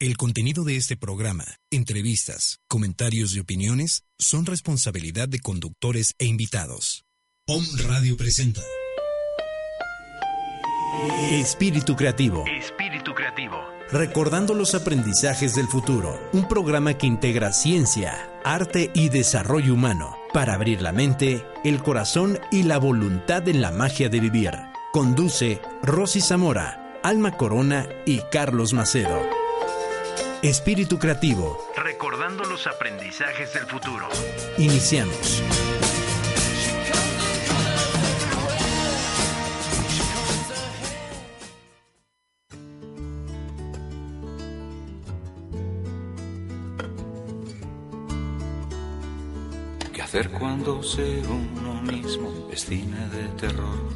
El 0.00 0.16
contenido 0.16 0.62
de 0.62 0.76
este 0.76 0.96
programa, 0.96 1.44
entrevistas, 1.72 2.60
comentarios 2.68 3.34
y 3.34 3.40
opiniones 3.40 4.04
son 4.16 4.46
responsabilidad 4.46 5.28
de 5.28 5.40
conductores 5.40 6.14
e 6.20 6.26
invitados. 6.26 7.04
POM 7.48 7.64
Radio 7.88 8.16
presenta 8.16 8.60
Espíritu 11.32 11.96
Creativo. 11.96 12.44
Espíritu 12.46 13.12
Creativo. 13.12 13.56
Recordando 13.90 14.54
los 14.54 14.76
aprendizajes 14.76 15.56
del 15.56 15.66
futuro. 15.66 16.16
Un 16.32 16.46
programa 16.46 16.94
que 16.94 17.08
integra 17.08 17.52
ciencia, 17.52 18.30
arte 18.44 18.92
y 18.94 19.08
desarrollo 19.08 19.74
humano 19.74 20.16
para 20.32 20.54
abrir 20.54 20.80
la 20.80 20.92
mente, 20.92 21.44
el 21.64 21.82
corazón 21.82 22.38
y 22.52 22.62
la 22.62 22.78
voluntad 22.78 23.48
en 23.48 23.60
la 23.60 23.72
magia 23.72 24.08
de 24.08 24.20
vivir. 24.20 24.52
Conduce 24.92 25.60
Rosy 25.82 26.20
Zamora, 26.20 27.00
Alma 27.02 27.36
Corona 27.36 27.88
y 28.06 28.20
Carlos 28.30 28.72
Macedo. 28.72 29.37
Espíritu 30.42 31.00
Creativo. 31.00 31.58
Recordando 31.74 32.44
los 32.44 32.68
aprendizajes 32.68 33.52
del 33.54 33.66
futuro. 33.66 34.08
Iniciamos. 34.56 35.42
¿Qué 49.92 50.02
hacer 50.02 50.30
cuando 50.30 50.84
ser 50.84 51.26
uno 51.26 51.82
mismo 51.82 52.48
es 52.52 52.64
cine 52.64 53.08
de 53.08 53.24
terror? 53.40 53.92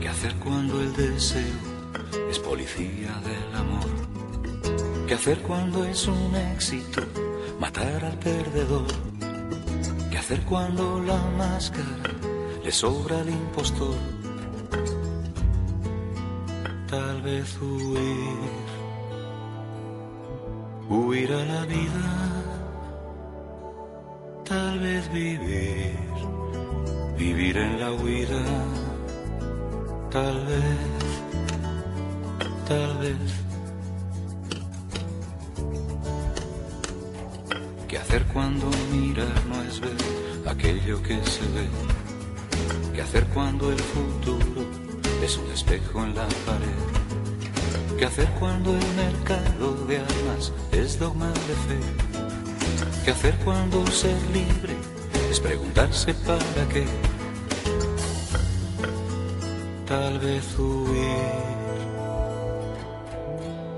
¿Qué 0.00 0.08
hacer 0.08 0.36
cuando 0.36 0.80
el 0.80 0.94
deseo 0.94 1.42
es 2.30 2.38
policía 2.38 3.20
del 3.24 3.56
amor? 3.56 4.11
¿Qué 5.12 5.16
hacer 5.16 5.42
cuando 5.42 5.84
es 5.84 6.08
un 6.08 6.34
éxito 6.34 7.02
matar 7.60 8.02
al 8.02 8.18
perdedor? 8.18 8.86
¿Qué 10.10 10.16
hacer 10.16 10.40
cuando 10.46 11.02
la 11.02 11.18
máscara 11.36 11.84
le 12.64 12.72
sobra 12.72 13.20
al 13.20 13.28
impostor? 13.28 13.94
Tal 16.88 17.20
vez 17.20 17.60
huir, 17.60 18.38
huir 20.88 21.30
a 21.30 21.44
la 21.44 21.66
vida, 21.66 22.08
tal 24.46 24.78
vez 24.80 25.12
vivir, 25.12 25.94
vivir 27.18 27.58
en 27.58 27.78
la 27.78 27.92
huida, 27.92 28.44
tal 30.10 30.46
vez, 30.46 30.78
tal 32.66 32.96
vez 32.96 33.51
¿Qué 38.12 38.18
hacer 38.18 38.32
cuando 38.34 38.70
mirar 38.92 39.46
no 39.46 39.62
es 39.62 39.80
ver 39.80 39.96
aquello 40.46 41.02
que 41.02 41.14
se 41.24 41.40
ve? 41.54 41.66
¿Qué 42.94 43.00
hacer 43.00 43.24
cuando 43.28 43.72
el 43.72 43.78
futuro 43.78 44.66
es 45.24 45.38
un 45.38 45.50
espejo 45.50 46.04
en 46.04 46.14
la 46.14 46.28
pared? 46.44 47.96
¿Qué 47.98 48.04
hacer 48.04 48.28
cuando 48.38 48.76
el 48.76 48.86
mercado 48.96 49.86
de 49.86 49.96
armas 49.96 50.52
es 50.72 50.98
dogma 50.98 51.28
de 51.28 51.54
fe? 51.64 51.80
¿Qué 53.02 53.12
hacer 53.12 53.34
cuando 53.46 53.86
ser 53.86 54.20
libre 54.24 54.76
es 55.30 55.40
preguntarse 55.40 56.12
para 56.12 56.68
qué? 56.70 56.84
Tal 59.86 60.18
vez 60.18 60.58
huir, 60.58 61.16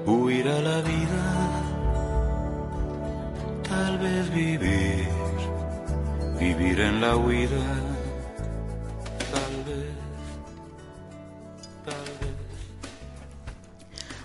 huir 0.06 0.48
a 0.48 0.60
la 0.60 0.80
vida 0.80 1.53
vivir, 4.34 5.06
vivir 6.40 6.80
en 6.80 7.00
la 7.00 7.16
huida, 7.16 7.50
tal 9.32 9.64
vez, 9.64 9.94
tal 11.84 12.04
vez. 12.20 12.34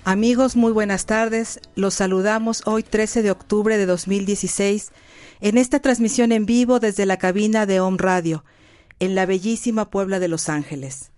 Amigos, 0.03 0.55
muy 0.55 0.71
buenas 0.71 1.05
tardes. 1.05 1.59
Los 1.75 1.93
saludamos 1.93 2.63
hoy 2.65 2.81
13 2.81 3.21
de 3.21 3.31
octubre 3.31 3.77
de 3.77 3.85
2016 3.85 4.91
en 5.41 5.57
esta 5.57 5.79
transmisión 5.79 6.31
en 6.31 6.45
vivo 6.47 6.79
desde 6.79 7.05
la 7.05 7.17
cabina 7.17 7.67
de 7.67 7.79
Home 7.79 7.97
Radio, 7.99 8.43
en 8.99 9.13
la 9.13 9.27
bellísima 9.27 9.91
Puebla 9.91 10.19
de 10.19 10.27
Los 10.27 10.49
Ángeles. 10.49 11.11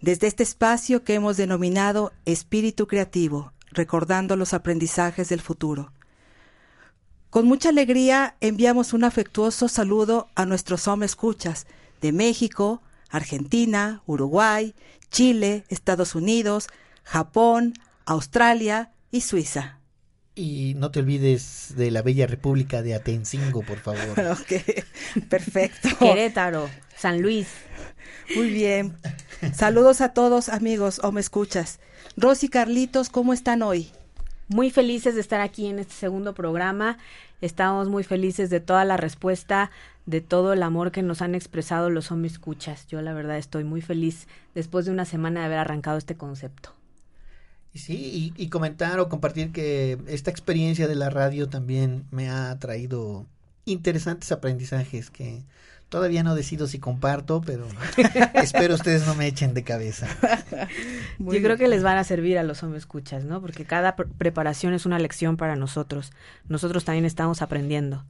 Desde 0.00 0.26
este 0.26 0.42
espacio 0.42 1.04
que 1.04 1.14
hemos 1.14 1.36
denominado 1.36 2.12
Espíritu 2.24 2.88
Creativo, 2.88 3.52
recordando 3.70 4.34
los 4.34 4.52
aprendizajes 4.52 5.28
del 5.28 5.40
futuro. 5.40 5.92
Con 7.32 7.46
mucha 7.46 7.70
alegría 7.70 8.36
enviamos 8.42 8.92
un 8.92 9.04
afectuoso 9.04 9.66
saludo 9.66 10.28
a 10.34 10.44
nuestros 10.44 10.86
hombres 10.86 11.12
escuchas 11.12 11.66
de 12.02 12.12
México, 12.12 12.82
Argentina, 13.08 14.02
Uruguay, 14.04 14.74
Chile, 15.10 15.64
Estados 15.70 16.14
Unidos, 16.14 16.68
Japón, 17.04 17.72
Australia 18.04 18.92
y 19.10 19.22
Suiza. 19.22 19.78
Y 20.34 20.74
no 20.76 20.90
te 20.90 21.00
olvides 21.00 21.72
de 21.74 21.90
la 21.90 22.02
bella 22.02 22.26
República 22.26 22.82
de 22.82 22.94
Atencingo, 22.94 23.62
por 23.62 23.78
favor. 23.78 24.10
ok, 24.32 25.24
perfecto. 25.30 25.88
Querétaro, 25.98 26.68
San 26.98 27.22
Luis. 27.22 27.48
Muy 28.36 28.50
bien. 28.50 28.94
Saludos 29.54 30.02
a 30.02 30.10
todos, 30.12 30.50
amigos, 30.50 31.00
o 31.02 31.12
me 31.12 31.22
escuchas. 31.22 31.80
Rosy 32.14 32.50
Carlitos, 32.50 33.08
¿cómo 33.08 33.32
están 33.32 33.62
hoy? 33.62 33.90
Muy 34.52 34.70
felices 34.70 35.14
de 35.14 35.22
estar 35.22 35.40
aquí 35.40 35.66
en 35.66 35.78
este 35.78 35.94
segundo 35.94 36.34
programa. 36.34 36.98
Estamos 37.40 37.88
muy 37.88 38.04
felices 38.04 38.50
de 38.50 38.60
toda 38.60 38.84
la 38.84 38.98
respuesta, 38.98 39.70
de 40.04 40.20
todo 40.20 40.52
el 40.52 40.62
amor 40.62 40.92
que 40.92 41.02
nos 41.02 41.22
han 41.22 41.34
expresado 41.34 41.88
los 41.88 42.10
hombres 42.12 42.32
escuchas. 42.32 42.86
Yo 42.86 43.00
la 43.00 43.14
verdad 43.14 43.38
estoy 43.38 43.64
muy 43.64 43.80
feliz 43.80 44.28
después 44.54 44.84
de 44.84 44.92
una 44.92 45.06
semana 45.06 45.40
de 45.40 45.46
haber 45.46 45.58
arrancado 45.58 45.96
este 45.96 46.16
concepto. 46.16 46.74
Sí, 47.74 48.32
y, 48.36 48.42
y 48.42 48.48
comentar 48.48 49.00
o 49.00 49.08
compartir 49.08 49.52
que 49.52 49.98
esta 50.06 50.30
experiencia 50.30 50.86
de 50.86 50.96
la 50.96 51.08
radio 51.08 51.48
también 51.48 52.04
me 52.10 52.28
ha 52.28 52.58
traído 52.58 53.26
interesantes 53.64 54.32
aprendizajes 54.32 55.10
que 55.10 55.42
Todavía 55.92 56.22
no 56.22 56.34
decido 56.34 56.68
si 56.68 56.78
comparto, 56.78 57.42
pero 57.42 57.68
espero 58.42 58.76
ustedes 58.76 59.06
no 59.06 59.14
me 59.14 59.26
echen 59.26 59.52
de 59.52 59.62
cabeza. 59.62 60.08
Yo 61.18 61.42
creo 61.42 61.58
que 61.58 61.68
les 61.68 61.82
van 61.82 61.98
a 61.98 62.04
servir 62.04 62.38
a 62.38 62.42
los 62.42 62.62
hombres 62.62 62.84
escuchas, 62.84 63.24
¿no? 63.24 63.42
Porque 63.42 63.66
cada 63.66 63.94
preparación 63.94 64.72
es 64.72 64.86
una 64.86 64.98
lección 64.98 65.36
para 65.36 65.54
nosotros. 65.54 66.10
Nosotros 66.48 66.86
también 66.86 67.04
estamos 67.04 67.42
aprendiendo. 67.42 68.06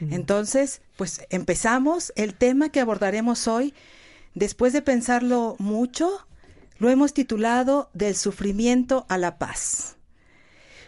Entonces, 0.00 0.82
pues 0.98 1.22
empezamos. 1.30 2.12
El 2.14 2.34
tema 2.34 2.68
que 2.68 2.80
abordaremos 2.80 3.48
hoy, 3.48 3.72
después 4.34 4.74
de 4.74 4.82
pensarlo 4.82 5.56
mucho, 5.58 6.26
lo 6.78 6.90
hemos 6.90 7.14
titulado 7.14 7.88
Del 7.94 8.16
sufrimiento 8.16 9.06
a 9.08 9.16
la 9.16 9.38
paz. 9.38 9.96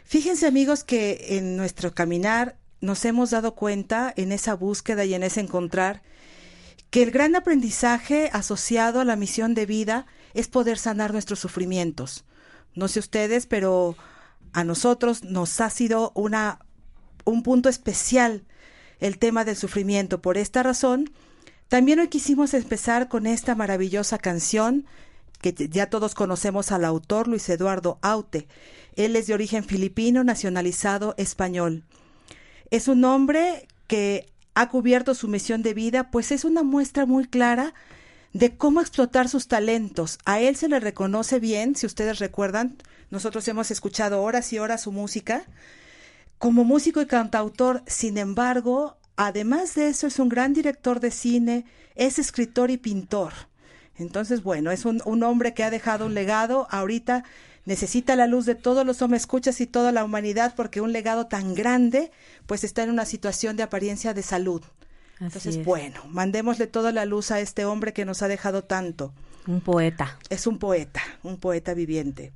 Fíjense 0.04 0.46
amigos 0.46 0.84
que 0.84 1.38
en 1.38 1.56
nuestro 1.56 1.94
caminar 1.94 2.56
nos 2.82 3.04
hemos 3.06 3.30
dado 3.30 3.54
cuenta 3.54 4.12
en 4.16 4.32
esa 4.32 4.54
búsqueda 4.54 5.06
y 5.06 5.14
en 5.14 5.22
ese 5.22 5.40
encontrar 5.40 6.02
que 6.90 7.02
el 7.02 7.10
gran 7.10 7.34
aprendizaje 7.36 8.28
asociado 8.34 9.00
a 9.00 9.04
la 9.06 9.16
misión 9.16 9.54
de 9.54 9.64
vida 9.64 10.04
es 10.34 10.48
poder 10.48 10.76
sanar 10.76 11.12
nuestros 11.12 11.38
sufrimientos. 11.38 12.26
No 12.74 12.88
sé 12.88 12.98
ustedes, 12.98 13.46
pero 13.46 13.96
a 14.52 14.64
nosotros 14.64 15.24
nos 15.24 15.58
ha 15.62 15.70
sido 15.70 16.12
una 16.14 16.58
un 17.24 17.42
punto 17.42 17.68
especial 17.68 18.44
el 19.00 19.18
tema 19.18 19.44
del 19.44 19.56
sufrimiento. 19.56 20.20
Por 20.20 20.36
esta 20.36 20.62
razón, 20.62 21.10
también 21.68 22.00
hoy 22.00 22.08
quisimos 22.08 22.52
empezar 22.52 23.08
con 23.08 23.26
esta 23.26 23.54
maravillosa 23.54 24.18
canción 24.18 24.86
que 25.40 25.54
ya 25.54 25.88
todos 25.88 26.14
conocemos 26.14 26.72
al 26.72 26.84
autor 26.84 27.28
Luis 27.28 27.48
Eduardo 27.48 27.98
Aute. 28.02 28.48
Él 28.96 29.16
es 29.16 29.28
de 29.28 29.34
origen 29.34 29.64
filipino, 29.64 30.24
nacionalizado 30.24 31.14
español. 31.16 31.84
Es 32.72 32.88
un 32.88 33.04
hombre 33.04 33.68
que 33.86 34.32
ha 34.54 34.70
cubierto 34.70 35.14
su 35.14 35.28
misión 35.28 35.62
de 35.62 35.74
vida, 35.74 36.10
pues 36.10 36.32
es 36.32 36.42
una 36.42 36.62
muestra 36.62 37.04
muy 37.04 37.26
clara 37.26 37.74
de 38.32 38.56
cómo 38.56 38.80
explotar 38.80 39.28
sus 39.28 39.46
talentos. 39.46 40.18
A 40.24 40.40
él 40.40 40.56
se 40.56 40.70
le 40.70 40.80
reconoce 40.80 41.38
bien, 41.38 41.76
si 41.76 41.84
ustedes 41.84 42.18
recuerdan, 42.18 42.78
nosotros 43.10 43.46
hemos 43.48 43.70
escuchado 43.70 44.22
horas 44.22 44.54
y 44.54 44.58
horas 44.58 44.80
su 44.80 44.90
música. 44.90 45.44
Como 46.38 46.64
músico 46.64 47.02
y 47.02 47.06
cantautor, 47.06 47.82
sin 47.86 48.16
embargo, 48.16 48.96
además 49.16 49.74
de 49.74 49.88
eso, 49.88 50.06
es 50.06 50.18
un 50.18 50.30
gran 50.30 50.54
director 50.54 50.98
de 50.98 51.10
cine, 51.10 51.66
es 51.94 52.18
escritor 52.18 52.70
y 52.70 52.78
pintor. 52.78 53.34
Entonces, 53.96 54.42
bueno, 54.42 54.70
es 54.70 54.86
un, 54.86 55.02
un 55.04 55.24
hombre 55.24 55.52
que 55.52 55.62
ha 55.62 55.70
dejado 55.70 56.06
un 56.06 56.14
legado. 56.14 56.66
Ahorita 56.70 57.24
necesita 57.64 58.16
la 58.16 58.26
luz 58.26 58.46
de 58.46 58.54
todos 58.54 58.84
los 58.86 59.02
hombres 59.02 59.22
escuchas 59.22 59.60
y 59.60 59.66
toda 59.66 59.92
la 59.92 60.04
humanidad 60.04 60.54
porque 60.56 60.80
un 60.80 60.92
legado 60.92 61.26
tan 61.26 61.54
grande 61.54 62.10
pues 62.46 62.64
está 62.64 62.82
en 62.82 62.90
una 62.90 63.04
situación 63.04 63.56
de 63.56 63.62
apariencia 63.62 64.14
de 64.14 64.22
salud. 64.22 64.62
Entonces, 65.20 65.64
bueno, 65.64 66.02
mandémosle 66.08 66.66
toda 66.66 66.90
la 66.90 67.04
luz 67.04 67.30
a 67.30 67.38
este 67.38 67.64
hombre 67.64 67.92
que 67.92 68.04
nos 68.04 68.22
ha 68.22 68.28
dejado 68.28 68.64
tanto. 68.64 69.14
Un 69.46 69.60
poeta. 69.60 70.18
Es 70.30 70.48
un 70.48 70.58
poeta, 70.58 71.00
un 71.22 71.38
poeta 71.38 71.74
viviente. 71.74 72.32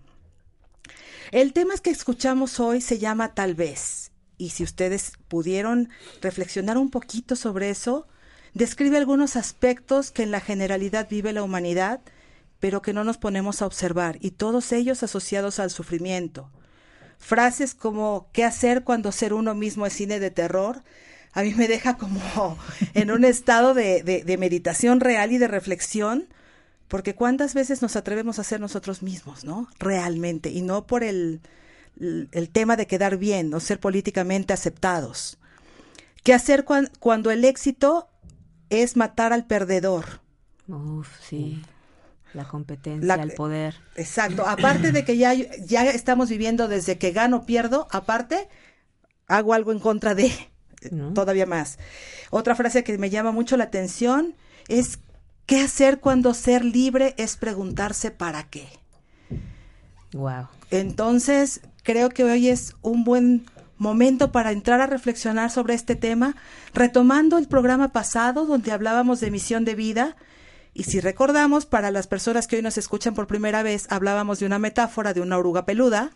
El 1.32 1.52
tema 1.52 1.74
que 1.78 1.90
escuchamos 1.90 2.60
hoy 2.60 2.80
se 2.80 2.98
llama 2.98 3.34
Tal 3.34 3.54
vez. 3.54 4.12
Y 4.38 4.50
si 4.50 4.62
ustedes 4.62 5.12
pudieron 5.28 5.88
reflexionar 6.20 6.78
un 6.78 6.90
poquito 6.90 7.34
sobre 7.34 7.70
eso, 7.70 8.06
describe 8.54 8.96
algunos 8.96 9.34
aspectos 9.34 10.12
que 10.12 10.22
en 10.22 10.30
la 10.30 10.40
generalidad 10.40 11.08
vive 11.08 11.32
la 11.32 11.42
humanidad, 11.42 12.00
pero 12.60 12.82
que 12.82 12.92
no 12.92 13.04
nos 13.04 13.18
ponemos 13.18 13.62
a 13.62 13.66
observar, 13.66 14.18
y 14.20 14.32
todos 14.32 14.72
ellos 14.72 15.02
asociados 15.02 15.58
al 15.58 15.70
sufrimiento. 15.70 16.50
Frases 17.18 17.74
como 17.74 18.28
¿qué 18.32 18.44
hacer 18.44 18.84
cuando 18.84 19.12
ser 19.12 19.32
uno 19.32 19.54
mismo 19.54 19.86
es 19.86 19.92
cine 19.92 20.20
de 20.20 20.30
terror? 20.30 20.82
A 21.32 21.42
mí 21.42 21.54
me 21.54 21.68
deja 21.68 21.96
como 21.96 22.58
en 22.94 23.10
un 23.10 23.24
estado 23.24 23.74
de, 23.74 24.02
de 24.02 24.38
meditación 24.38 25.00
real 25.00 25.32
y 25.32 25.38
de 25.38 25.48
reflexión, 25.48 26.28
porque 26.88 27.14
cuántas 27.14 27.54
veces 27.54 27.82
nos 27.82 27.96
atrevemos 27.96 28.38
a 28.38 28.44
ser 28.44 28.60
nosotros 28.60 29.02
mismos, 29.02 29.44
¿no? 29.44 29.68
Realmente, 29.78 30.50
y 30.50 30.62
no 30.62 30.86
por 30.86 31.02
el, 31.02 31.40
el 31.98 32.48
tema 32.50 32.76
de 32.76 32.86
quedar 32.86 33.16
bien 33.16 33.52
o 33.54 33.60
ser 33.60 33.80
políticamente 33.80 34.52
aceptados. 34.52 35.38
¿Qué 36.22 36.34
hacer 36.34 36.64
cuando 36.64 37.30
el 37.30 37.44
éxito 37.44 38.08
es 38.68 38.96
matar 38.96 39.32
al 39.32 39.46
perdedor? 39.46 40.20
Uf, 40.68 41.08
sí. 41.20 41.62
La 42.36 42.46
competencia, 42.46 43.14
el 43.14 43.32
poder. 43.32 43.76
Exacto. 43.96 44.46
Aparte 44.46 44.92
de 44.92 45.06
que 45.06 45.16
ya, 45.16 45.32
ya 45.32 45.86
estamos 45.86 46.28
viviendo 46.28 46.68
desde 46.68 46.98
que 46.98 47.10
gano, 47.10 47.46
pierdo, 47.46 47.88
aparte, 47.90 48.48
hago 49.26 49.54
algo 49.54 49.72
en 49.72 49.78
contra 49.78 50.14
de 50.14 50.30
todavía 51.14 51.46
más. 51.46 51.78
Otra 52.30 52.54
frase 52.54 52.84
que 52.84 52.98
me 52.98 53.08
llama 53.08 53.32
mucho 53.32 53.56
la 53.56 53.64
atención 53.64 54.34
es 54.68 54.98
¿qué 55.46 55.60
hacer 55.60 55.98
cuando 55.98 56.34
ser 56.34 56.62
libre 56.62 57.14
es 57.16 57.38
preguntarse 57.38 58.10
para 58.10 58.44
qué? 58.44 58.68
Wow. 60.12 60.48
Entonces, 60.70 61.62
creo 61.82 62.10
que 62.10 62.24
hoy 62.24 62.48
es 62.48 62.74
un 62.82 63.04
buen 63.04 63.46
momento 63.78 64.30
para 64.30 64.52
entrar 64.52 64.80
a 64.80 64.86
reflexionar 64.86 65.50
sobre 65.50 65.74
este 65.74 65.96
tema, 65.96 66.36
retomando 66.74 67.38
el 67.38 67.48
programa 67.48 67.92
pasado 67.92 68.46
donde 68.46 68.72
hablábamos 68.72 69.20
de 69.20 69.30
misión 69.30 69.64
de 69.64 69.74
vida. 69.74 70.16
Y 70.76 70.82
si 70.82 71.00
recordamos, 71.00 71.64
para 71.64 71.90
las 71.90 72.06
personas 72.06 72.46
que 72.46 72.56
hoy 72.56 72.62
nos 72.62 72.76
escuchan 72.76 73.14
por 73.14 73.26
primera 73.26 73.62
vez, 73.62 73.86
hablábamos 73.88 74.40
de 74.40 74.44
una 74.44 74.58
metáfora 74.58 75.14
de 75.14 75.22
una 75.22 75.38
oruga 75.38 75.64
peluda, 75.64 76.10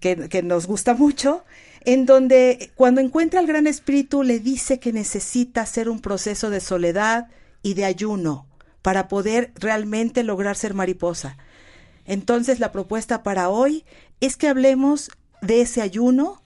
que, 0.00 0.28
que 0.28 0.42
nos 0.42 0.66
gusta 0.66 0.92
mucho, 0.92 1.46
en 1.86 2.04
donde 2.04 2.70
cuando 2.74 3.00
encuentra 3.00 3.40
al 3.40 3.46
Gran 3.46 3.66
Espíritu 3.66 4.22
le 4.22 4.38
dice 4.38 4.80
que 4.80 4.92
necesita 4.92 5.62
hacer 5.62 5.88
un 5.88 6.00
proceso 6.00 6.50
de 6.50 6.60
soledad 6.60 7.28
y 7.62 7.72
de 7.72 7.86
ayuno 7.86 8.46
para 8.82 9.08
poder 9.08 9.50
realmente 9.54 10.24
lograr 10.24 10.54
ser 10.54 10.74
mariposa. 10.74 11.38
Entonces 12.04 12.60
la 12.60 12.70
propuesta 12.70 13.22
para 13.22 13.48
hoy 13.48 13.86
es 14.20 14.36
que 14.36 14.48
hablemos 14.48 15.10
de 15.40 15.62
ese 15.62 15.80
ayuno, 15.80 16.42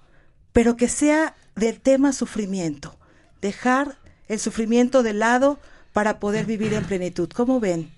pero 0.53 0.77
que 0.77 0.89
sea 0.89 1.35
del 1.57 1.81
tema 1.81 2.13
sufrimiento, 2.13 2.97
dejar 3.41 3.99
el 4.29 4.39
sufrimiento 4.39 5.03
de 5.03 5.15
lado 5.15 5.59
para 5.93 6.19
poder 6.19 6.47
vivir 6.47 6.73
en 6.75 6.85
plenitud. 6.85 7.29
¿Cómo 7.29 7.61
ven? 7.61 7.91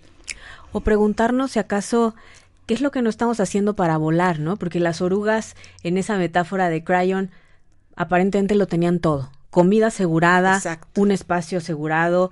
O 0.72 0.80
preguntarnos 0.80 1.52
si 1.52 1.58
acaso 1.58 2.14
qué 2.66 2.74
es 2.74 2.80
lo 2.80 2.90
que 2.90 3.02
no 3.02 3.10
estamos 3.10 3.40
haciendo 3.40 3.74
para 3.74 3.96
volar, 3.96 4.38
¿no? 4.40 4.56
Porque 4.56 4.80
las 4.80 5.00
orugas 5.00 5.54
en 5.82 5.98
esa 5.98 6.16
metáfora 6.16 6.68
de 6.68 6.82
Cryon 6.82 7.30
aparentemente 7.96 8.54
lo 8.54 8.66
tenían 8.66 8.98
todo. 8.98 9.30
Comida 9.50 9.88
asegurada, 9.88 10.60
un 10.96 11.12
espacio 11.12 11.58
asegurado. 11.58 12.30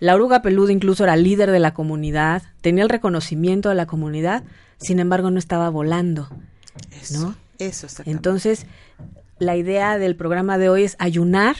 La 0.00 0.14
oruga 0.14 0.42
peluda 0.42 0.72
incluso 0.72 1.04
era 1.04 1.16
líder 1.16 1.50
de 1.50 1.60
la 1.60 1.72
comunidad, 1.72 2.42
tenía 2.60 2.82
el 2.82 2.90
reconocimiento 2.90 3.68
de 3.68 3.76
la 3.76 3.86
comunidad, 3.86 4.42
sin 4.78 4.98
embargo 4.98 5.30
no 5.30 5.38
estaba 5.38 5.70
volando. 5.70 6.28
Eso, 7.00 7.20
¿no? 7.20 7.34
Eso, 7.58 7.86
Entonces, 8.04 8.66
la 9.38 9.56
idea 9.56 9.98
del 9.98 10.16
programa 10.16 10.58
de 10.58 10.68
hoy 10.68 10.82
es 10.82 10.96
ayunar 10.98 11.56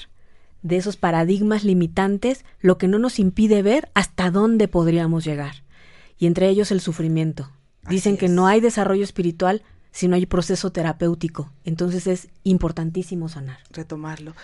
de 0.64 0.78
esos 0.78 0.96
paradigmas 0.96 1.62
limitantes, 1.62 2.44
lo 2.60 2.78
que 2.78 2.88
no 2.88 2.98
nos 2.98 3.20
impide 3.20 3.62
ver 3.62 3.90
hasta 3.94 4.30
dónde 4.30 4.66
podríamos 4.66 5.22
llegar. 5.22 5.62
Y 6.18 6.26
entre 6.26 6.48
ellos 6.48 6.72
el 6.72 6.80
sufrimiento. 6.80 7.50
Dicen 7.88 8.16
que 8.16 8.28
no 8.28 8.46
hay 8.46 8.60
desarrollo 8.60 9.04
espiritual 9.04 9.62
si 9.92 10.08
no 10.08 10.16
hay 10.16 10.24
proceso 10.24 10.72
terapéutico. 10.72 11.52
Entonces 11.64 12.06
es 12.06 12.28
importantísimo 12.44 13.28
sanar. 13.28 13.58
Retomarlo. 13.70 14.34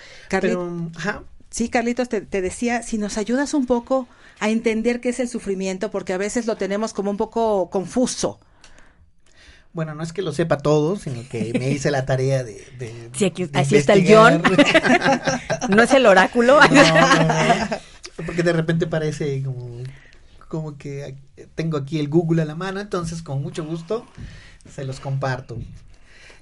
Sí, 1.49 1.69
Carlitos, 1.69 2.09
te, 2.09 2.21
te, 2.21 2.43
decía, 2.43 2.83
si 2.83 2.99
nos 2.99 3.19
ayudas 3.19 3.55
un 3.55 3.67
poco 3.67 4.07
a 4.39 4.51
entender 4.51 5.01
qué 5.01 5.09
es 5.09 5.19
el 5.19 5.29
sufrimiento, 5.29 5.91
porque 5.91 6.13
a 6.13 6.19
veces 6.19 6.47
lo 6.47 6.57
tenemos 6.57 6.93
como 6.93 7.11
un 7.11 7.17
poco 7.17 7.71
confuso. 7.71 8.39
Bueno, 9.73 9.95
no 9.95 10.03
es 10.03 10.13
que 10.13 10.23
lo 10.23 10.33
sepa 10.33 10.59
todo, 10.59 10.97
sino 10.97 11.23
que 11.29 11.53
me 11.57 11.71
hice 11.71 11.91
la 11.93 12.05
tarea 12.05 12.43
de. 12.43 12.67
de 12.79 13.11
sí, 13.13 13.27
aquí, 13.27 13.49
así 13.53 13.77
está 13.77 13.93
el 13.93 14.05
John. 14.09 14.43
no 15.69 15.83
es 15.83 15.93
el 15.93 16.07
oráculo. 16.07 16.59
porque 18.27 18.43
de 18.43 18.53
repente 18.53 18.89
parece 18.89 19.43
como, 19.45 19.79
como 20.49 20.77
que 20.77 21.17
tengo 21.55 21.79
aquí 21.79 22.01
el 22.01 22.09
Google 22.09 22.43
a 22.43 22.45
la 22.45 22.57
mano, 22.57 22.81
entonces 22.81 23.23
con 23.23 23.43
mucho 23.43 23.65
gusto 23.65 24.05
se 24.69 24.85
los 24.85 24.99
comparto. 24.99 25.57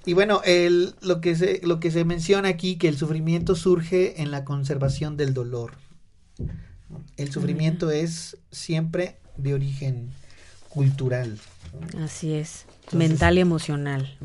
Y 0.07 0.15
bueno, 0.15 0.41
el, 0.45 0.95
lo, 1.03 1.21
que 1.21 1.37
se, 1.37 1.61
lo 1.63 1.81
que 1.81 1.91
se 1.91 2.07
menciona 2.07 2.49
aquí, 2.49 2.77
que 2.77 2.89
el 2.89 2.97
sufrimiento 2.97 3.55
surge 3.55 4.23
en 4.23 4.31
la 4.31 4.47
conservación 4.47 5.19
del 5.19 5.35
dolor. 5.35 5.73
El 7.19 7.31
sufrimiento 7.31 7.91
es 7.91 8.39
siempre 8.51 9.19
de 9.37 9.53
cultural. 10.71 11.39
Así 11.99 12.33
es 12.33 12.65
mental 12.93 13.39
y 13.39 13.41
emocional. 13.41 14.17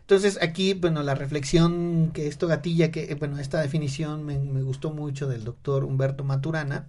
Entonces 0.00 0.38
aquí, 0.40 0.72
bueno, 0.74 1.02
la 1.02 1.14
reflexión 1.14 2.10
que 2.14 2.28
esto 2.28 2.46
gatilla, 2.46 2.90
que, 2.90 3.14
bueno, 3.16 3.38
esta 3.38 3.60
definición 3.60 4.24
me, 4.24 4.38
me 4.38 4.62
gustó 4.62 4.90
mucho 4.90 5.28
del 5.28 5.44
doctor 5.44 5.84
Humberto 5.84 6.24
Maturana, 6.24 6.86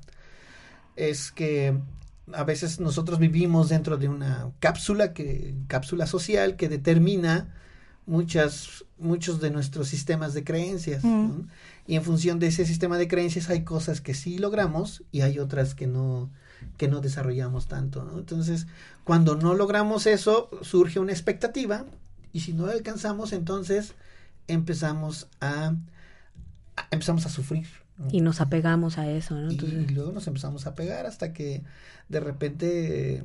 es 0.96 1.32
que 1.32 1.78
a 2.34 2.44
veces 2.44 2.80
nosotros 2.80 3.20
vivimos 3.20 3.70
dentro 3.70 3.98
de 3.98 4.08
una 4.08 4.52
cápsula, 4.60 5.14
que, 5.14 5.56
cápsula 5.68 6.08
social 6.08 6.56
que 6.56 6.70
determina 6.70 7.56
muchas, 8.06 8.86
muchos 8.98 9.40
de 9.40 9.52
nuestros 9.52 9.88
sistemas 9.88 10.34
de 10.34 10.44
creencias. 10.44 11.04
Mm. 11.04 11.42
Y 11.90 11.96
en 11.96 12.04
función 12.04 12.38
de 12.38 12.46
ese 12.46 12.68
sistema 12.68 13.00
de 13.00 13.08
creencias 13.08 13.50
hay 13.50 13.64
cosas 13.64 14.00
que 14.00 14.14
sí 14.14 14.38
logramos 14.38 15.02
y 15.12 15.22
hay 15.22 15.40
otras 15.40 15.74
que 15.74 15.88
no, 15.88 16.30
que 16.78 16.88
no 16.88 17.02
desarrollamos 17.02 17.68
tanto. 17.68 18.04
¿no? 18.04 18.20
Entonces, 18.20 18.68
cuando 19.04 19.36
no 19.36 19.56
logramos 19.56 20.06
eso, 20.06 20.52
surge 20.62 21.00
una 21.00 21.14
expectativa 21.14 21.86
y 22.32 22.42
si 22.42 22.54
no 22.54 22.68
la 22.68 22.74
alcanzamos, 22.74 23.34
entonces 23.34 23.96
empezamos 24.48 25.30
a, 25.42 25.74
empezamos 26.92 27.26
a 27.26 27.30
sufrir. 27.30 27.66
Y 28.12 28.22
nos 28.22 28.40
apegamos 28.40 29.00
a 29.00 29.10
eso, 29.10 29.34
¿no? 29.34 29.52
y 29.52 29.58
luego 29.88 30.12
nos 30.12 30.28
empezamos 30.28 30.68
a 30.68 30.76
pegar 30.76 31.08
hasta 31.08 31.34
que 31.34 31.64
de 32.08 32.20
repente 32.20 33.24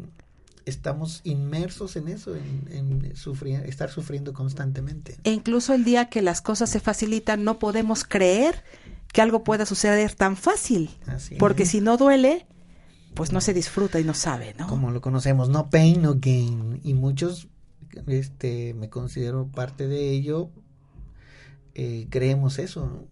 estamos 0.66 1.21
inmersos 1.25 1.97
en 1.97 2.09
eso, 2.09 2.35
en, 2.35 3.14
sufrir, 3.16 3.61
estar 3.66 3.90
sufriendo 3.90 4.33
constantemente. 4.33 5.16
E 5.25 5.33
incluso 5.33 5.75
el 5.75 5.85
día 5.85 6.09
que 6.09 6.23
las 6.23 6.40
cosas 6.40 6.71
se 6.71 6.80
facilitan, 6.80 7.44
no 7.44 7.59
podemos 7.59 8.04
creer 8.04 8.62
que 9.12 9.23
algo 9.23 9.44
pueda 9.44 9.66
suceder 9.66 10.14
tan 10.14 10.37
fácil. 10.37 10.90
porque 11.38 11.66
si 11.66 11.80
no 11.80 11.97
duele, 11.97 12.47
pues 13.14 13.33
no 13.33 13.40
se 13.40 13.54
disfruta 13.54 14.00
y 14.00 14.04
no 14.04 14.14
sabe, 14.14 14.54
¿no? 14.59 14.66
Como 14.66 14.90
lo 14.90 15.00
conocemos, 15.00 15.49
no 15.49 15.71
pain, 15.71 16.02
no 16.02 16.16
gain. 16.18 16.80
Y 16.83 16.94
muchos, 16.94 17.49
este, 18.06 18.75
me 18.75 18.88
considero 18.88 19.47
parte 19.49 19.87
de 19.87 20.11
ello, 20.11 20.50
eh, 21.75 22.06
creemos 22.11 22.59
eso, 22.59 23.06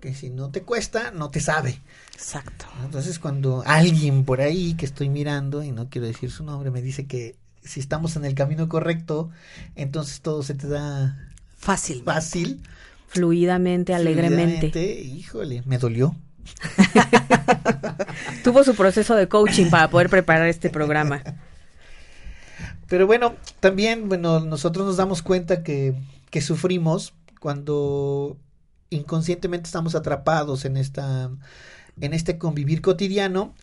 que 0.00 0.14
si 0.14 0.30
no 0.30 0.50
te 0.50 0.62
cuesta, 0.62 1.10
no 1.10 1.30
te 1.30 1.40
sabe. 1.40 1.80
Exacto. 2.14 2.66
Entonces 2.84 3.18
cuando 3.18 3.62
alguien 3.66 4.24
por 4.24 4.40
ahí 4.40 4.74
que 4.74 4.86
estoy 4.86 5.08
mirando, 5.08 5.62
y 5.62 5.72
no 5.72 5.88
quiero 5.88 6.06
decir 6.06 6.30
su 6.30 6.44
nombre, 6.44 6.70
me 6.70 6.82
dice 6.82 7.06
que 7.06 7.36
si 7.62 7.80
estamos 7.80 8.16
en 8.16 8.24
el 8.24 8.34
camino 8.34 8.68
correcto, 8.68 9.30
entonces 9.74 10.20
todo 10.20 10.42
se 10.42 10.54
te 10.54 10.68
da 10.68 11.18
fácil. 11.58 12.02
Fácil. 12.04 12.62
Fluidamente, 13.08 13.94
alegremente. 13.94 14.70
Fluidamente, 14.70 15.00
híjole, 15.02 15.62
me 15.66 15.78
dolió. 15.78 16.14
Tuvo 18.44 18.64
su 18.64 18.74
proceso 18.74 19.14
de 19.14 19.28
coaching 19.28 19.70
para 19.70 19.90
poder 19.90 20.08
preparar 20.08 20.48
este 20.48 20.70
programa. 20.70 21.22
Pero 22.86 23.06
bueno, 23.06 23.34
también, 23.60 24.08
bueno, 24.08 24.40
nosotros 24.40 24.86
nos 24.86 24.96
damos 24.96 25.22
cuenta 25.22 25.62
que, 25.62 25.94
que 26.30 26.40
sufrimos 26.40 27.12
cuando 27.38 28.38
inconscientemente 28.90 29.66
estamos 29.66 29.94
atrapados 29.94 30.64
en 30.64 30.76
esta, 30.76 31.30
en 32.00 32.14
este 32.14 32.38
convivir 32.38 32.82
cotidiano, 32.82 33.54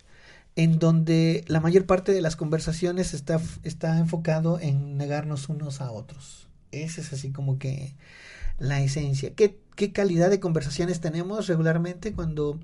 en 0.55 0.79
donde 0.79 1.43
la 1.47 1.59
mayor 1.59 1.85
parte 1.85 2.13
de 2.13 2.21
las 2.21 2.35
conversaciones 2.35 3.13
está, 3.13 3.39
está 3.63 3.97
enfocado 3.99 4.59
en 4.59 4.97
negarnos 4.97 5.49
unos 5.49 5.81
a 5.81 5.91
otros. 5.91 6.47
Esa 6.71 7.01
es 7.01 7.13
así 7.13 7.31
como 7.31 7.57
que 7.59 7.95
la 8.57 8.81
esencia. 8.81 9.33
¿Qué, 9.33 9.59
qué 9.75 9.91
calidad 9.91 10.29
de 10.29 10.39
conversaciones 10.39 11.01
tenemos 11.01 11.47
regularmente 11.47 12.13
cuando 12.13 12.59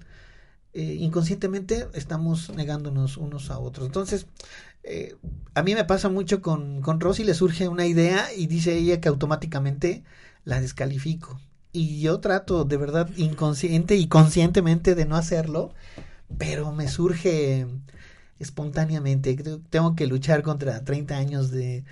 eh, 0.74 0.96
inconscientemente 1.00 1.88
estamos 1.94 2.50
negándonos 2.56 3.18
unos 3.18 3.51
a 3.51 3.60
otros. 3.60 3.88
Entonces, 3.88 4.27
eh, 4.84 5.15
a 5.53 5.63
mí 5.63 5.75
me 5.75 5.84
pasa 5.84 6.08
mucho 6.10 6.41
con, 6.41 6.82
con 6.82 7.00
Rosy, 7.01 7.24
le 7.25 7.34
surge 7.34 7.68
una 7.68 7.86
idea 7.86 8.34
y 8.34 8.48
dice 8.48 8.77
ella 8.77 9.01
que 9.01 9.10
automáticamente 9.10 10.03
la 10.46 10.62
descalifico. 10.62 11.39
Y 11.74 12.01
yo 12.01 12.20
trato 12.20 12.66
de 12.66 12.78
verdad 12.78 13.10
inconsciente 13.16 13.96
y 13.96 14.08
conscientemente 14.08 14.94
de 14.96 15.06
no 15.06 15.16
hacerlo, 15.16 15.74
pero 16.38 16.72
me 16.72 16.88
surge 16.88 17.66
espontáneamente. 18.40 19.36
Tengo 19.70 19.96
que 19.96 20.08
luchar 20.08 20.42
contra 20.42 20.84
30 20.84 21.16
años 21.16 21.51
de, 21.51 21.86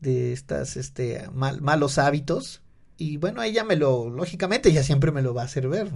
de 0.00 0.32
estas 0.32 0.76
este, 0.76 1.28
malos 1.32 1.98
hábitos. 1.98 2.62
Y 2.96 3.16
bueno, 3.16 3.42
ella 3.42 3.64
me 3.64 3.76
lo, 3.76 4.10
lógicamente, 4.10 4.68
ella 4.70 4.82
siempre 4.82 5.12
me 5.12 5.22
lo 5.22 5.34
va 5.34 5.42
a 5.42 5.46
hacer 5.46 5.68
ver. 5.68 5.88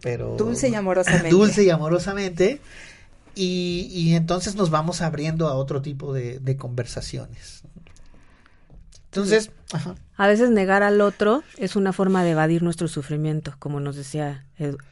Pero, 0.00 0.36
dulce 0.36 0.68
y 0.68 0.74
amorosamente. 0.74 1.30
Dulce 1.30 1.64
y 1.64 1.70
amorosamente. 1.70 2.60
Y, 3.34 3.88
y 3.92 4.14
entonces 4.14 4.56
nos 4.56 4.70
vamos 4.70 5.00
abriendo 5.00 5.48
a 5.48 5.54
otro 5.54 5.82
tipo 5.82 6.12
de, 6.12 6.38
de 6.40 6.56
conversaciones. 6.56 7.57
Entonces, 9.10 9.50
a 10.16 10.26
veces 10.26 10.50
negar 10.50 10.82
al 10.82 11.00
otro 11.00 11.42
es 11.56 11.76
una 11.76 11.92
forma 11.92 12.24
de 12.24 12.32
evadir 12.32 12.62
nuestro 12.62 12.88
sufrimiento, 12.88 13.54
como 13.58 13.80
nos 13.80 13.96
decía 13.96 14.44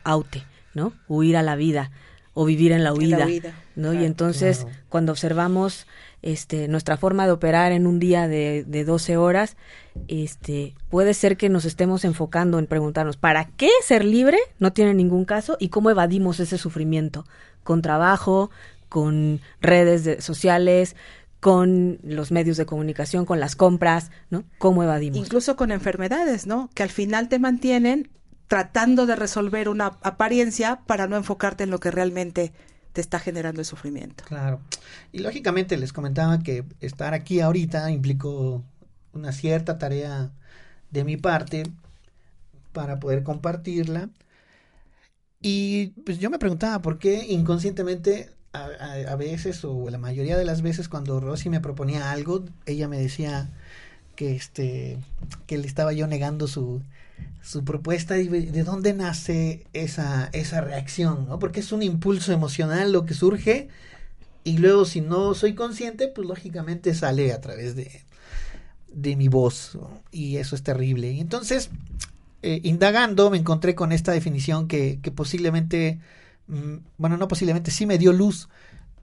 Aute, 0.04 0.44
¿no? 0.74 0.92
Huir 1.06 1.36
a 1.36 1.42
la 1.42 1.54
vida 1.54 1.90
o 2.32 2.44
vivir 2.44 2.72
en 2.72 2.84
la 2.84 2.92
huida, 2.92 3.26
¿no? 3.76 3.94
y 3.94 4.04
entonces 4.04 4.66
cuando 4.90 5.12
observamos 5.12 5.86
este 6.20 6.68
nuestra 6.68 6.98
forma 6.98 7.24
de 7.24 7.32
operar 7.32 7.72
en 7.72 7.86
un 7.86 7.98
día 7.98 8.28
de, 8.28 8.62
de 8.66 8.84
12 8.84 9.16
horas, 9.16 9.56
este 10.06 10.74
puede 10.90 11.14
ser 11.14 11.38
que 11.38 11.48
nos 11.48 11.64
estemos 11.64 12.04
enfocando 12.04 12.58
en 12.58 12.66
preguntarnos 12.66 13.16
¿para 13.16 13.46
qué 13.56 13.70
ser 13.82 14.04
libre? 14.04 14.36
No 14.58 14.74
tiene 14.74 14.92
ningún 14.92 15.24
caso. 15.24 15.56
Y 15.58 15.70
cómo 15.70 15.88
evadimos 15.88 16.38
ese 16.38 16.58
sufrimiento 16.58 17.24
con 17.64 17.80
trabajo, 17.80 18.50
con 18.90 19.40
redes 19.62 20.22
sociales, 20.22 20.94
con 21.40 21.98
los 22.02 22.32
medios 22.32 22.56
de 22.56 22.66
comunicación, 22.66 23.24
con 23.24 23.40
las 23.40 23.56
compras, 23.56 24.10
¿no? 24.30 24.44
¿Cómo 24.58 24.82
evadimos? 24.82 25.18
Incluso 25.18 25.56
con 25.56 25.70
enfermedades, 25.70 26.46
¿no? 26.46 26.70
Que 26.74 26.82
al 26.82 26.90
final 26.90 27.28
te 27.28 27.38
mantienen 27.38 28.10
tratando 28.48 29.06
de 29.06 29.16
resolver 29.16 29.68
una 29.68 29.86
apariencia 30.02 30.80
para 30.86 31.06
no 31.06 31.16
enfocarte 31.16 31.64
en 31.64 31.70
lo 31.70 31.80
que 31.80 31.90
realmente 31.90 32.52
te 32.92 33.00
está 33.00 33.18
generando 33.18 33.60
el 33.60 33.66
sufrimiento. 33.66 34.24
Claro. 34.24 34.60
Y 35.12 35.18
lógicamente 35.18 35.76
les 35.76 35.92
comentaba 35.92 36.38
que 36.38 36.64
estar 36.80 37.12
aquí 37.12 37.40
ahorita 37.40 37.90
implicó 37.90 38.64
una 39.12 39.32
cierta 39.32 39.78
tarea 39.78 40.30
de 40.90 41.04
mi 41.04 41.16
parte 41.16 41.64
para 42.72 42.98
poder 42.98 43.22
compartirla. 43.22 44.08
Y 45.42 45.88
pues 46.04 46.18
yo 46.18 46.30
me 46.30 46.38
preguntaba 46.38 46.80
por 46.80 46.98
qué 46.98 47.26
inconscientemente 47.26 48.30
a, 48.64 49.16
veces 49.16 49.64
o 49.64 49.88
la 49.90 49.98
mayoría 49.98 50.36
de 50.36 50.44
las 50.44 50.62
veces 50.62 50.88
cuando 50.88 51.20
Rosy 51.20 51.50
me 51.50 51.60
proponía 51.60 52.10
algo, 52.10 52.44
ella 52.66 52.88
me 52.88 52.98
decía 52.98 53.50
que 54.14 54.34
este 54.34 54.98
que 55.46 55.58
le 55.58 55.66
estaba 55.66 55.92
yo 55.92 56.06
negando 56.06 56.48
su, 56.48 56.82
su 57.42 57.64
propuesta 57.64 58.18
y 58.18 58.28
de 58.28 58.64
dónde 58.64 58.94
nace 58.94 59.64
esa, 59.72 60.30
esa 60.32 60.60
reacción, 60.60 61.26
¿no? 61.28 61.38
Porque 61.38 61.60
es 61.60 61.72
un 61.72 61.82
impulso 61.82 62.32
emocional 62.32 62.92
lo 62.92 63.04
que 63.06 63.14
surge 63.14 63.68
y 64.44 64.58
luego 64.58 64.84
si 64.84 65.00
no 65.00 65.34
soy 65.34 65.54
consciente, 65.54 66.08
pues 66.08 66.26
lógicamente 66.26 66.94
sale 66.94 67.32
a 67.32 67.40
través 67.40 67.76
de, 67.76 68.02
de 68.92 69.16
mi 69.16 69.28
voz 69.28 69.78
y 70.10 70.36
eso 70.36 70.56
es 70.56 70.62
terrible. 70.62 71.12
Y 71.12 71.20
entonces, 71.20 71.70
eh, 72.42 72.60
indagando, 72.62 73.30
me 73.30 73.38
encontré 73.38 73.74
con 73.74 73.92
esta 73.92 74.12
definición 74.12 74.68
que, 74.68 75.00
que 75.02 75.10
posiblemente 75.10 75.98
bueno, 76.46 77.16
no 77.16 77.28
posiblemente, 77.28 77.70
sí 77.70 77.86
me 77.86 77.98
dio 77.98 78.12
luz, 78.12 78.48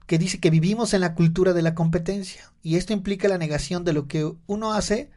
que 0.06 0.18
dice 0.18 0.40
que 0.40 0.50
vivimos 0.50 0.94
en 0.94 1.00
la 1.00 1.14
cultura 1.14 1.52
de 1.52 1.62
la 1.62 1.74
competencia. 1.74 2.52
Y 2.62 2.76
esto 2.76 2.92
implica 2.92 3.28
la 3.28 3.38
negación 3.38 3.84
de 3.84 3.92
lo 3.92 4.06
que 4.06 4.32
uno 4.46 4.72
hace 4.72 5.10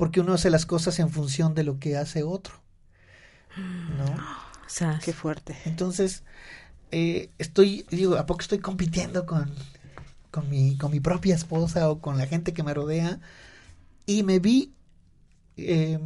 porque 0.00 0.20
uno 0.20 0.32
hace 0.32 0.48
las 0.48 0.64
cosas 0.64 0.98
en 0.98 1.10
función 1.10 1.54
de 1.54 1.62
lo 1.62 1.78
que 1.78 1.98
hace 1.98 2.22
otro. 2.22 2.54
¿No? 3.56 4.06
O 4.70 4.72
sea, 4.72 5.00
qué 5.04 5.12
fuerte. 5.12 5.56
Entonces, 5.64 6.22
eh, 6.92 7.30
estoy, 7.38 7.84
digo, 7.90 8.16
¿a 8.16 8.24
poco 8.24 8.40
estoy 8.40 8.60
compitiendo 8.60 9.26
con, 9.26 9.52
con, 10.30 10.48
mi, 10.48 10.76
con 10.78 10.92
mi 10.92 11.00
propia 11.00 11.34
esposa 11.34 11.90
o 11.90 12.00
con 12.00 12.16
la 12.16 12.26
gente 12.28 12.52
que 12.54 12.62
me 12.62 12.72
rodea? 12.72 13.18
Y 14.06 14.22
me 14.22 14.38
vi, 14.38 14.72
eh, 15.56 15.98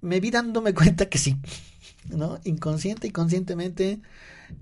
me 0.00 0.18
vi 0.18 0.32
dándome 0.32 0.74
cuenta 0.74 1.08
que 1.08 1.18
sí, 1.18 1.36
¿no? 2.10 2.38
Inconsciente 2.44 3.08
y 3.08 3.10
conscientemente 3.10 4.00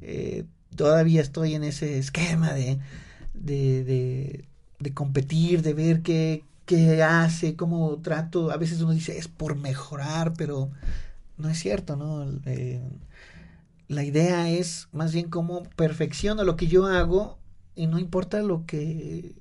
eh, 0.01 0.45
todavía 0.75 1.23
estoy 1.23 1.55
en 1.55 1.65
ese 1.65 1.99
esquema 1.99 2.53
de, 2.53 2.79
de, 3.35 4.45
de, 4.79 4.95
competir, 4.95 5.63
de 5.63 5.75
ver 5.75 6.03
qué, 6.03 6.45
qué 6.67 7.03
hace, 7.03 7.57
cómo 7.57 7.99
trato. 8.01 8.51
A 8.51 8.57
veces 8.57 8.81
uno 8.81 8.93
dice 8.93 9.19
es 9.19 9.29
por 9.29 9.57
mejorar, 9.57 10.35
pero 10.37 10.71
no 11.39 11.49
es 11.49 11.59
cierto, 11.59 11.97
¿no? 11.97 12.27
Eh, 12.47 12.83
la 13.89 14.05
idea 14.05 14.51
es 14.51 14.89
más 14.93 15.13
bien 15.13 15.29
cómo 15.31 15.63
perfecciono 15.77 16.45
lo 16.45 16.57
que 16.57 16.67
yo 16.67 16.87
hago 16.87 17.39
y 17.75 17.87
no 17.87 17.99
importa 17.99 18.43
lo 18.43 18.67
que 18.67 19.35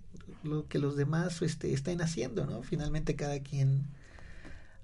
lo 0.43 0.67
que 0.67 0.77
los 0.77 0.95
demás 0.95 1.41
este, 1.41 1.74
estén 1.74 2.01
haciendo, 2.01 2.45
¿no? 2.45 2.62
Finalmente 2.62 3.15
cada 3.15 3.39
quien 3.39 3.88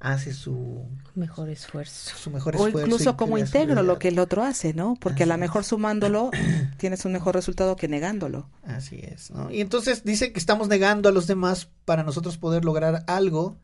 hace 0.02 0.34
su 0.34 0.84
mejor 1.16 1.50
esfuerzo. 1.50 2.16
Su 2.18 2.32
mejor 2.32 2.56
o 2.56 2.66
esfuerzo 2.66 2.88
incluso 2.88 3.16
como 3.16 3.38
integro 3.38 3.84
lo 3.84 4.00
que 4.00 4.08
el 4.08 4.20
otro 4.20 4.44
hace, 4.44 4.74
¿no? 4.74 4.96
Porque 5.00 5.24
a 5.24 5.28
lo 5.28 5.38
mejor 5.38 5.64
sumándolo 5.64 6.32
tienes 6.78 7.06
un 7.06 7.14
mejor 7.14 7.36
resultado 7.36 7.76
que 7.76 7.88
negándolo. 7.88 8.50
Así 8.64 9.00
es, 9.02 9.30
¿no? 9.32 9.52
Y 9.52 9.62
entonces 9.62 10.04
dice 10.04 10.34
que 10.34 10.40
estamos 10.40 10.68
negando 10.68 11.08
a 11.08 11.12
los 11.12 11.28
demás 11.28 11.70
para 11.86 12.04
nosotros 12.04 12.38
poder 12.38 12.66
lograr 12.66 13.04
algo, 13.08 13.58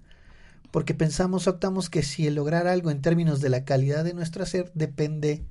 porque 0.72 0.94
pensamos, 0.94 1.48
optamos 1.48 1.90
que 1.90 2.04
si 2.04 2.28
el 2.28 2.36
lograr 2.36 2.68
algo 2.68 2.92
en 2.92 3.02
términos 3.02 3.42
de 3.42 3.50
la 3.50 3.66
calidad 3.66 4.04
de 4.04 4.14
nuestro 4.14 4.46
ser 4.46 4.72
depende 4.76 5.44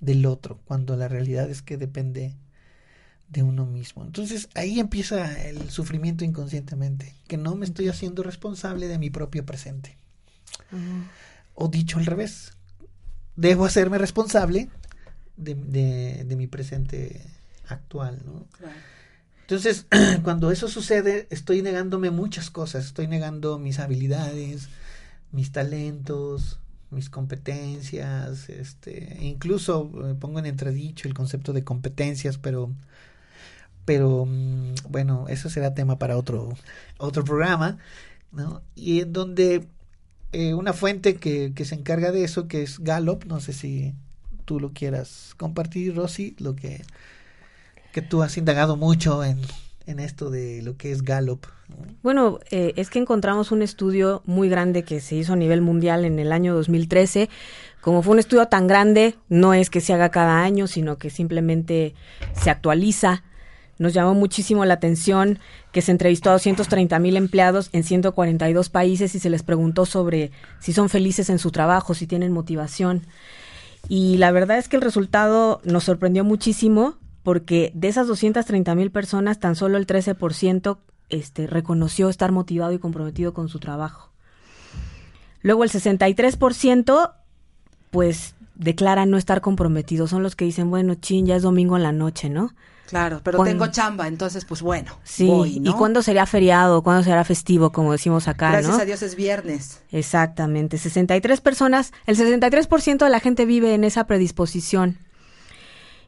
del 0.00 0.24
otro, 0.24 0.60
cuando 0.64 0.96
la 0.96 1.08
realidad 1.08 1.50
es 1.50 1.60
que 1.60 1.76
depende 1.76 2.34
de 3.28 3.42
uno 3.42 3.66
mismo. 3.66 4.04
Entonces 4.04 4.48
ahí 4.54 4.80
empieza 4.80 5.42
el 5.46 5.68
sufrimiento 5.68 6.24
inconscientemente, 6.24 7.14
que 7.26 7.36
no 7.36 7.56
me 7.56 7.66
estoy 7.66 7.88
haciendo 7.88 8.22
responsable 8.22 8.88
de 8.88 8.98
mi 8.98 9.10
propio 9.10 9.44
presente. 9.44 9.98
O 11.54 11.68
dicho 11.68 11.98
al 11.98 12.06
revés, 12.06 12.52
debo 13.36 13.64
hacerme 13.64 13.98
responsable 13.98 14.68
de, 15.36 15.54
de, 16.24 16.36
mi 16.36 16.46
presente 16.46 17.20
actual, 17.68 18.20
¿no? 18.24 18.46
Entonces, 19.42 19.86
cuando 20.22 20.50
eso 20.50 20.68
sucede, 20.68 21.26
estoy 21.30 21.62
negándome 21.62 22.10
muchas 22.10 22.50
cosas, 22.50 22.86
estoy 22.86 23.08
negando 23.08 23.58
mis 23.58 23.78
habilidades, 23.78 24.68
mis 25.32 25.52
talentos, 25.52 26.58
mis 26.90 27.10
competencias, 27.10 28.48
este, 28.48 29.18
incluso 29.20 29.90
eh, 30.06 30.14
pongo 30.14 30.38
en 30.38 30.46
entredicho 30.46 31.08
el 31.08 31.14
concepto 31.14 31.52
de 31.52 31.64
competencias, 31.64 32.38
pero 32.38 32.72
pero 33.84 34.24
mm, 34.24 34.74
bueno, 34.88 35.26
eso 35.28 35.50
será 35.50 35.74
tema 35.74 35.98
para 35.98 36.16
otro 36.16 36.54
otro 36.98 37.24
programa, 37.24 37.78
¿no? 38.32 38.62
Y 38.74 39.00
en 39.00 39.12
donde 39.12 39.68
eh, 40.34 40.54
una 40.54 40.72
fuente 40.72 41.16
que, 41.16 41.52
que, 41.54 41.64
se 41.64 41.74
encarga 41.74 42.12
de 42.12 42.24
eso, 42.24 42.48
que 42.48 42.62
es 42.62 42.80
Gallup, 42.80 43.24
no 43.26 43.40
sé 43.40 43.52
si 43.52 43.94
tú 44.44 44.60
lo 44.60 44.72
quieras 44.72 45.34
compartir, 45.36 45.94
Rosy, 45.94 46.34
lo 46.38 46.56
que, 46.56 46.82
que 47.92 48.02
tú 48.02 48.22
has 48.22 48.36
indagado 48.36 48.76
mucho 48.76 49.24
en, 49.24 49.40
en 49.86 50.00
esto 50.00 50.30
de 50.30 50.62
lo 50.62 50.76
que 50.76 50.92
es 50.92 51.02
Gallup. 51.02 51.46
Bueno, 52.02 52.40
eh, 52.50 52.72
es 52.76 52.90
que 52.90 52.98
encontramos 52.98 53.52
un 53.52 53.62
estudio 53.62 54.22
muy 54.26 54.48
grande 54.48 54.82
que 54.82 55.00
se 55.00 55.16
hizo 55.16 55.32
a 55.32 55.36
nivel 55.36 55.60
mundial 55.60 56.04
en 56.04 56.18
el 56.18 56.32
año 56.32 56.54
2013. 56.54 57.28
Como 57.80 58.02
fue 58.02 58.14
un 58.14 58.18
estudio 58.18 58.46
tan 58.46 58.66
grande, 58.66 59.16
no 59.28 59.54
es 59.54 59.70
que 59.70 59.80
se 59.80 59.92
haga 59.92 60.10
cada 60.10 60.42
año, 60.42 60.66
sino 60.66 60.98
que 60.98 61.10
simplemente 61.10 61.94
se 62.32 62.50
actualiza 62.50 63.22
nos 63.78 63.92
llamó 63.92 64.14
muchísimo 64.14 64.64
la 64.64 64.74
atención 64.74 65.38
que 65.72 65.82
se 65.82 65.92
entrevistó 65.92 66.30
a 66.30 66.34
230 66.34 66.98
mil 66.98 67.16
empleados 67.16 67.70
en 67.72 67.84
142 67.84 68.68
países 68.68 69.14
y 69.14 69.18
se 69.18 69.30
les 69.30 69.42
preguntó 69.42 69.86
sobre 69.86 70.30
si 70.60 70.72
son 70.72 70.88
felices 70.88 71.30
en 71.30 71.38
su 71.38 71.50
trabajo, 71.50 71.94
si 71.94 72.06
tienen 72.06 72.32
motivación. 72.32 73.02
Y 73.88 74.16
la 74.18 74.30
verdad 74.30 74.58
es 74.58 74.68
que 74.68 74.76
el 74.76 74.82
resultado 74.82 75.60
nos 75.64 75.84
sorprendió 75.84 76.24
muchísimo 76.24 76.96
porque 77.22 77.72
de 77.74 77.88
esas 77.88 78.06
230 78.06 78.74
mil 78.74 78.90
personas, 78.90 79.40
tan 79.40 79.56
solo 79.56 79.78
el 79.78 79.86
13% 79.86 80.78
este, 81.08 81.46
reconoció 81.46 82.08
estar 82.08 82.32
motivado 82.32 82.72
y 82.72 82.78
comprometido 82.78 83.34
con 83.34 83.48
su 83.48 83.58
trabajo. 83.58 84.10
Luego 85.42 85.64
el 85.64 85.70
63% 85.70 87.12
pues 87.90 88.34
declaran 88.54 89.10
no 89.10 89.16
estar 89.16 89.40
comprometido. 89.40 90.06
Son 90.06 90.22
los 90.22 90.36
que 90.36 90.44
dicen, 90.44 90.70
bueno, 90.70 90.94
chin, 90.94 91.26
ya 91.26 91.36
es 91.36 91.42
domingo 91.42 91.76
en 91.76 91.82
la 91.82 91.92
noche, 91.92 92.28
¿no? 92.28 92.54
Claro, 92.86 93.20
pero 93.24 93.42
tengo 93.42 93.66
chamba, 93.68 94.08
entonces 94.08 94.44
pues 94.44 94.62
bueno. 94.62 94.98
Sí, 95.04 95.30
¿y 95.62 95.72
cuándo 95.72 96.02
sería 96.02 96.26
feriado? 96.26 96.82
¿Cuándo 96.82 97.02
será 97.02 97.24
festivo, 97.24 97.72
como 97.72 97.92
decimos 97.92 98.28
acá, 98.28 98.52
Gracias 98.52 98.78
a 98.78 98.84
Dios 98.84 99.02
es 99.02 99.16
viernes. 99.16 99.80
Exactamente, 99.90 100.78
63 100.78 101.40
personas, 101.40 101.92
el 102.06 102.16
63% 102.16 102.98
de 103.04 103.10
la 103.10 103.20
gente 103.20 103.46
vive 103.46 103.74
en 103.74 103.84
esa 103.84 104.06
predisposición. 104.06 104.98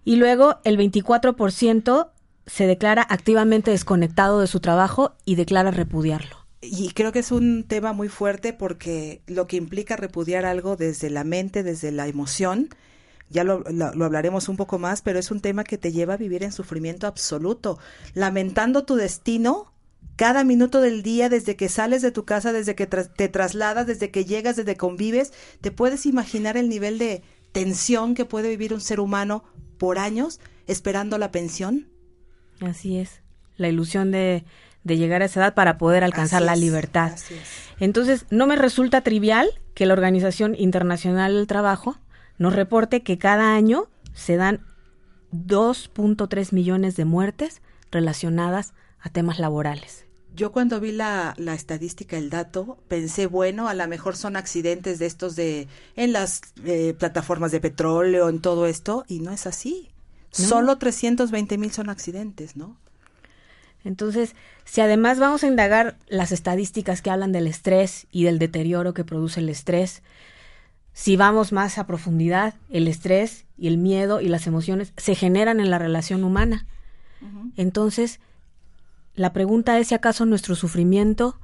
Y 0.04 0.16
luego 0.16 0.60
el 0.64 0.78
24% 0.78 2.10
se 2.46 2.66
declara 2.66 3.04
activamente 3.08 3.72
desconectado 3.72 4.40
de 4.40 4.46
su 4.46 4.60
trabajo 4.60 5.16
y 5.24 5.34
declara 5.34 5.70
repudiarlo. 5.70 6.46
Y 6.62 6.90
creo 6.90 7.12
que 7.12 7.18
es 7.18 7.32
un 7.32 7.64
tema 7.64 7.92
muy 7.92 8.08
fuerte 8.08 8.52
porque 8.52 9.20
lo 9.26 9.46
que 9.46 9.56
implica 9.56 9.96
repudiar 9.96 10.46
algo 10.46 10.76
desde 10.76 11.10
la 11.10 11.24
mente, 11.24 11.62
desde 11.62 11.90
la 11.90 12.06
emoción, 12.06 12.68
ya 13.28 13.44
lo, 13.44 13.60
lo, 13.60 14.04
hablaremos 14.04 14.48
un 14.48 14.56
poco 14.56 14.78
más, 14.78 15.02
pero 15.02 15.18
es 15.18 15.30
un 15.30 15.40
tema 15.40 15.64
que 15.64 15.78
te 15.78 15.92
lleva 15.92 16.14
a 16.14 16.18
vivir 16.18 16.42
en 16.42 16.52
sufrimiento 16.52 17.06
absoluto, 17.06 17.78
lamentando 18.14 18.84
tu 18.84 18.94
destino 18.94 19.72
cada 20.16 20.44
minuto 20.44 20.80
del 20.80 21.02
día, 21.02 21.28
desde 21.28 21.56
que 21.56 21.68
sales 21.68 22.02
de 22.02 22.10
tu 22.10 22.24
casa, 22.24 22.52
desde 22.52 22.74
que 22.74 22.86
te 22.86 23.28
trasladas, 23.28 23.86
desde 23.86 24.10
que 24.10 24.24
llegas, 24.24 24.56
desde 24.56 24.72
que 24.72 24.78
convives, 24.78 25.32
te 25.60 25.70
puedes 25.70 26.06
imaginar 26.06 26.56
el 26.56 26.68
nivel 26.68 26.98
de 26.98 27.22
tensión 27.52 28.14
que 28.14 28.24
puede 28.24 28.48
vivir 28.48 28.72
un 28.72 28.80
ser 28.80 29.00
humano 29.00 29.44
por 29.78 29.98
años 29.98 30.40
esperando 30.66 31.18
la 31.18 31.32
pensión. 31.32 31.88
Así 32.60 32.98
es, 32.98 33.20
la 33.56 33.68
ilusión 33.68 34.10
de, 34.10 34.44
de 34.84 34.96
llegar 34.96 35.20
a 35.20 35.26
esa 35.26 35.40
edad 35.40 35.54
para 35.54 35.76
poder 35.78 36.02
alcanzar 36.02 36.42
la 36.42 36.56
libertad. 36.56 37.12
Entonces, 37.78 38.24
no 38.30 38.46
me 38.46 38.56
resulta 38.56 39.02
trivial 39.02 39.50
que 39.74 39.84
la 39.84 39.92
Organización 39.92 40.54
Internacional 40.56 41.34
del 41.34 41.46
Trabajo 41.46 41.98
nos 42.38 42.54
reporte 42.54 43.02
que 43.02 43.18
cada 43.18 43.54
año 43.54 43.88
se 44.14 44.36
dan 44.36 44.60
2.3 45.32 46.52
millones 46.52 46.96
de 46.96 47.04
muertes 47.04 47.62
relacionadas 47.90 48.74
a 49.00 49.10
temas 49.10 49.38
laborales. 49.38 50.04
Yo 50.34 50.52
cuando 50.52 50.80
vi 50.80 50.92
la, 50.92 51.34
la, 51.38 51.54
estadística, 51.54 52.18
el 52.18 52.28
dato, 52.28 52.78
pensé, 52.88 53.26
bueno, 53.26 53.68
a 53.68 53.74
lo 53.74 53.88
mejor 53.88 54.16
son 54.16 54.36
accidentes 54.36 54.98
de 54.98 55.06
estos 55.06 55.34
de 55.34 55.66
en 55.94 56.12
las 56.12 56.42
eh, 56.64 56.94
plataformas 56.98 57.52
de 57.52 57.60
petróleo, 57.60 58.28
en 58.28 58.40
todo 58.40 58.66
esto, 58.66 59.06
y 59.08 59.20
no 59.20 59.30
es 59.30 59.46
así. 59.46 59.88
Solo 60.30 60.76
320 60.76 61.56
mil 61.56 61.72
son 61.72 61.88
accidentes, 61.88 62.56
¿no? 62.56 62.76
Entonces, 63.82 64.34
si 64.64 64.82
además 64.82 65.18
vamos 65.18 65.42
a 65.42 65.46
indagar 65.46 65.96
las 66.08 66.32
estadísticas 66.32 67.00
que 67.00 67.10
hablan 67.10 67.32
del 67.32 67.46
estrés 67.46 68.06
y 68.10 68.24
del 68.24 68.38
deterioro 68.38 68.92
que 68.92 69.04
produce 69.04 69.40
el 69.40 69.48
estrés, 69.48 70.02
si 70.96 71.14
vamos 71.18 71.52
más 71.52 71.76
a 71.76 71.86
profundidad, 71.86 72.54
el 72.70 72.88
estrés 72.88 73.44
y 73.58 73.66
el 73.66 73.76
miedo 73.76 74.22
y 74.22 74.28
las 74.28 74.46
emociones 74.46 74.94
se 74.96 75.14
generan 75.14 75.60
en 75.60 75.68
la 75.68 75.78
relación 75.78 76.24
humana. 76.24 76.64
Entonces, 77.58 78.18
la 79.14 79.34
pregunta 79.34 79.78
es 79.78 79.88
si 79.88 79.94
acaso 79.94 80.24
nuestro 80.24 80.54
sufrimiento 80.54 81.38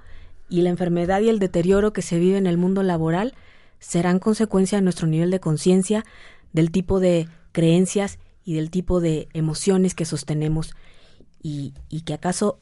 y 0.49 0.63
la 0.63 0.71
enfermedad 0.71 1.21
y 1.21 1.29
el 1.29 1.39
deterioro 1.39 1.93
que 1.93 2.01
se 2.01 2.19
vive 2.19 2.39
en 2.39 2.47
el 2.47 2.57
mundo 2.57 2.83
laboral 2.83 3.35
serán 3.79 4.21
consecuencia 4.21 4.79
de 4.79 4.83
nuestro 4.83 5.07
nivel 5.07 5.31
de 5.31 5.41
conciencia, 5.41 6.03
del 6.55 6.71
tipo 6.71 6.99
de 6.99 7.29
creencias 7.53 8.19
y 8.47 8.55
del 8.55 8.71
tipo 8.71 9.03
de 9.03 9.29
emociones 9.35 9.95
que 9.95 10.07
sostenemos 10.07 10.75
y, 11.43 11.75
y 11.91 12.01
que 12.01 12.15
acaso 12.15 12.59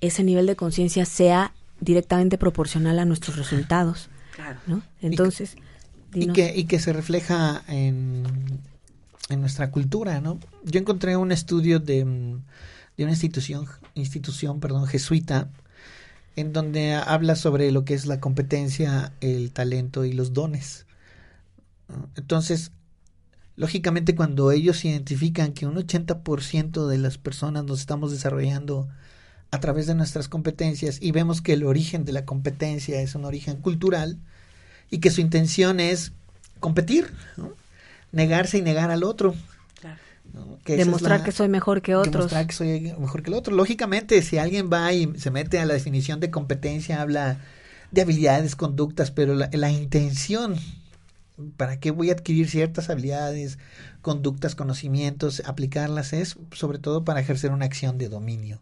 ese 0.00 0.24
nivel 0.24 0.46
de 0.48 0.56
conciencia 0.56 1.04
sea 1.04 1.52
directamente 1.78 2.38
proporcional 2.38 2.98
a 2.98 3.04
nuestros 3.04 3.36
resultados. 3.36 4.10
Claro. 4.34 4.58
¿no? 4.66 4.82
Entonces... 5.00 5.54
Y 5.54 5.68
que, 6.10 6.54
y 6.56 6.64
que, 6.64 6.78
se 6.78 6.92
refleja 6.92 7.62
en, 7.68 8.24
en 9.28 9.40
nuestra 9.40 9.70
cultura, 9.70 10.20
¿no? 10.20 10.38
Yo 10.64 10.80
encontré 10.80 11.16
un 11.16 11.32
estudio 11.32 11.80
de 11.80 12.04
de 12.98 13.04
una 13.04 13.12
institución, 13.12 13.66
institución 13.94 14.60
perdón, 14.60 14.86
jesuita, 14.86 15.48
en 16.36 16.52
donde 16.52 16.94
habla 16.94 17.36
sobre 17.36 17.70
lo 17.72 17.84
que 17.84 17.94
es 17.94 18.06
la 18.06 18.20
competencia, 18.20 19.12
el 19.20 19.52
talento 19.52 20.04
y 20.04 20.12
los 20.12 20.32
dones. 20.32 20.86
Entonces, 22.16 22.72
lógicamente 23.56 24.16
cuando 24.16 24.50
ellos 24.50 24.84
identifican 24.84 25.52
que 25.52 25.66
un 25.66 25.76
80% 25.76 26.88
de 26.88 26.98
las 26.98 27.18
personas 27.18 27.64
nos 27.64 27.80
estamos 27.80 28.10
desarrollando 28.10 28.88
a 29.52 29.60
través 29.60 29.86
de 29.86 29.94
nuestras 29.94 30.28
competencias 30.28 30.98
y 31.00 31.12
vemos 31.12 31.40
que 31.40 31.52
el 31.52 31.64
origen 31.64 32.04
de 32.04 32.12
la 32.12 32.24
competencia 32.24 33.00
es 33.00 33.14
un 33.14 33.24
origen 33.24 33.58
cultural 33.58 34.18
y 34.90 34.98
que 34.98 35.10
su 35.10 35.20
intención 35.20 35.80
es 35.80 36.12
competir, 36.60 37.12
negarse 38.12 38.58
y 38.58 38.62
negar 38.62 38.90
al 38.90 39.04
otro. 39.04 39.34
Demostrar 40.64 41.24
que 41.24 41.32
soy 41.32 41.48
mejor 41.48 41.80
que 41.80 41.94
otros. 41.94 42.12
Demostrar 42.12 42.46
que 42.46 42.52
soy 42.52 42.80
mejor 42.98 43.22
que 43.22 43.30
el 43.30 43.34
otro. 43.34 43.54
Lógicamente, 43.54 44.20
si 44.22 44.38
alguien 44.38 44.70
va 44.70 44.92
y 44.92 45.18
se 45.18 45.30
mete 45.30 45.58
a 45.58 45.64
la 45.64 45.74
definición 45.74 46.20
de 46.20 46.30
competencia, 46.30 47.00
habla 47.00 47.38
de 47.90 48.02
habilidades, 48.02 48.54
conductas, 48.54 49.10
pero 49.10 49.34
la, 49.34 49.48
la 49.52 49.70
intención, 49.70 50.56
¿para 51.56 51.80
qué 51.80 51.90
voy 51.90 52.10
a 52.10 52.12
adquirir 52.12 52.48
ciertas 52.50 52.90
habilidades, 52.90 53.58
conductas, 54.02 54.54
conocimientos, 54.54 55.42
aplicarlas? 55.46 56.12
Es 56.12 56.36
sobre 56.52 56.78
todo 56.78 57.04
para 57.04 57.20
ejercer 57.20 57.50
una 57.50 57.64
acción 57.64 57.96
de 57.96 58.08
dominio. 58.08 58.60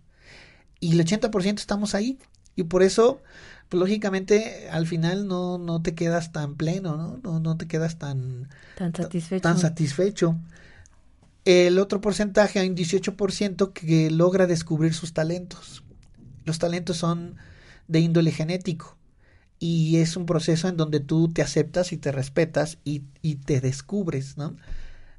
Y 0.78 0.92
el 0.92 1.04
80% 1.04 1.58
estamos 1.58 1.94
ahí. 1.94 2.18
Y 2.54 2.64
por 2.64 2.82
eso, 2.82 3.20
pues, 3.68 3.78
lógicamente, 3.80 4.68
al 4.70 4.86
final 4.86 5.26
no, 5.26 5.58
no 5.58 5.82
te 5.82 5.94
quedas 5.94 6.32
tan 6.32 6.56
pleno, 6.56 6.96
¿no? 6.96 7.20
No, 7.22 7.40
no 7.40 7.56
te 7.56 7.66
quedas 7.66 7.98
tan, 7.98 8.48
tan 8.76 8.94
satisfecho. 8.94 9.42
Tan 9.42 9.58
satisfecho. 9.58 10.36
El 11.44 11.78
otro 11.78 12.00
porcentaje, 12.00 12.58
hay 12.58 12.68
un 12.68 12.76
18% 12.76 13.72
que 13.72 14.10
logra 14.10 14.46
descubrir 14.46 14.94
sus 14.94 15.12
talentos. 15.12 15.84
Los 16.44 16.58
talentos 16.58 16.96
son 16.96 17.36
de 17.88 18.00
índole 18.00 18.32
genético 18.32 18.96
y 19.58 19.96
es 19.98 20.16
un 20.16 20.26
proceso 20.26 20.68
en 20.68 20.76
donde 20.76 21.00
tú 21.00 21.28
te 21.28 21.42
aceptas 21.42 21.92
y 21.92 21.96
te 21.96 22.12
respetas 22.12 22.78
y, 22.84 23.02
y 23.22 23.36
te 23.36 23.60
descubres, 23.60 24.36
¿no? 24.36 24.56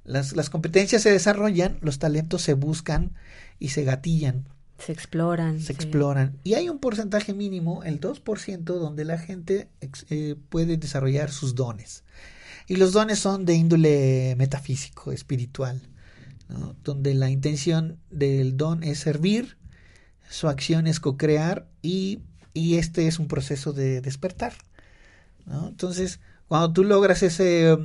Las, 0.03 0.35
las, 0.35 0.49
competencias 0.49 1.01
se 1.01 1.11
desarrollan, 1.11 1.79
los 1.81 1.99
talentos 1.99 2.41
se 2.41 2.53
buscan 2.53 3.11
y 3.59 3.69
se 3.69 3.83
gatillan. 3.83 4.45
Se 4.79 4.91
exploran. 4.91 5.59
Se 5.59 5.73
exploran. 5.73 6.37
Y 6.43 6.53
hay 6.53 6.69
un 6.69 6.79
porcentaje 6.79 7.33
mínimo, 7.33 7.83
el 7.83 7.99
2%, 7.99 8.63
donde 8.63 9.05
la 9.05 9.17
gente 9.17 9.69
eh, 10.09 10.35
puede 10.49 10.77
desarrollar 10.77 11.31
sus 11.31 11.55
dones. 11.55 12.03
Y 12.67 12.75
los 12.75 12.93
dones 12.93 13.19
son 13.19 13.45
de 13.45 13.55
índole 13.55 14.35
metafísico, 14.37 15.11
espiritual 15.11 15.81
donde 16.83 17.13
la 17.13 17.29
intención 17.29 17.99
del 18.09 18.57
don 18.57 18.83
es 18.83 18.99
servir, 18.99 19.57
su 20.29 20.47
acción 20.47 20.87
es 20.87 20.99
co-crear 20.99 21.67
y, 21.81 22.19
y, 22.53 22.77
este 22.77 23.07
es 23.07 23.19
un 23.19 23.27
proceso 23.27 23.73
de 23.73 24.01
despertar. 24.01 24.53
¿no? 25.45 25.67
Entonces, 25.67 26.19
cuando 26.47 26.71
tú 26.71 26.83
logras 26.83 27.23
ese 27.23 27.77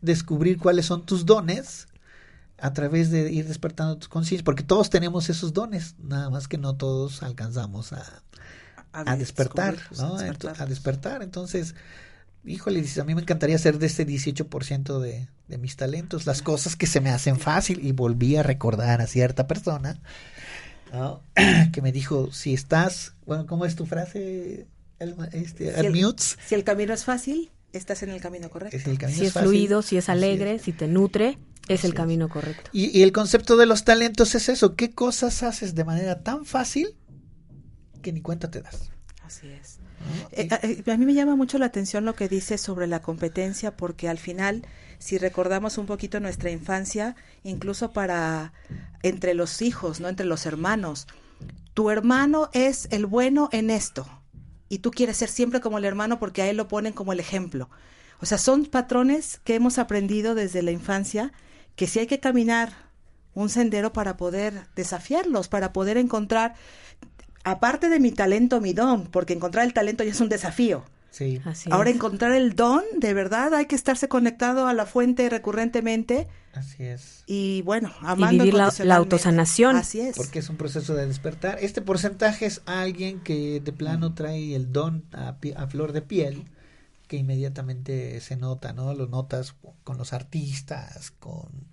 descubrir 0.00 0.58
cuáles 0.58 0.86
son 0.86 1.04
tus 1.04 1.26
dones, 1.26 1.88
a 2.60 2.72
través 2.72 3.10
de 3.10 3.32
ir 3.32 3.46
despertando 3.48 3.96
tus 3.96 4.08
conciencias, 4.08 4.44
porque 4.44 4.62
todos 4.62 4.90
tenemos 4.90 5.30
esos 5.30 5.52
dones, 5.52 5.94
nada 5.98 6.30
más 6.30 6.48
que 6.48 6.58
no 6.58 6.74
todos 6.74 7.22
alcanzamos 7.22 7.92
a, 7.92 8.04
a, 8.92 9.16
despertar, 9.16 9.76
¿no? 9.96 10.16
a 10.16 10.66
despertar. 10.66 11.22
Entonces, 11.22 11.74
híjole, 12.44 12.84
a 13.00 13.04
mí 13.04 13.14
me 13.14 13.22
encantaría 13.22 13.58
ser 13.58 13.78
de 13.78 13.86
este 13.86 14.06
18% 14.06 14.98
de, 15.00 15.28
de 15.48 15.58
mis 15.58 15.76
talentos, 15.76 16.26
las 16.26 16.42
cosas 16.42 16.76
que 16.76 16.86
se 16.86 17.00
me 17.00 17.10
hacen 17.10 17.38
fácil. 17.38 17.84
Y 17.84 17.92
volví 17.92 18.36
a 18.36 18.42
recordar 18.42 19.00
a 19.00 19.06
cierta 19.06 19.46
persona 19.46 20.00
que 21.72 21.82
me 21.82 21.92
dijo, 21.92 22.32
si 22.32 22.54
estás, 22.54 23.14
bueno, 23.26 23.46
¿cómo 23.46 23.64
es 23.64 23.76
tu 23.76 23.86
frase? 23.86 24.66
El, 24.98 25.16
este, 25.32 25.72
si, 25.72 25.86
el, 25.86 26.16
si 26.18 26.54
el 26.54 26.64
camino 26.64 26.92
es 26.92 27.04
fácil, 27.04 27.50
estás 27.72 28.02
en 28.02 28.10
el 28.10 28.20
camino 28.20 28.50
correcto. 28.50 28.78
si 29.08 29.26
es, 29.26 29.32
fluido, 29.32 29.82
si 29.82 29.96
es 29.96 30.08
alegre, 30.08 30.58
si 30.58 30.72
te 30.72 30.88
nutre, 30.88 31.38
es 31.68 31.84
el 31.84 31.94
camino 31.94 32.28
correcto. 32.28 32.70
Y, 32.72 32.96
y, 32.98 33.02
el 33.02 33.12
concepto 33.12 33.56
de 33.56 33.66
los 33.66 33.84
talentos 33.84 34.34
es 34.34 34.48
eso, 34.48 34.74
¿qué 34.74 34.90
cosas 34.90 35.42
haces 35.42 35.74
de 35.74 35.84
manera 35.84 36.22
tan 36.22 36.44
fácil 36.44 36.96
que 38.02 38.12
ni 38.12 38.20
cuenta 38.20 38.50
te 38.50 38.62
das? 38.62 38.90
Así 39.22 39.48
es. 39.48 39.78
Eh, 40.32 40.48
eh, 40.62 40.90
a, 40.90 40.96
mí 40.96 41.06
me 41.06 41.14
llama 41.14 41.36
mucho 41.36 41.58
la 41.58 41.66
atención 41.66 42.04
lo 42.04 42.14
que 42.14 42.28
dice 42.28 42.58
sobre 42.58 42.86
la 42.86 43.02
competencia, 43.02 43.76
porque 43.76 44.08
al 44.08 44.18
final, 44.18 44.66
si 44.98 45.18
recordamos 45.18 45.78
un 45.78 45.86
poquito 45.86 46.20
nuestra 46.20 46.50
infancia, 46.50 47.16
incluso 47.44 47.92
para 47.92 48.52
entre 49.02 49.34
los 49.34 49.62
hijos, 49.62 50.00
no 50.00 50.08
entre 50.08 50.26
los 50.26 50.46
hermanos, 50.46 51.06
tu 51.74 51.90
hermano 51.90 52.50
es 52.52 52.88
el 52.90 53.06
bueno 53.06 53.48
en 53.52 53.70
esto 53.70 54.19
y 54.70 54.78
tú 54.78 54.90
quieres 54.92 55.18
ser 55.18 55.28
siempre 55.28 55.60
como 55.60 55.76
el 55.76 55.84
hermano 55.84 56.18
porque 56.18 56.40
a 56.40 56.48
él 56.48 56.56
lo 56.56 56.68
ponen 56.68 56.94
como 56.94 57.12
el 57.12 57.20
ejemplo. 57.20 57.68
O 58.20 58.26
sea, 58.26 58.38
son 58.38 58.64
patrones 58.64 59.40
que 59.44 59.56
hemos 59.56 59.78
aprendido 59.78 60.34
desde 60.34 60.62
la 60.62 60.70
infancia 60.70 61.32
que 61.76 61.86
si 61.86 61.98
hay 61.98 62.06
que 62.06 62.20
caminar 62.20 62.72
un 63.34 63.48
sendero 63.48 63.92
para 63.92 64.16
poder 64.16 64.68
desafiarlos, 64.76 65.48
para 65.48 65.72
poder 65.72 65.98
encontrar 65.98 66.54
aparte 67.42 67.88
de 67.88 67.98
mi 67.98 68.12
talento, 68.12 68.60
mi 68.60 68.72
don, 68.72 69.06
porque 69.06 69.32
encontrar 69.32 69.66
el 69.66 69.74
talento 69.74 70.04
ya 70.04 70.12
es 70.12 70.20
un 70.20 70.28
desafío. 70.28 70.84
Sí. 71.10 71.40
Ahora 71.70 71.90
encontrar 71.90 72.32
el 72.32 72.54
don, 72.54 72.82
de 72.96 73.14
verdad, 73.14 73.52
hay 73.54 73.66
que 73.66 73.74
estarse 73.74 74.08
conectado 74.08 74.66
a 74.66 74.74
la 74.74 74.86
fuente 74.86 75.28
recurrentemente. 75.28 76.28
Así 76.52 76.84
es. 76.84 77.24
Y 77.26 77.62
bueno, 77.62 77.92
amando 78.00 78.44
y 78.44 78.50
vivir 78.50 78.54
la, 78.54 78.96
autosanación. 78.96 79.76
Así 79.76 80.00
es. 80.00 80.16
Porque 80.16 80.38
es 80.38 80.48
un 80.48 80.56
proceso 80.56 80.94
de 80.94 81.06
despertar. 81.06 81.58
Este 81.60 81.82
porcentaje 81.82 82.46
es 82.46 82.62
alguien 82.64 83.20
que 83.20 83.60
de 83.60 83.72
plano 83.72 84.14
trae 84.14 84.54
el 84.54 84.72
don 84.72 85.04
a, 85.12 85.36
a 85.56 85.66
flor 85.66 85.92
de 85.92 86.02
piel, 86.02 86.44
que 87.08 87.16
inmediatamente 87.16 88.20
se 88.20 88.36
nota, 88.36 88.72
¿no? 88.72 88.94
Lo 88.94 89.08
notas 89.08 89.56
con 89.82 89.98
los 89.98 90.12
artistas, 90.12 91.10
con 91.10 91.69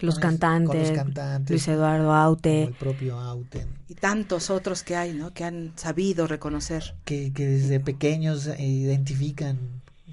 Los 0.00 0.14
con 0.16 0.22
es- 0.24 0.28
cantantes, 0.30 0.68
con 0.70 0.80
los 0.80 0.90
cantantes, 0.90 1.50
Luis 1.50 1.68
Eduardo 1.68 2.12
Aute. 2.12 2.64
el 2.64 2.72
propio 2.74 3.18
Auten, 3.20 3.68
Y 3.88 3.94
tantos 3.94 4.50
otros 4.50 4.82
que 4.82 4.96
hay, 4.96 5.12
¿no? 5.12 5.32
Que 5.32 5.44
han 5.44 5.72
sabido 5.76 6.26
reconocer. 6.26 6.94
que, 7.04 7.32
que 7.32 7.46
desde 7.46 7.78
pequeños 7.80 8.46
eh, 8.46 8.56
identifican 8.62 9.58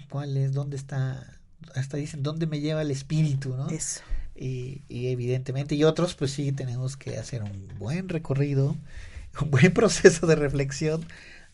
cuál 0.09 0.37
es, 0.37 0.53
dónde 0.53 0.75
está, 0.77 1.25
hasta 1.75 1.97
dicen 1.97 2.21
dónde 2.21 2.45
me 2.47 2.59
lleva 2.59 2.81
el 2.83 2.91
espíritu, 2.91 3.55
¿no? 3.55 3.69
Eso. 3.69 4.01
Y, 4.35 4.81
y 4.89 5.07
evidentemente, 5.07 5.75
y 5.75 5.83
otros, 5.83 6.15
pues 6.15 6.31
sí, 6.31 6.51
tenemos 6.51 6.95
que 6.97 7.17
hacer 7.17 7.43
un 7.43 7.67
buen 7.79 8.07
recorrido, 8.09 8.75
un 9.41 9.49
buen 9.51 9.73
proceso 9.73 10.27
de 10.27 10.35
reflexión 10.35 11.05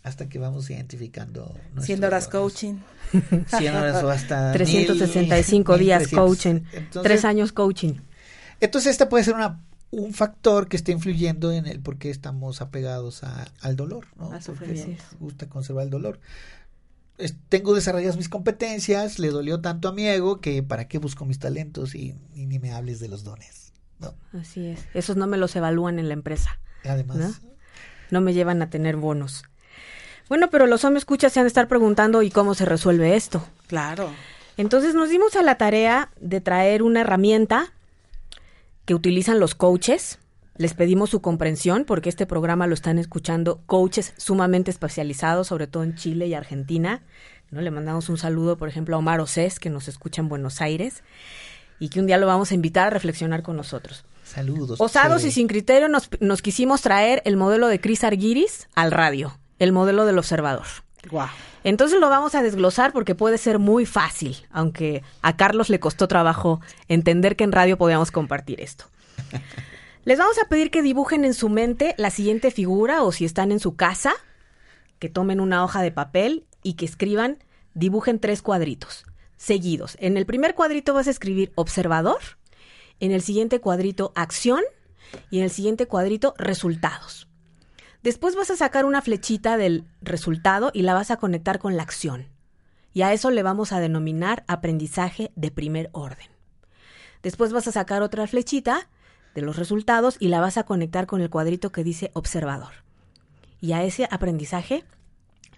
hasta 0.04 0.28
que 0.30 0.38
vamos 0.40 0.70
identificando. 0.70 1.54
nuestros 1.74 1.86
100 1.86 2.04
horas 2.04 2.30
dones. 2.30 2.54
coaching. 2.54 2.76
100 3.58 3.76
horas 3.76 4.04
o 4.04 4.10
hasta 4.10 4.52
365 4.54 5.72
mil- 5.74 5.80
días 5.82 6.02
1300. 6.12 6.28
coaching. 6.28 6.66
Entonces, 6.78 7.04
Tres 7.04 7.26
años 7.26 7.52
coaching. 7.52 7.94
Entonces, 8.60 8.92
este 8.92 9.06
puede 9.06 9.24
ser 9.24 9.36
una, 9.36 9.60
un 9.92 10.14
factor 10.14 10.68
que 10.68 10.78
esté 10.78 10.92
influyendo 10.92 11.52
en 11.52 11.66
el 11.68 11.80
por 11.80 11.98
qué 11.98 12.10
estamos 12.10 12.62
apegados 12.62 13.24
a- 13.24 13.48
al 13.62 13.76
dolor, 13.76 14.06
¿no? 14.18 14.32
Al 14.32 14.42
Porque 14.44 14.68
nos 14.74 15.20
gusta 15.20 15.48
conservar 15.48 15.86
el 15.86 15.90
dolor. 15.90 16.20
Es- 17.18 17.36
tengo 17.50 17.74
desarrolladas 17.74 18.18
mis 18.18 18.30
competencias, 18.30 19.18
le 19.20 19.30
dolió 19.30 19.60
tanto 19.62 19.88
a 19.88 19.94
mi 19.94 20.08
ego 20.08 20.40
que 20.42 20.62
para 20.64 20.88
qué 20.88 20.98
busco 21.00 21.26
mis 21.26 21.40
talentos 21.40 21.96
y, 21.96 22.16
y 22.36 22.46
ni 22.46 22.60
me 22.60 22.72
hables 22.74 23.00
de 23.00 23.08
los 23.08 23.24
dones. 23.24 23.72
¿no? 24.00 24.14
Así 24.40 24.68
es. 24.68 24.80
Esos 24.94 25.18
no 25.18 25.26
me 25.26 25.38
los 25.38 25.56
evalúan 25.56 25.98
en 25.98 26.08
la 26.08 26.14
empresa. 26.14 26.60
Además, 26.86 27.18
¿No? 27.18 27.34
No 28.12 28.22
me 28.22 28.34
llevan 28.34 28.62
a 28.62 28.70
tener 28.70 28.96
bonos. 28.96 29.44
Bueno, 30.30 30.50
pero 30.52 30.68
los 30.68 30.84
hombres 30.86 31.02
escuchas 31.02 31.34
se 31.34 31.40
han 31.40 31.46
de 31.46 31.50
estar 31.50 31.68
preguntando 31.68 32.22
¿y 32.22 32.30
cómo 32.30 32.54
se 32.54 32.66
resuelve 32.66 33.16
esto? 33.16 33.44
Claro. 33.68 34.12
Entonces 34.58 34.94
nos 34.94 35.10
dimos 35.10 35.36
a 35.36 35.42
la 35.42 35.56
tarea 35.58 36.12
de 36.22 36.40
traer 36.42 36.84
una 36.84 37.02
herramienta 37.02 37.74
que 38.88 38.96
utilizan 38.96 39.40
los 39.40 39.54
coaches. 39.54 40.18
Les 40.56 40.74
pedimos 40.74 41.12
su 41.12 41.22
comprensión 41.22 41.84
porque 41.86 42.10
este 42.10 42.26
programa 42.26 42.66
lo 42.66 42.74
están 42.74 42.98
escuchando 42.98 43.62
coaches 43.68 44.14
sumamente 44.18 44.72
especializados, 44.72 45.48
sobre 45.48 45.68
todo 45.68 45.84
en 45.84 45.94
Chile 45.94 46.26
y 46.26 46.34
Argentina. 46.34 47.04
¿no? 47.52 47.62
Le 47.62 47.70
mandamos 47.70 48.10
un 48.10 48.18
saludo, 48.18 48.58
por 48.58 48.70
ejemplo, 48.70 48.96
a 48.96 49.00
Omar 49.00 49.20
Océs, 49.20 49.60
que 49.60 49.70
nos 49.70 49.88
escucha 49.88 50.22
en 50.22 50.30
Buenos 50.30 50.62
Aires, 50.62 51.04
y 51.80 51.90
que 51.90 52.00
un 52.00 52.08
día 52.08 52.18
lo 52.18 52.26
vamos 52.26 52.52
a 52.52 52.56
invitar 52.56 52.88
a 52.88 52.90
reflexionar 52.90 53.44
con 53.44 53.58
nosotros. 53.58 54.06
saludos. 54.24 54.82
Osados 54.82 55.26
y 55.26 55.32
sin 55.32 55.48
criterio 55.48 55.90
nos, 55.90 56.10
nos 56.22 56.42
quisimos 56.42 56.82
traer 56.82 57.22
el 57.26 57.36
modelo 57.36 57.68
de 57.68 57.80
Chris 57.80 58.06
Arguiris 58.06 58.70
al 58.74 58.92
radio, 58.92 59.38
el 59.60 59.74
modelo 59.74 60.06
del 60.06 60.18
observador. 60.18 60.66
Wow. 61.12 61.28
Entonces 61.64 62.00
lo 62.00 62.10
vamos 62.10 62.36
a 62.36 62.44
desglosar 62.44 62.94
porque 62.94 63.16
puede 63.16 63.38
ser 63.38 63.60
muy 63.60 63.86
fácil, 63.86 64.38
aunque 64.52 65.04
a 65.22 65.36
Carlos 65.36 65.70
le 65.70 65.80
costó 65.80 66.08
trabajo 66.08 66.62
entender 66.88 67.36
que 67.36 67.44
en 67.44 67.52
radio 67.52 67.78
podíamos 67.78 68.12
compartir 68.12 68.62
esto. 68.62 68.86
Les 70.06 70.18
vamos 70.18 70.38
a 70.40 70.48
pedir 70.48 70.72
que 70.72 70.82
dibujen 70.82 71.26
en 71.26 71.34
su 71.34 71.50
mente 71.50 71.94
la 71.98 72.10
siguiente 72.10 72.52
figura 72.52 73.04
o 73.04 73.12
si 73.12 73.26
están 73.26 73.52
en 73.52 73.60
su 73.60 73.76
casa, 73.76 74.14
que 75.00 75.10
tomen 75.10 75.42
una 75.42 75.64
hoja 75.64 75.82
de 75.82 75.92
papel 75.92 76.46
y 76.64 76.74
que 76.74 76.86
escriban, 76.86 77.44
dibujen 77.74 78.20
tres 78.20 78.42
cuadritos 78.42 79.06
seguidos. 79.38 79.96
En 80.00 80.18
el 80.18 80.26
primer 80.26 80.56
cuadrito 80.56 80.94
vas 80.94 81.08
a 81.08 81.12
escribir 81.12 81.52
observador, 81.56 82.20
en 83.00 83.12
el 83.12 83.22
siguiente 83.22 83.62
cuadrito 83.62 84.12
acción 84.16 84.64
y 85.30 85.38
en 85.38 85.46
el 85.46 85.52
siguiente 85.52 85.86
cuadrito 85.86 86.34
resultados. 86.38 87.27
Después 88.04 88.36
vas 88.36 88.52
a 88.52 88.56
sacar 88.56 88.86
una 88.86 89.02
flechita 89.02 89.58
del 89.58 89.86
resultado 90.02 90.72
y 90.74 90.84
la 90.84 90.94
vas 90.94 91.12
a 91.12 91.18
conectar 91.18 91.60
con 91.60 91.76
la 91.76 91.84
acción. 91.84 92.28
Y 92.94 93.02
a 93.02 93.14
eso 93.14 93.32
le 93.32 93.44
vamos 93.44 93.72
a 93.72 93.80
denominar 93.80 94.44
aprendizaje 94.48 95.32
de 95.36 95.52
primer 95.52 95.90
orden. 95.92 96.28
Después 97.24 97.52
vas 97.54 97.68
a 97.68 97.72
sacar 97.72 98.02
otra 98.02 98.28
flechita 98.28 98.88
de 99.36 99.42
los 99.42 99.58
resultados 99.58 100.18
y 100.20 100.30
la 100.30 100.40
vas 100.40 100.58
a 100.58 100.64
conectar 100.64 101.06
con 101.06 101.22
el 101.22 101.30
cuadrito 101.30 101.72
que 101.72 101.84
dice 101.84 102.12
observador. 102.14 102.74
Y 103.60 103.74
a 103.74 103.84
ese 103.84 104.08
aprendizaje 104.10 104.84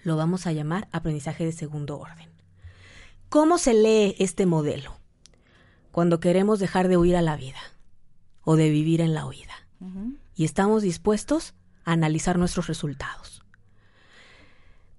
lo 0.04 0.18
vamos 0.18 0.48
a 0.48 0.52
llamar 0.52 0.88
aprendizaje 0.92 1.46
de 1.46 1.52
segundo 1.52 2.00
orden. 2.00 2.30
¿Cómo 3.30 3.58
se 3.58 3.74
lee 3.74 4.16
este 4.18 4.46
modelo? 4.46 4.98
Cuando 5.92 6.20
queremos 6.20 6.60
dejar 6.60 6.88
de 6.88 6.98
huir 6.98 7.16
a 7.16 7.22
la 7.22 7.36
vida 7.36 7.60
o 8.44 8.56
de 8.56 8.70
vivir 8.70 9.02
en 9.02 9.14
la 9.14 9.26
huida 9.26 9.54
y 10.36 10.46
estamos 10.46 10.82
dispuestos 10.82 11.54
analizar 11.86 12.38
nuestros 12.38 12.68
resultados. 12.68 13.44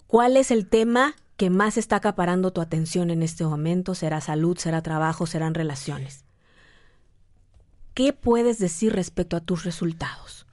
¿Cuál 0.06 0.36
es 0.36 0.50
el 0.50 0.68
tema 0.68 1.14
que 1.36 1.50
más 1.50 1.76
está 1.76 1.96
acaparando 1.96 2.52
tu 2.52 2.60
atención 2.60 3.10
en 3.10 3.22
este 3.22 3.44
momento? 3.44 3.94
¿Será 3.94 4.20
salud, 4.20 4.58
será 4.58 4.82
trabajo, 4.82 5.26
serán 5.26 5.54
relaciones? 5.54 6.24
¿Qué 7.94 8.12
puedes 8.12 8.58
decir 8.58 8.92
respecto 8.92 9.36
a 9.36 9.40
tus 9.40 9.64
resultados? 9.64 10.46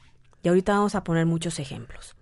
Y 0.44 0.50
ahorita 0.50 0.74
vamos 0.74 0.96
a 0.96 1.04
poner 1.04 1.26
muchos 1.26 1.60
ejemplos. 1.60 2.16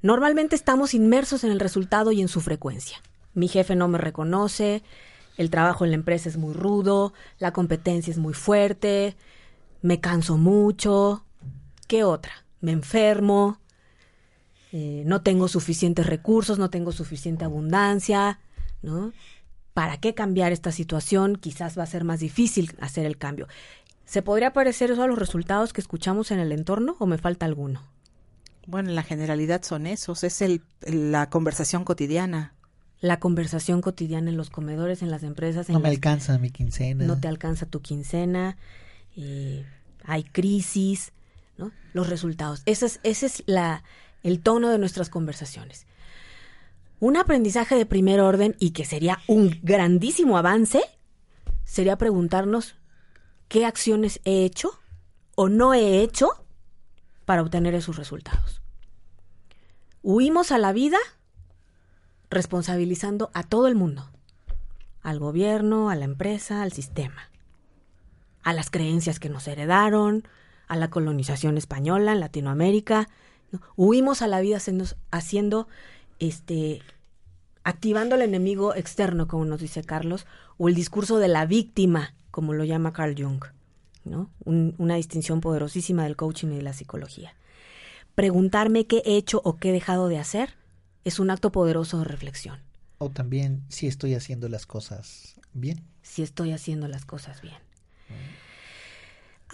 Normalmente 0.00 0.56
estamos 0.56 0.94
inmersos 0.94 1.44
en 1.44 1.50
el 1.50 1.60
resultado 1.60 2.12
y 2.12 2.20
en 2.20 2.28
su 2.28 2.40
frecuencia. 2.40 2.98
Mi 3.34 3.48
jefe 3.48 3.76
no 3.76 3.88
me 3.88 3.98
reconoce, 3.98 4.82
el 5.36 5.50
trabajo 5.50 5.84
en 5.84 5.90
la 5.92 5.96
empresa 5.96 6.28
es 6.28 6.36
muy 6.36 6.52
rudo, 6.54 7.14
la 7.38 7.52
competencia 7.52 8.10
es 8.10 8.18
muy 8.18 8.34
fuerte, 8.34 9.16
me 9.80 10.00
canso 10.00 10.36
mucho. 10.36 11.24
¿Qué 11.88 12.04
otra? 12.04 12.41
Me 12.62 12.72
enfermo, 12.72 13.58
eh, 14.72 15.02
no 15.04 15.20
tengo 15.22 15.48
suficientes 15.48 16.06
recursos, 16.06 16.58
no 16.58 16.70
tengo 16.70 16.92
suficiente 16.92 17.44
abundancia, 17.44 18.38
¿no? 18.82 19.12
¿Para 19.74 19.98
qué 19.98 20.14
cambiar 20.14 20.52
esta 20.52 20.72
situación? 20.72 21.36
Quizás 21.36 21.78
va 21.78 21.82
a 21.82 21.86
ser 21.86 22.04
más 22.04 22.20
difícil 22.20 22.74
hacer 22.80 23.04
el 23.04 23.18
cambio. 23.18 23.48
¿Se 24.06 24.22
podría 24.22 24.52
parecer 24.52 24.90
eso 24.90 25.02
a 25.02 25.06
los 25.06 25.18
resultados 25.18 25.72
que 25.72 25.80
escuchamos 25.80 26.30
en 26.30 26.38
el 26.38 26.52
entorno 26.52 26.96
o 26.98 27.06
me 27.06 27.18
falta 27.18 27.46
alguno? 27.46 27.82
Bueno, 28.66 28.90
en 28.90 28.94
la 28.94 29.02
generalidad 29.02 29.62
son 29.62 29.86
esos. 29.86 30.24
Es 30.24 30.40
el, 30.42 30.62
la 30.82 31.28
conversación 31.30 31.84
cotidiana. 31.84 32.54
La 33.00 33.18
conversación 33.18 33.80
cotidiana 33.80 34.30
en 34.30 34.36
los 34.36 34.50
comedores, 34.50 35.02
en 35.02 35.10
las 35.10 35.22
empresas, 35.24 35.68
en 35.68 35.72
No 35.72 35.80
me 35.80 35.88
las- 35.88 35.96
alcanza 35.96 36.38
mi 36.38 36.50
quincena. 36.50 37.04
no 37.04 37.18
te 37.18 37.26
alcanza 37.26 37.66
tu 37.66 37.80
quincena, 37.80 38.56
eh, 39.16 39.66
hay 40.04 40.22
crisis, 40.22 41.12
Los 41.92 42.08
resultados. 42.08 42.62
Ese 42.66 42.86
es, 42.86 43.00
es 43.02 43.42
la, 43.46 43.84
el 44.22 44.40
tono 44.40 44.70
de 44.70 44.78
nuestras 44.78 45.10
conversaciones. 45.10 45.86
Un 47.00 47.16
aprendizaje 47.16 47.74
de 47.74 47.86
primer 47.86 48.20
orden 48.20 48.56
y 48.58 48.70
que 48.70 48.84
sería 48.84 49.18
un 49.26 49.58
grandísimo 49.62 50.38
avance 50.38 50.82
sería 51.64 51.96
preguntarnos 51.96 52.76
qué 53.48 53.66
acciones 53.66 54.20
he 54.24 54.44
hecho 54.44 54.70
o 55.34 55.48
no 55.48 55.74
he 55.74 56.02
hecho 56.02 56.28
para 57.24 57.42
obtener 57.42 57.74
esos 57.74 57.96
resultados. 57.96 58.62
Huimos 60.02 60.52
a 60.52 60.58
la 60.58 60.72
vida 60.72 60.98
responsabilizando 62.30 63.30
a 63.34 63.42
todo 63.42 63.68
el 63.68 63.74
mundo, 63.74 64.10
al 65.02 65.18
gobierno, 65.18 65.90
a 65.90 65.96
la 65.96 66.04
empresa, 66.04 66.62
al 66.62 66.72
sistema, 66.72 67.30
a 68.42 68.52
las 68.52 68.70
creencias 68.70 69.20
que 69.20 69.28
nos 69.28 69.46
heredaron, 69.48 70.26
a 70.72 70.76
la 70.76 70.88
colonización 70.88 71.58
española 71.58 72.12
en 72.12 72.20
Latinoamérica. 72.20 73.08
¿no? 73.50 73.60
Huimos 73.76 74.22
a 74.22 74.26
la 74.26 74.40
vida 74.40 74.56
haciendo, 74.56 74.86
haciendo, 75.10 75.68
este, 76.18 76.80
activando 77.62 78.14
al 78.14 78.22
enemigo 78.22 78.74
externo, 78.74 79.28
como 79.28 79.44
nos 79.44 79.60
dice 79.60 79.82
Carlos, 79.84 80.26
o 80.56 80.68
el 80.68 80.74
discurso 80.74 81.18
de 81.18 81.28
la 81.28 81.44
víctima, 81.46 82.14
como 82.30 82.54
lo 82.54 82.64
llama 82.64 82.92
Carl 82.94 83.14
Jung, 83.16 83.44
¿no? 84.04 84.30
Un- 84.44 84.74
una 84.78 84.94
distinción 84.96 85.40
poderosísima 85.40 86.04
del 86.04 86.16
coaching 86.16 86.48
y 86.52 86.56
de 86.56 86.62
la 86.62 86.72
psicología. 86.72 87.34
Preguntarme 88.14 88.86
qué 88.86 89.02
he 89.04 89.16
hecho 89.16 89.40
o 89.44 89.56
qué 89.58 89.70
he 89.70 89.72
dejado 89.72 90.08
de 90.08 90.18
hacer 90.18 90.54
es 91.04 91.18
un 91.18 91.30
acto 91.30 91.52
poderoso 91.52 91.98
de 91.98 92.04
reflexión. 92.04 92.60
O 92.98 93.10
también 93.10 93.62
si 93.68 93.86
estoy 93.88 94.14
haciendo 94.14 94.48
las 94.48 94.64
cosas 94.66 95.34
bien. 95.52 95.82
si 96.02 96.22
estoy 96.22 96.52
haciendo 96.52 96.88
las 96.88 97.04
cosas 97.04 97.42
bien. 97.42 97.56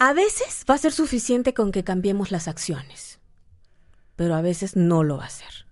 A 0.01 0.13
veces 0.13 0.63
va 0.69 0.75
a 0.75 0.77
ser 0.77 0.93
suficiente 0.93 1.53
con 1.53 1.73
que 1.73 1.83
cambiemos 1.83 2.31
las 2.31 2.47
acciones, 2.47 3.19
pero 4.15 4.33
a 4.33 4.41
veces 4.41 4.77
no 4.77 5.03
lo 5.03 5.17
va 5.17 5.25
a 5.25 5.29
ser. 5.29 5.67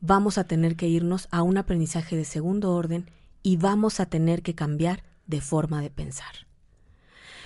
Vamos 0.00 0.36
a 0.36 0.44
tener 0.44 0.76
que 0.76 0.88
irnos 0.88 1.26
a 1.30 1.42
un 1.42 1.56
aprendizaje 1.56 2.14
de 2.14 2.26
segundo 2.26 2.74
orden 2.74 3.10
y 3.42 3.56
vamos 3.56 3.98
a 3.98 4.06
tener 4.06 4.42
que 4.42 4.54
cambiar 4.54 5.02
de 5.26 5.40
forma 5.40 5.80
de 5.80 5.88
pensar. 5.88 6.46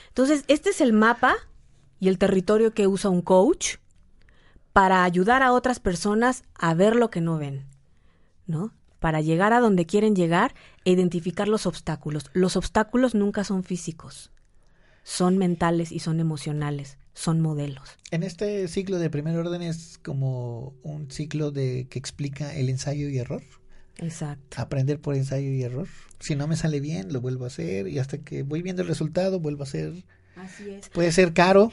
Entonces, 0.08 0.44
este 0.48 0.70
es 0.70 0.80
el 0.80 0.92
mapa 0.92 1.36
y 2.00 2.08
el 2.08 2.18
territorio 2.18 2.74
que 2.74 2.88
usa 2.88 3.08
un 3.08 3.22
coach 3.22 3.76
para 4.72 5.04
ayudar 5.04 5.44
a 5.44 5.52
otras 5.52 5.78
personas 5.78 6.42
a 6.54 6.74
ver 6.74 6.96
lo 6.96 7.08
que 7.08 7.20
no 7.20 7.38
ven. 7.38 7.66
¿no? 8.46 8.72
Para 8.98 9.20
llegar 9.20 9.52
a 9.52 9.60
donde 9.60 9.86
quieren 9.86 10.16
llegar 10.16 10.54
e 10.84 10.90
identificar 10.90 11.46
los 11.46 11.66
obstáculos. 11.66 12.30
Los 12.32 12.56
obstáculos 12.56 13.14
nunca 13.14 13.44
son 13.44 13.62
físicos, 13.62 14.32
son 15.06 15.38
mentales 15.38 15.92
y 15.92 16.00
son 16.00 16.18
emocionales, 16.18 16.98
son 17.14 17.40
modelos. 17.40 17.90
En 18.10 18.24
este 18.24 18.66
ciclo 18.66 18.98
de 18.98 19.08
primer 19.08 19.36
orden 19.38 19.62
es 19.62 20.00
como 20.02 20.74
un 20.82 21.08
ciclo 21.12 21.52
de 21.52 21.86
que 21.88 22.00
explica 22.00 22.52
el 22.56 22.68
ensayo 22.68 23.08
y 23.08 23.16
error. 23.18 23.40
Exacto. 23.98 24.60
Aprender 24.60 25.00
por 25.00 25.14
ensayo 25.14 25.48
y 25.48 25.62
error. 25.62 25.86
Si 26.18 26.34
no 26.34 26.48
me 26.48 26.56
sale 26.56 26.80
bien, 26.80 27.12
lo 27.12 27.20
vuelvo 27.20 27.44
a 27.44 27.46
hacer 27.46 27.86
y 27.86 28.00
hasta 28.00 28.18
que 28.18 28.42
voy 28.42 28.62
viendo 28.62 28.82
el 28.82 28.88
resultado, 28.88 29.38
vuelvo 29.38 29.62
a 29.62 29.66
hacer 29.68 29.92
Así 30.34 30.70
es. 30.70 30.88
Puede 30.88 31.12
ser 31.12 31.32
caro, 31.32 31.70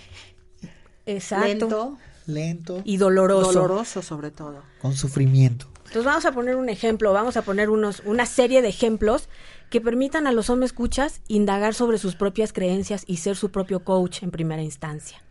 Exacto. 1.08 1.48
Lento, 1.48 1.98
lento, 2.28 2.82
Y 2.86 2.98
doloroso. 2.98 3.52
doloroso 3.52 4.04
sobre 4.04 4.30
todo. 4.30 4.62
con 4.80 4.94
sufrimiento. 4.94 5.68
Entonces 5.78 6.06
vamos 6.06 6.26
a 6.26 6.32
poner 6.34 6.56
un 6.56 6.70
ejemplo, 6.70 7.14
vamos 7.14 7.36
a 7.36 7.42
poner 7.42 7.72
unos, 7.72 8.04
una 8.06 8.28
serie 8.28 8.62
de 8.62 8.70
ejemplos 8.70 9.28
que 9.74 9.82
permitan 9.82 10.28
a 10.28 10.32
los 10.32 10.52
hombres 10.52 10.70
escuchas 10.70 11.24
indagar 11.28 11.74
sobre 11.74 11.98
sus 11.98 12.16
propias 12.16 12.54
creencias 12.54 13.04
y 13.08 13.18
ser 13.18 13.36
su 13.36 13.50
propio 13.50 13.84
coach 13.84 14.22
en 14.22 14.30
primera 14.30 14.62
instancia. 14.62 15.24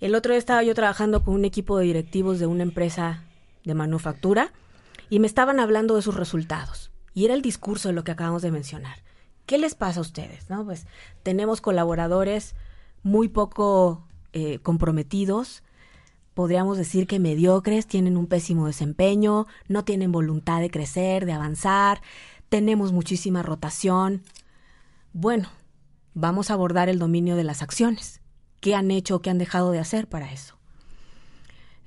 El 0.00 0.16
otro 0.16 0.32
día 0.32 0.38
estaba 0.40 0.64
yo 0.64 0.74
trabajando 0.74 1.22
con 1.22 1.34
un 1.34 1.44
equipo 1.44 1.78
de 1.78 1.84
directivos 1.84 2.40
de 2.40 2.48
una 2.48 2.64
empresa 2.64 3.22
de 3.62 3.74
manufactura 3.74 4.52
y 5.10 5.20
me 5.20 5.28
estaban 5.28 5.60
hablando 5.60 5.94
de 5.94 6.02
sus 6.02 6.16
resultados. 6.16 6.90
Y 7.14 7.24
era 7.24 7.34
el 7.34 7.40
discurso 7.40 7.88
de 7.88 7.94
lo 7.94 8.02
que 8.02 8.10
acabamos 8.10 8.42
de 8.42 8.50
mencionar. 8.50 9.04
¿Qué 9.46 9.58
les 9.58 9.76
pasa 9.76 10.00
a 10.00 10.02
ustedes? 10.02 10.50
No, 10.50 10.64
pues 10.64 10.88
tenemos 11.22 11.60
colaboradores 11.60 12.56
muy 13.04 13.28
poco 13.28 14.08
eh, 14.32 14.58
comprometidos, 14.58 15.62
podríamos 16.34 16.76
decir 16.78 17.06
que 17.06 17.20
mediocres, 17.20 17.86
tienen 17.86 18.16
un 18.16 18.26
pésimo 18.26 18.66
desempeño, 18.66 19.46
no 19.68 19.84
tienen 19.84 20.10
voluntad 20.10 20.60
de 20.60 20.70
crecer, 20.70 21.24
de 21.24 21.32
avanzar, 21.32 22.02
tenemos 22.48 22.92
muchísima 22.92 23.42
rotación. 23.42 24.22
Bueno, 25.12 25.48
vamos 26.14 26.50
a 26.50 26.54
abordar 26.54 26.88
el 26.88 26.98
dominio 26.98 27.36
de 27.36 27.44
las 27.44 27.62
acciones. 27.62 28.20
¿Qué 28.60 28.74
han 28.74 28.90
hecho 28.90 29.16
o 29.16 29.22
qué 29.22 29.30
han 29.30 29.38
dejado 29.38 29.70
de 29.70 29.78
hacer 29.78 30.08
para 30.08 30.32
eso? 30.32 30.56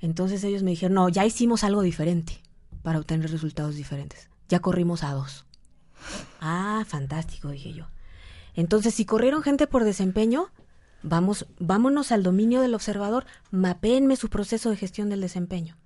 Entonces 0.00 0.44
ellos 0.44 0.62
me 0.62 0.70
dijeron, 0.70 0.94
no, 0.94 1.08
ya 1.08 1.26
hicimos 1.26 1.64
algo 1.64 1.82
diferente 1.82 2.40
para 2.82 2.98
obtener 2.98 3.30
resultados 3.30 3.74
diferentes. 3.74 4.30
Ya 4.48 4.60
corrimos 4.60 5.02
a 5.04 5.12
dos. 5.12 5.46
Ah, 6.40 6.84
fantástico, 6.86 7.50
dije 7.50 7.72
yo. 7.72 7.86
Entonces, 8.54 8.94
si 8.94 9.04
corrieron 9.04 9.42
gente 9.42 9.66
por 9.66 9.84
desempeño, 9.84 10.50
vamos, 11.02 11.46
vámonos 11.58 12.12
al 12.12 12.22
dominio 12.22 12.60
del 12.60 12.74
observador, 12.74 13.26
mapéenme 13.50 14.16
su 14.16 14.28
proceso 14.28 14.70
de 14.70 14.76
gestión 14.76 15.08
del 15.08 15.20
desempeño. 15.20 15.76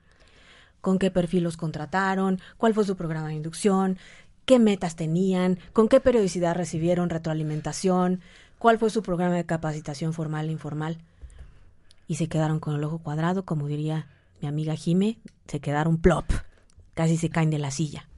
¿Con 0.80 0.98
qué 0.98 1.10
perfil 1.10 1.44
los 1.44 1.56
contrataron? 1.56 2.40
¿Cuál 2.56 2.74
fue 2.74 2.84
su 2.84 2.94
programa 2.96 3.28
de 3.28 3.34
inducción? 3.34 3.98
¿Qué 4.44 4.58
metas 4.58 4.96
tenían? 4.96 5.58
¿Con 5.72 5.88
qué 5.88 6.00
periodicidad 6.00 6.54
recibieron 6.54 7.08
retroalimentación? 7.08 8.20
¿Cuál 8.58 8.78
fue 8.78 8.90
su 8.90 9.02
programa 9.02 9.36
de 9.36 9.46
capacitación 9.46 10.12
formal 10.12 10.48
e 10.48 10.52
informal? 10.52 10.98
Y 12.06 12.16
se 12.16 12.28
quedaron 12.28 12.60
con 12.60 12.74
el 12.74 12.84
ojo 12.84 12.98
cuadrado, 12.98 13.44
como 13.44 13.68
diría 13.68 14.08
mi 14.42 14.48
amiga 14.48 14.74
Jime, 14.74 15.18
se 15.46 15.60
quedaron 15.60 15.96
plop, 15.96 16.26
casi 16.92 17.16
se 17.16 17.30
caen 17.30 17.50
de 17.50 17.58
la 17.58 17.70
silla. 17.70 18.08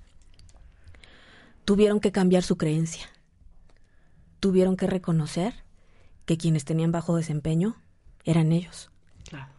Tuvieron 1.64 2.00
que 2.00 2.12
cambiar 2.12 2.42
su 2.42 2.56
creencia. 2.56 3.06
Tuvieron 4.40 4.76
que 4.76 4.86
reconocer 4.86 5.54
que 6.24 6.36
quienes 6.36 6.64
tenían 6.64 6.90
bajo 6.92 7.16
desempeño 7.16 7.76
eran 8.24 8.50
ellos. 8.50 8.90
Claro. 9.28 9.52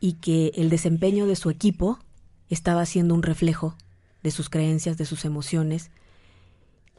Y 0.00 0.14
que 0.14 0.52
el 0.56 0.70
desempeño 0.70 1.26
de 1.26 1.36
su 1.36 1.50
equipo 1.50 2.00
estaba 2.48 2.84
siendo 2.86 3.14
un 3.14 3.22
reflejo 3.22 3.76
de 4.28 4.36
sus 4.36 4.50
creencias, 4.50 4.96
de 4.98 5.06
sus 5.06 5.24
emociones 5.24 5.90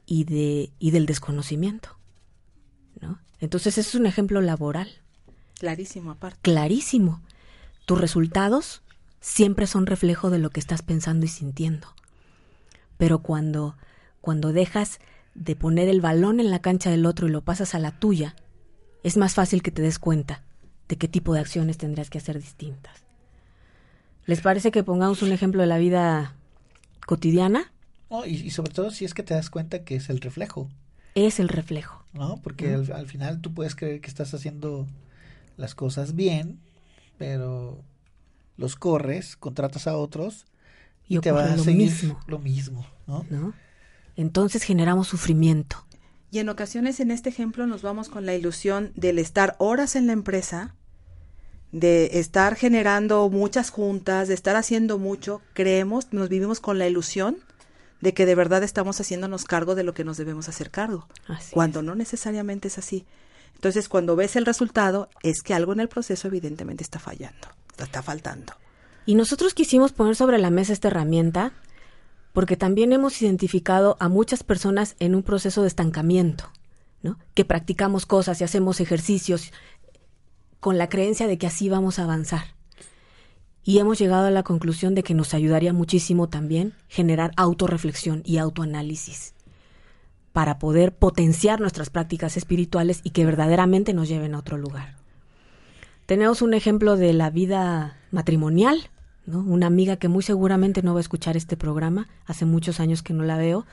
y, 0.06 0.24
de, 0.24 0.72
y 0.80 0.92
del 0.92 1.06
desconocimiento. 1.06 1.98
¿no? 3.00 3.20
Entonces, 3.40 3.78
ese 3.78 3.90
es 3.90 3.96
un 3.96 4.06
ejemplo 4.06 4.42
laboral 4.42 4.90
Clarísimo, 5.60 6.12
aparte. 6.12 6.40
clarísimo. 6.42 7.22
Tus 7.86 8.00
resultados 8.00 8.82
siempre 9.20 9.68
son 9.68 9.86
reflejo 9.86 10.30
de 10.30 10.40
lo 10.40 10.50
que 10.50 10.60
estás 10.60 10.82
pensando 10.82 11.26
y 11.26 11.30
sintiendo. 11.30 11.88
Pero 12.98 13.20
cuando, 13.20 13.76
cuando 14.22 14.54
dejas 14.54 15.00
de 15.36 15.56
poner 15.56 15.90
el 15.90 16.02
balón 16.02 16.40
en 16.40 16.50
la 16.50 16.60
cancha 16.60 16.90
del 16.90 17.06
otro 17.06 17.28
y 17.28 17.32
lo 17.32 17.42
pasas 17.42 17.76
a 17.76 17.80
la 17.80 17.92
tuya, 17.92 18.36
es 19.04 19.18
más 19.18 19.34
fácil 19.34 19.62
que 19.62 19.72
te 19.72 19.82
des 19.82 20.00
cuenta 20.00 20.44
de 20.88 20.98
qué 20.98 21.08
tipo 21.08 21.34
de 21.34 21.42
acciones 21.42 21.78
tendrías 21.78 22.10
que 22.10 22.18
hacer 22.18 22.40
distintas. 22.40 23.04
¿Les 24.26 24.42
parece 24.42 24.72
que 24.72 24.84
pongamos 24.84 25.22
un 25.22 25.32
ejemplo 25.32 25.62
de 25.62 25.68
la 25.68 25.78
vida 25.78 26.36
cotidiana? 27.10 27.72
No, 28.12 28.26
y, 28.26 28.36
y 28.36 28.52
sobre 28.52 28.72
todo 28.72 28.92
si 28.92 29.04
es 29.06 29.14
que 29.16 29.24
te 29.24 29.34
das 29.34 29.50
cuenta 29.50 29.84
que 29.84 29.96
es 29.96 30.10
el 30.10 30.22
reflejo, 30.22 30.70
Es 31.16 31.40
el 31.40 31.50
reflejo. 31.50 32.04
¿no? 32.14 32.40
Porque 32.44 32.74
al, 32.74 32.92
al 32.92 33.08
final 33.08 33.42
tú 33.42 33.54
puedes 33.54 33.76
creer 33.76 34.00
que 34.02 34.08
estás 34.08 34.34
haciendo 34.34 34.88
las 35.58 35.74
cosas 35.76 36.16
bien, 36.16 36.60
pero 37.18 37.84
los 38.58 38.76
corres, 38.76 39.36
contratas 39.36 39.88
a 39.88 39.98
otros 39.98 40.46
y, 41.08 41.18
Y 41.18 41.20
te 41.20 41.32
va 41.32 41.46
a 41.52 41.56
lo 41.56 41.64
seguir 41.64 41.90
mismo. 41.90 42.20
lo 42.28 42.40
mismo, 42.40 42.86
¿no? 43.08 43.26
¿no? 43.30 43.54
Entonces 44.16 44.64
generamos 44.64 45.08
sufrimiento. 45.08 45.86
Y 46.32 46.40
en 46.40 46.50
ocasiones 46.50 47.00
en 47.00 47.10
este 47.12 47.30
ejemplo 47.30 47.66
nos 47.66 47.82
vamos 47.82 48.10
con 48.10 48.26
la 48.26 48.36
ilusión 48.36 48.92
del 48.96 49.18
estar 49.18 49.56
horas 49.58 49.96
en 49.96 50.06
la 50.08 50.14
empresa, 50.14 50.76
de 51.72 52.20
estar 52.20 52.56
generando 52.56 53.30
muchas 53.30 53.70
juntas, 53.70 54.28
de 54.28 54.34
estar 54.34 54.56
haciendo 54.56 54.98
mucho, 54.98 55.42
creemos, 55.54 56.12
nos 56.12 56.30
vivimos 56.30 56.60
con 56.60 56.80
la 56.80 56.88
ilusión 56.88 57.38
de 58.02 58.14
que 58.14 58.26
de 58.26 58.36
verdad 58.36 58.64
estamos 58.64 59.00
haciéndonos 59.00 59.44
cargo 59.44 59.76
de 59.76 59.84
lo 59.84 59.94
que 59.94 60.04
nos 60.04 60.18
debemos 60.18 60.50
hacer 60.50 60.72
cargo, 60.72 61.08
Así 61.28 61.52
cuando 61.52 61.82
no 61.82 61.96
necesariamente 61.96 62.70
es 62.70 62.78
así. 62.78 63.06
Entonces, 63.56 63.90
cuando 63.90 64.16
ves 64.16 64.38
el 64.38 64.46
resultado, 64.46 65.10
es 65.22 65.42
que 65.42 65.54
algo 65.54 65.74
en 65.74 65.82
el 65.82 65.90
proceso 65.90 66.30
evidentemente 66.30 66.82
está 66.82 66.98
fallando, 66.98 67.50
está 67.78 68.02
faltando. 68.02 68.54
Y 69.06 69.16
nosotros 69.16 69.54
quisimos 69.54 69.92
poner 69.92 70.16
sobre 70.16 70.38
la 70.38 70.50
mesa 70.50 70.72
esta 70.72 70.88
herramienta 70.88 71.52
porque 72.32 72.56
también 72.56 72.94
hemos 72.94 73.22
identificado 73.22 73.98
a 74.00 74.08
muchas 74.08 74.44
personas 74.44 74.96
en 75.00 75.16
un 75.16 75.24
proceso 75.24 75.62
de 75.62 75.68
estancamiento, 75.68 76.46
¿no? 77.02 77.18
Que 77.34 77.44
practicamos 77.44 78.06
cosas 78.06 78.40
y 78.40 78.44
hacemos 78.44 78.80
ejercicios 78.80 79.52
con 80.60 80.78
la 80.78 80.90
creencia 80.90 81.28
de 81.28 81.38
que 81.38 81.48
así 81.48 81.70
vamos 81.70 82.00
a 82.00 82.04
avanzar. 82.04 82.56
Y 83.64 83.80
hemos 83.80 84.00
llegado 84.00 84.28
a 84.28 84.32
la 84.32 84.44
conclusión 84.44 84.96
de 84.96 85.04
que 85.04 85.14
nos 85.14 85.34
ayudaría 85.34 85.74
muchísimo 85.74 86.28
también 86.28 86.74
generar 86.88 87.32
autorreflexión 87.36 88.22
y 88.26 88.38
autoanálisis 88.38 89.34
para 90.34 90.60
poder 90.60 90.96
potenciar 90.96 91.60
nuestras 91.60 91.90
prácticas 91.90 92.38
espirituales 92.38 93.02
y 93.04 93.10
que 93.10 93.26
verdaderamente 93.26 93.94
nos 93.94 94.08
lleven 94.08 94.36
a 94.36 94.40
otro 94.40 94.58
lugar. 94.58 94.96
Tenemos 96.06 96.42
un 96.42 96.54
ejemplo 96.54 96.98
de 96.98 97.14
la 97.14 97.30
vida 97.30 97.98
matrimonial. 98.12 98.90
Una 99.28 99.68
amiga 99.68 99.98
que 99.98 100.08
muy 100.08 100.24
seguramente 100.24 100.82
no 100.82 100.94
va 100.94 101.00
a 101.00 101.02
escuchar 101.02 101.38
este 101.38 101.56
programa, 101.56 102.08
hace 102.26 102.46
muchos 102.46 102.80
años 102.80 103.04
que 103.04 103.14
no 103.14 103.24
la 103.24 103.38
veo, 103.38 103.68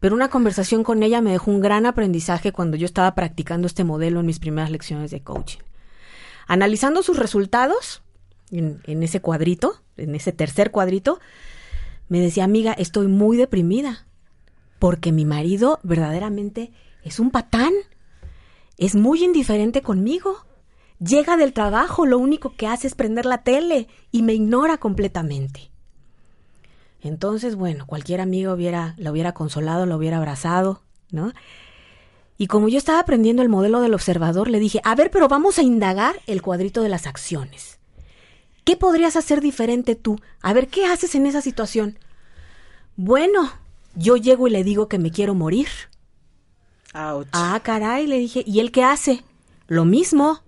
pero 0.00 0.14
una 0.14 0.30
conversación 0.30 0.82
con 0.82 1.02
ella 1.02 1.20
me 1.20 1.32
dejó 1.32 1.50
un 1.50 1.60
gran 1.60 1.84
aprendizaje 1.84 2.52
cuando 2.52 2.78
yo 2.78 2.86
estaba 2.86 3.14
practicando 3.14 3.66
este 3.66 3.84
modelo 3.84 4.20
en 4.20 4.26
mis 4.26 4.38
primeras 4.38 4.70
lecciones 4.70 5.10
de 5.10 5.20
coaching. 5.20 5.58
Analizando 6.48 7.02
sus 7.02 7.18
resultados 7.18 8.02
en, 8.50 9.02
ese 9.02 9.20
cuadrito, 9.20 9.82
en 9.98 10.14
ese 10.14 10.32
tercer 10.32 10.70
cuadrito, 10.70 11.20
me 12.08 12.20
decía, 12.20 12.44
amiga, 12.44 12.72
estoy 12.72 13.06
muy 13.06 13.36
deprimida 13.36 14.06
porque 14.78 15.12
mi 15.12 15.26
marido 15.26 15.78
verdaderamente 15.82 16.72
es 17.04 17.20
un 17.20 17.30
patán, 17.30 17.72
es 18.78 18.94
muy 18.94 19.22
indiferente 19.22 19.82
conmigo. 19.82 20.46
Llega 20.98 21.36
del 21.36 21.52
trabajo, 21.52 22.06
lo 22.06 22.18
único 22.18 22.54
que 22.56 22.66
hace 22.66 22.86
es 22.86 22.94
prender 22.94 23.26
la 23.26 23.42
tele 23.42 23.86
y 24.10 24.22
me 24.22 24.32
ignora 24.32 24.78
completamente. 24.78 25.70
Entonces, 27.02 27.56
bueno, 27.56 27.86
cualquier 27.86 28.22
amigo 28.22 28.54
hubiera, 28.54 28.94
la 28.96 29.12
hubiera 29.12 29.34
consolado, 29.34 29.84
la 29.84 29.96
hubiera 29.96 30.16
abrazado, 30.16 30.82
¿no? 31.10 31.32
Y 32.38 32.46
como 32.46 32.68
yo 32.68 32.78
estaba 32.78 33.00
aprendiendo 33.00 33.42
el 33.42 33.48
modelo 33.48 33.80
del 33.80 33.94
observador, 33.94 34.48
le 34.48 34.60
dije, 34.60 34.80
a 34.84 34.94
ver, 34.94 35.10
pero 35.10 35.26
vamos 35.26 35.58
a 35.58 35.62
indagar 35.62 36.20
el 36.28 36.40
cuadrito 36.40 36.82
de 36.82 36.88
las 36.88 37.08
acciones. 37.08 37.80
¿Qué 38.64 38.76
podrías 38.76 39.16
hacer 39.16 39.40
diferente 39.40 39.96
tú? 39.96 40.20
A 40.40 40.52
ver, 40.52 40.68
¿qué 40.68 40.86
haces 40.86 41.16
en 41.16 41.26
esa 41.26 41.40
situación? 41.40 41.98
Bueno, 42.96 43.50
yo 43.96 44.16
llego 44.16 44.46
y 44.46 44.50
le 44.50 44.62
digo 44.62 44.86
que 44.88 45.00
me 45.00 45.10
quiero 45.10 45.34
morir. 45.34 45.66
Ouch. 46.94 47.26
Ah, 47.32 47.60
caray, 47.64 48.06
le 48.06 48.18
dije, 48.18 48.44
¿y 48.46 48.60
él 48.60 48.70
qué 48.70 48.84
hace? 48.84 49.24
Lo 49.66 49.84
mismo. 49.84 50.42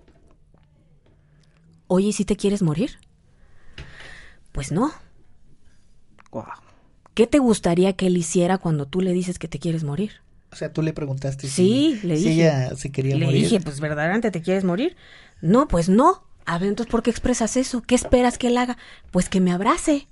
Oye, 1.89 2.09
¿y 2.09 2.13
si 2.13 2.25
te 2.25 2.37
quieres 2.37 2.63
morir? 2.63 3.01
Pues 4.53 4.71
no. 4.71 4.93
Guau. 6.31 6.47
¿Qué 7.15 7.27
te 7.27 7.41
gustaría 7.41 7.95
que 7.95 8.07
él 8.07 8.17
hiciera 8.17 8.59
cuando 8.59 8.87
tú 8.87 9.01
le 9.01 9.13
dices 9.13 9.41
que 9.41 9.49
te 9.49 9.59
quieres 9.59 9.83
morir? 9.83 10.21
O 10.53 10.57
sea, 10.57 10.73
tú 10.73 10.83
le 10.83 10.93
preguntaste 10.93 11.49
Sí, 11.49 11.99
si, 12.01 12.07
le 12.07 12.17
si 12.17 12.31
dije. 12.31 12.33
ella 12.43 12.75
se 12.77 12.91
quería 12.91 13.17
le 13.17 13.27
morir. 13.27 13.43
dije, 13.45 13.61
pues 13.61 13.81
verdaderamente 13.81 14.31
te 14.31 14.43
quieres 14.43 14.65
morir. 14.65 14.97
No, 15.41 15.69
pues 15.69 15.89
no. 15.89 16.25
A 16.47 16.59
ver, 16.59 16.69
entonces, 16.71 16.91
¿por 16.91 17.03
qué 17.03 17.11
expresas 17.11 17.57
eso? 17.57 17.83
¿Qué 17.83 17.95
esperas 17.95 18.37
que 18.39 18.49
él 18.49 18.57
haga? 18.59 18.77
Pues 19.13 19.29
que 19.29 19.41
me 19.41 19.53
abrace. 19.53 20.09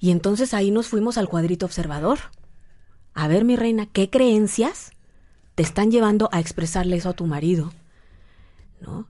Y 0.00 0.10
entonces 0.10 0.54
ahí 0.54 0.70
nos 0.70 0.88
fuimos 0.88 1.16
al 1.18 1.28
cuadrito 1.28 1.66
observador. 1.66 2.18
A 3.14 3.28
ver, 3.28 3.44
mi 3.44 3.56
reina, 3.56 3.86
¿qué 3.86 4.10
creencias 4.10 4.90
te 5.54 5.62
están 5.62 5.90
llevando 5.90 6.28
a 6.32 6.40
expresarle 6.40 6.96
eso 6.96 7.10
a 7.10 7.14
tu 7.14 7.26
marido? 7.26 7.72
¿No? 8.80 9.08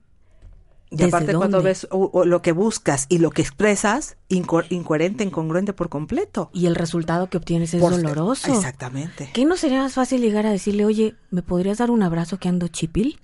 Y 0.95 0.97
¿Desde 0.97 1.09
aparte 1.17 1.35
cuando 1.35 1.61
ves 1.63 1.87
o- 1.91 2.11
o 2.13 2.25
lo 2.25 2.41
que 2.43 2.53
buscas 2.53 3.07
y 3.09 3.19
lo 3.19 3.31
que 3.31 3.43
expresas, 3.43 4.17
inco- 4.29 4.65
incoherente, 4.71 5.25
incongruente 5.25 5.73
por 5.73 5.89
completo. 5.89 6.51
Y 6.53 6.67
el 6.67 6.75
resultado 6.75 7.29
que 7.29 7.37
obtienes 7.37 7.75
es 7.75 7.81
Por- 7.81 7.93
doloroso. 7.93 8.53
Exactamente. 8.55 9.31
¿Qué 9.35 9.45
no 9.45 9.57
sería 9.57 9.83
más 9.83 9.95
fácil 9.95 10.21
llegar 10.21 10.47
a 10.47 10.51
decirle, 10.51 10.85
oye, 10.85 11.15
¿me 11.31 11.43
podrías 11.43 11.79
dar 11.79 11.91
un 11.91 12.03
abrazo 12.03 12.39
que 12.39 12.49
ando 12.49 12.69
chipil? 12.69 13.21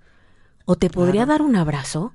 ¿O 0.65 0.77
te 0.77 0.91
podría 0.91 1.27
dar 1.27 1.43
un 1.43 1.57
abrazo? 1.57 2.13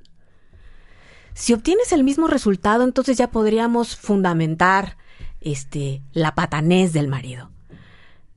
Si 1.33 1.51
obtienes 1.53 1.91
el 1.91 2.03
mismo 2.03 2.27
resultado, 2.27 2.83
entonces 2.83 3.17
ya 3.17 3.29
podríamos 3.31 3.95
fundamentar 3.97 4.97
este 5.41 6.01
la 6.13 6.33
patanés 6.35 6.93
del 6.93 7.07
marido. 7.07 7.51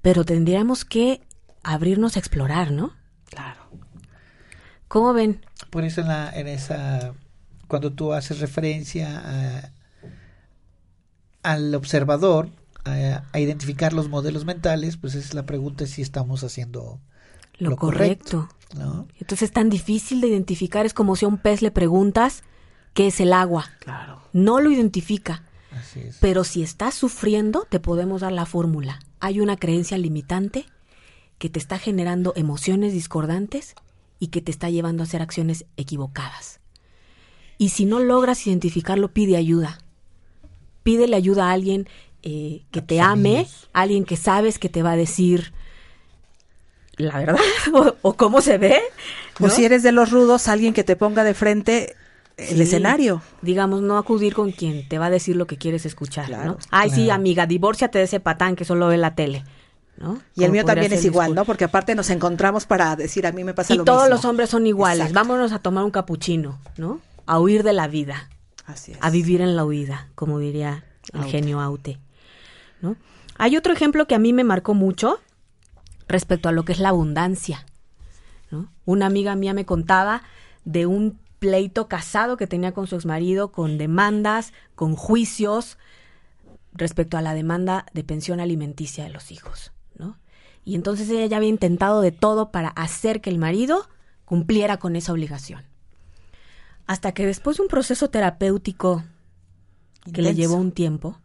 Pero 0.02 0.24
tendríamos 0.24 0.85
que 0.85 1.20
abrirnos 1.62 2.16
a 2.16 2.18
explorar, 2.18 2.70
¿no? 2.72 2.92
Claro. 3.31 3.61
¿Cómo 4.88 5.12
ven? 5.12 5.44
Por 5.71 5.85
eso 5.85 6.01
en, 6.01 6.09
la, 6.09 6.31
en 6.31 6.49
esa, 6.49 7.14
cuando 7.66 7.92
tú 7.92 8.12
haces 8.12 8.40
referencia 8.40 9.18
a- 9.25 9.73
al 11.42 11.75
observador, 11.75 12.51
a, 12.85 13.25
a 13.33 13.40
identificar 13.40 13.92
los 13.92 14.09
modelos 14.09 14.44
mentales, 14.44 14.97
pues 14.97 15.14
es 15.14 15.35
la 15.35 15.44
pregunta 15.47 15.87
si 15.87 16.03
estamos 16.03 16.42
haciendo 16.44 17.01
Lo, 17.59 17.71
Lo 17.71 17.77
correcto. 17.77 18.49
correcto. 18.49 18.79
¿no? 18.79 19.09
Entonces 19.21 19.42
es 19.49 19.53
tan 19.53 19.71
difícil 19.71 20.21
de 20.21 20.29
identificar, 20.29 20.85
es 20.87 20.94
como 20.94 21.16
si 21.16 21.25
a 21.25 21.29
un 21.29 21.38
pez 21.38 21.62
le 21.62 21.71
preguntas 21.71 22.42
qué 22.94 23.07
es 23.09 23.21
el 23.21 23.33
agua. 23.33 23.66
Claro. 23.81 24.21
No 24.33 24.61
lo 24.61 24.71
identifica. 24.71 25.44
Así 25.73 26.01
es. 26.01 26.18
Pero 26.21 26.44
si 26.44 26.62
estás 26.62 26.94
sufriendo, 26.94 27.66
te 27.68 27.81
podemos 27.81 28.21
dar 28.23 28.33
la 28.33 28.47
fórmula. 28.47 29.01
Hay 29.21 29.40
una 29.40 29.57
creencia 29.57 29.99
limitante 29.99 30.66
que 31.38 31.49
te 31.51 31.59
está 31.59 31.79
generando 31.79 32.33
emociones 32.37 32.92
discordantes 32.92 33.75
y 34.18 34.28
que 34.28 34.40
te 34.40 34.50
está 34.50 34.68
llevando 34.70 35.02
a 35.02 35.07
hacer 35.07 35.22
acciones 35.22 35.64
equivocadas. 35.76 36.61
Y 37.57 37.70
si 37.70 37.85
no 37.85 37.98
logras 38.00 38.46
identificarlo, 38.46 39.09
pide 39.09 39.37
ayuda. 39.37 39.78
Pídele 40.83 41.16
ayuda 41.16 41.48
a 41.48 41.52
alguien 41.52 41.88
eh, 42.22 42.62
que 42.70 42.83
te 42.83 43.00
ame, 43.00 43.46
alguien 43.72 44.04
que 44.04 44.16
sabes 44.16 44.59
que 44.59 44.68
te 44.68 44.83
va 44.83 44.92
a 44.92 44.96
decir 44.96 45.52
la 46.96 47.16
verdad 47.18 47.37
o, 47.72 47.94
o 48.02 48.12
cómo 48.14 48.40
se 48.40 48.59
ve. 48.59 48.81
O 49.40 49.48
si 49.48 49.64
eres 49.64 49.83
de 49.83 49.92
los 49.92 50.11
rudos, 50.11 50.48
alguien 50.48 50.74
que 50.74 50.85
te 50.85 50.96
ponga 50.96 51.22
de 51.24 51.35
frente 51.35 51.94
el 52.37 52.57
Sí. 52.57 52.62
escenario. 52.62 53.22
Digamos, 53.42 53.83
no 53.83 53.98
acudir 53.98 54.35
con 54.35 54.50
quien 54.52 54.88
te 54.88 54.98
va 54.98 55.07
a 55.07 55.11
decir 55.11 55.37
lo 55.37 55.46
que 55.46 55.57
quieres 55.59 55.85
escuchar, 55.87 56.26
Claro, 56.26 56.52
¿no? 56.52 56.59
Ay, 56.70 56.90
sí, 56.90 57.11
amiga, 57.11 57.46
divórciate 57.46 57.98
de 57.98 58.04
ese 58.04 58.20
patán 58.20 58.54
que 58.57 58.64
solo 58.64 58.87
ve 58.88 58.96
la 58.96 59.14
tele, 59.14 59.44
¿no? 59.99 60.21
Y 60.35 60.45
el 60.45 60.53
mío 60.53 60.65
también 60.65 60.93
es 60.93 61.05
igual. 61.05 61.35
¿no? 61.35 61.45
Porque 61.45 61.65
aparte 61.65 61.95
nos 61.95 62.09
encontramos 62.11 62.67
para 62.67 62.97
decir 62.97 63.27
a 63.27 63.33
mí 63.33 63.45
me 63.45 63.55
pasa 63.55 63.75
Y 63.75 63.79
lo 63.79 63.85
todos 63.85 64.03
mismo. 64.05 64.17
los 64.17 64.25
hombres 64.25 64.51
son 64.51 64.67
iguales. 64.67 65.09
Exacto. 65.09 65.29
Vámonos 65.29 65.53
a 65.53 65.59
tomar 65.59 65.85
un 65.85 65.91
capuchino, 65.91 66.59
¿no? 66.77 67.01
A 67.27 67.39
huir 67.41 67.63
de 67.63 67.73
la 67.73 67.89
vida, 67.89 68.31
Así 68.67 68.93
es. 68.93 68.99
a 69.01 69.11
vivir 69.11 69.41
en 69.41 69.57
la 69.57 69.65
huida, 69.65 70.09
como 70.15 70.39
diría 70.39 70.85
el 71.13 71.21
Aute. 71.21 71.31
genio 71.31 71.61
Aute, 71.61 71.99
¿no? 72.81 72.97
Hay 73.37 73.57
otro 73.57 73.73
ejemplo 73.73 74.07
que 74.07 74.15
a 74.15 74.19
mí 74.19 74.33
me 74.33 74.45
marcó 74.45 74.75
mucho 74.75 75.21
respecto 76.09 76.49
a 76.49 76.53
lo 76.53 76.65
que 76.65 76.73
es 76.73 76.79
la 76.81 76.89
abundancia, 76.89 77.67
¿no? 78.51 78.71
Una 78.85 79.07
amiga 79.07 79.35
mía 79.37 79.53
me 79.53 79.67
contaba 79.67 80.23
de 80.65 80.87
un 80.87 81.19
pleito 81.39 81.87
casado 81.87 82.37
que 82.37 82.47
tenía 82.47 82.73
con 82.73 82.87
su 82.87 82.97
exmarido, 82.97 83.53
con 83.53 83.79
demandas, 83.79 84.53
con 84.75 84.97
juicios 84.97 85.79
respecto 86.73 87.17
a 87.17 87.23
la 87.23 87.35
demanda 87.35 87.87
de 87.93 88.05
pensión 88.05 88.41
alimenticia 88.41 89.05
de 89.05 89.11
los 89.11 89.31
hijos. 89.31 89.73
Y 90.68 90.74
entonces 90.74 91.09
ella 91.09 91.24
ya 91.24 91.38
había 91.38 91.48
intentado 91.48 92.02
de 92.02 92.12
todo 92.12 92.50
para 92.50 92.68
hacer 92.68 93.22
que 93.22 93.31
el 93.31 93.38
marido 93.38 93.88
cumpliera 94.26 94.76
con 94.76 94.96
esa 94.96 95.14
obligación. 95.14 95.64
Hasta 96.87 97.12
que 97.12 97.24
después 97.24 97.57
de 97.57 97.62
un 97.62 97.68
proceso 97.70 98.11
terapéutico 98.11 99.02
que 100.12 100.20
le 100.20 100.35
llevó 100.35 100.57
un 100.57 100.72
tiempo 100.72 101.18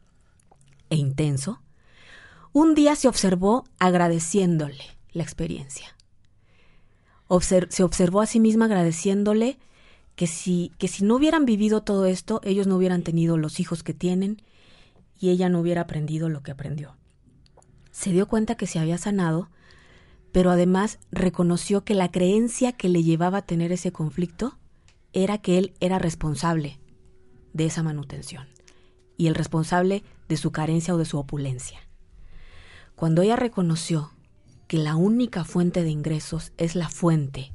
e 0.90 0.96
intenso, 0.96 1.62
un 2.54 2.74
día 2.74 2.96
se 2.96 3.10
observó 3.10 3.66
agradeciéndole 3.80 4.86
la 5.12 5.24
experiencia. 5.24 5.88
Obser- 7.28 7.68
se 7.70 7.84
observó 7.84 8.22
a 8.22 8.28
sí 8.28 8.40
misma 8.40 8.64
agradeciéndole 8.66 9.58
que 10.16 10.26
si, 10.28 10.72
que 10.78 10.88
si 10.88 11.04
no 11.04 11.16
hubieran 11.16 11.44
vivido 11.44 11.84
todo 11.84 12.06
esto, 12.06 12.40
ellos 12.46 12.66
no 12.66 12.78
hubieran 12.78 13.04
tenido 13.04 13.36
los 13.36 13.60
hijos 13.60 13.84
que 13.84 13.94
tienen 13.94 14.42
y 15.20 15.32
ella 15.32 15.50
no 15.50 15.60
hubiera 15.60 15.82
aprendido 15.82 16.30
lo 16.30 16.44
que 16.44 16.52
aprendió. 16.52 16.96
Se 17.94 18.12
dio 18.12 18.28
cuenta 18.28 18.56
que 18.56 18.68
se 18.68 18.80
había 18.80 18.98
sanado, 18.98 19.50
pero 20.32 20.50
además 20.50 20.98
reconoció 21.12 21.86
que 21.86 21.94
la 21.94 22.12
creencia 22.12 22.72
que 22.74 22.90
le 22.90 23.04
llevaba 23.04 23.38
a 23.38 23.46
tener 23.46 23.72
ese 23.72 23.92
conflicto 23.92 24.58
era 25.14 25.38
que 25.38 25.60
él 25.60 25.74
era 25.80 26.00
responsable 26.00 26.80
de 27.54 27.68
esa 27.68 27.84
manutención 27.84 28.48
y 29.16 29.28
el 29.28 29.36
responsable 29.36 30.04
de 30.28 30.38
su 30.38 30.52
carencia 30.52 30.96
o 30.96 30.98
de 30.98 31.06
su 31.06 31.20
opulencia. 31.20 31.80
Cuando 32.96 33.22
ella 33.22 33.36
reconoció 33.36 34.12
que 34.68 34.78
la 34.78 34.96
única 34.96 35.44
fuente 35.44 35.84
de 35.84 35.92
ingresos 35.92 36.52
es 36.58 36.76
la 36.76 36.90
fuente, 36.90 37.54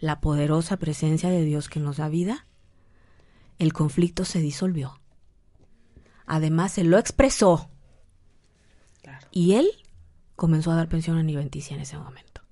la 0.00 0.20
poderosa 0.20 0.78
presencia 0.78 1.30
de 1.30 1.44
Dios 1.44 1.68
que 1.68 1.78
nos 1.78 1.98
da 1.98 2.08
vida, 2.08 2.46
el 3.60 3.72
conflicto 3.72 4.24
se 4.24 4.40
disolvió. 4.40 5.00
Además, 6.26 6.72
se 6.72 6.82
lo 6.82 6.98
expresó. 6.98 7.69
Y 9.32 9.52
él 9.54 9.68
comenzó 10.36 10.72
a 10.72 10.76
dar 10.76 10.88
pensión 10.88 11.18
alimenticia 11.18 11.74
en 11.76 11.82
ese 11.82 11.96
momento, 11.98 12.42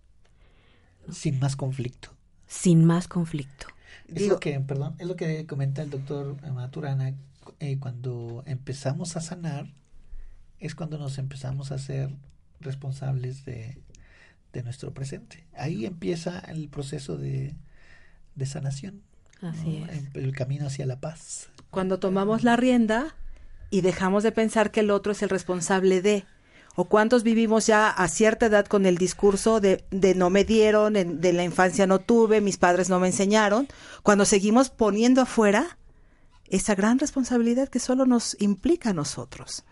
Sin 1.11 1.38
más 1.38 1.57
conflicto. 1.57 2.11
sin 2.47 2.85
más 2.85 3.09
conflicto. 3.09 3.67
Es 4.09 4.14
Digo- 4.23 4.35
lo 4.35 4.41
que, 4.41 4.59
perdón, 4.61 4.95
es 4.99 5.07
lo 5.07 5.17
que 5.17 5.47
comenta 5.47 5.83
el 5.83 5.91
doctor 5.91 6.37
Maturana, 6.53 7.14
eh, 7.61 7.79
cuando 7.79 8.43
empezamos 8.47 9.17
a 9.17 9.21
sanar, 9.21 9.73
es 10.61 10.75
cuando 10.75 10.99
nos 10.99 11.19
empezamos 11.19 11.73
a 11.73 11.79
ser 11.79 12.14
responsables 12.61 13.45
de, 13.45 13.79
de 14.53 14.62
nuestro 14.62 14.93
presente. 14.93 15.47
Ahí 15.57 15.87
empieza 15.87 16.38
el 16.41 16.69
proceso 16.69 17.17
de, 17.17 17.55
de 18.35 18.47
sanación, 18.47 19.03
Así 19.41 19.79
¿no? 19.81 19.87
es. 19.87 20.05
el, 20.14 20.25
el 20.25 20.33
camino 20.35 20.67
hacia 20.67 20.85
la 20.87 21.01
paz. 21.01 21.49
Cuando 21.71 21.99
tomamos 22.01 22.43
la 22.45 22.57
rienda 22.57 23.14
y 23.71 23.83
dejamos 23.83 24.23
de 24.23 24.33
pensar 24.33 24.71
que 24.71 24.81
el 24.81 24.91
otro 24.91 25.12
es 25.12 25.23
el 25.23 25.29
responsable 25.29 26.03
de. 26.03 26.25
O 26.81 26.85
cuántos 26.85 27.25
vivimos 27.25 27.67
ya 27.67 27.91
a 27.91 28.07
cierta 28.07 28.47
edad 28.47 28.64
con 28.67 28.87
el 28.87 28.99
discurso 28.99 29.61
de, 29.61 29.85
de 29.91 30.14
no 30.14 30.31
me 30.31 30.45
dieron, 30.45 30.93
de 30.93 31.33
la 31.33 31.43
infancia 31.43 31.88
no 31.88 31.99
tuve, 31.99 32.41
mis 32.41 32.57
padres 32.57 32.88
no 32.88 33.01
me 33.01 33.09
enseñaron, 33.09 33.67
cuando 34.05 34.25
seguimos 34.25 34.71
poniendo 34.71 35.23
afuera 35.23 35.77
esa 36.45 36.77
gran 36.77 37.01
responsabilidad 37.01 37.69
que 37.69 37.81
solo 37.81 38.07
nos 38.07 38.41
implica 38.41 38.91
a 38.91 38.93
nosotros. 38.93 39.64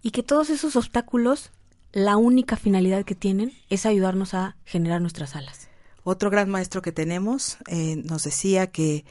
Y 0.00 0.12
que 0.12 0.22
todos 0.22 0.48
esos 0.48 0.76
obstáculos, 0.76 1.50
la 1.92 2.16
única 2.16 2.56
finalidad 2.56 3.04
que 3.04 3.14
tienen 3.14 3.52
es 3.68 3.84
ayudarnos 3.84 4.32
a 4.32 4.56
generar 4.64 5.02
nuestras 5.02 5.36
alas. 5.36 5.68
Otro 6.04 6.30
gran 6.30 6.48
maestro 6.48 6.80
que 6.80 6.90
tenemos 6.90 7.58
eh, 7.66 7.96
nos 7.96 8.24
decía 8.24 8.68
que 8.68 9.04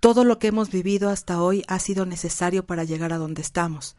todo 0.00 0.22
lo 0.24 0.38
que 0.38 0.48
hemos 0.48 0.70
vivido 0.70 1.08
hasta 1.08 1.40
hoy 1.40 1.64
ha 1.66 1.78
sido 1.78 2.04
necesario 2.04 2.66
para 2.66 2.84
llegar 2.84 3.14
a 3.14 3.16
donde 3.16 3.40
estamos. 3.40 3.96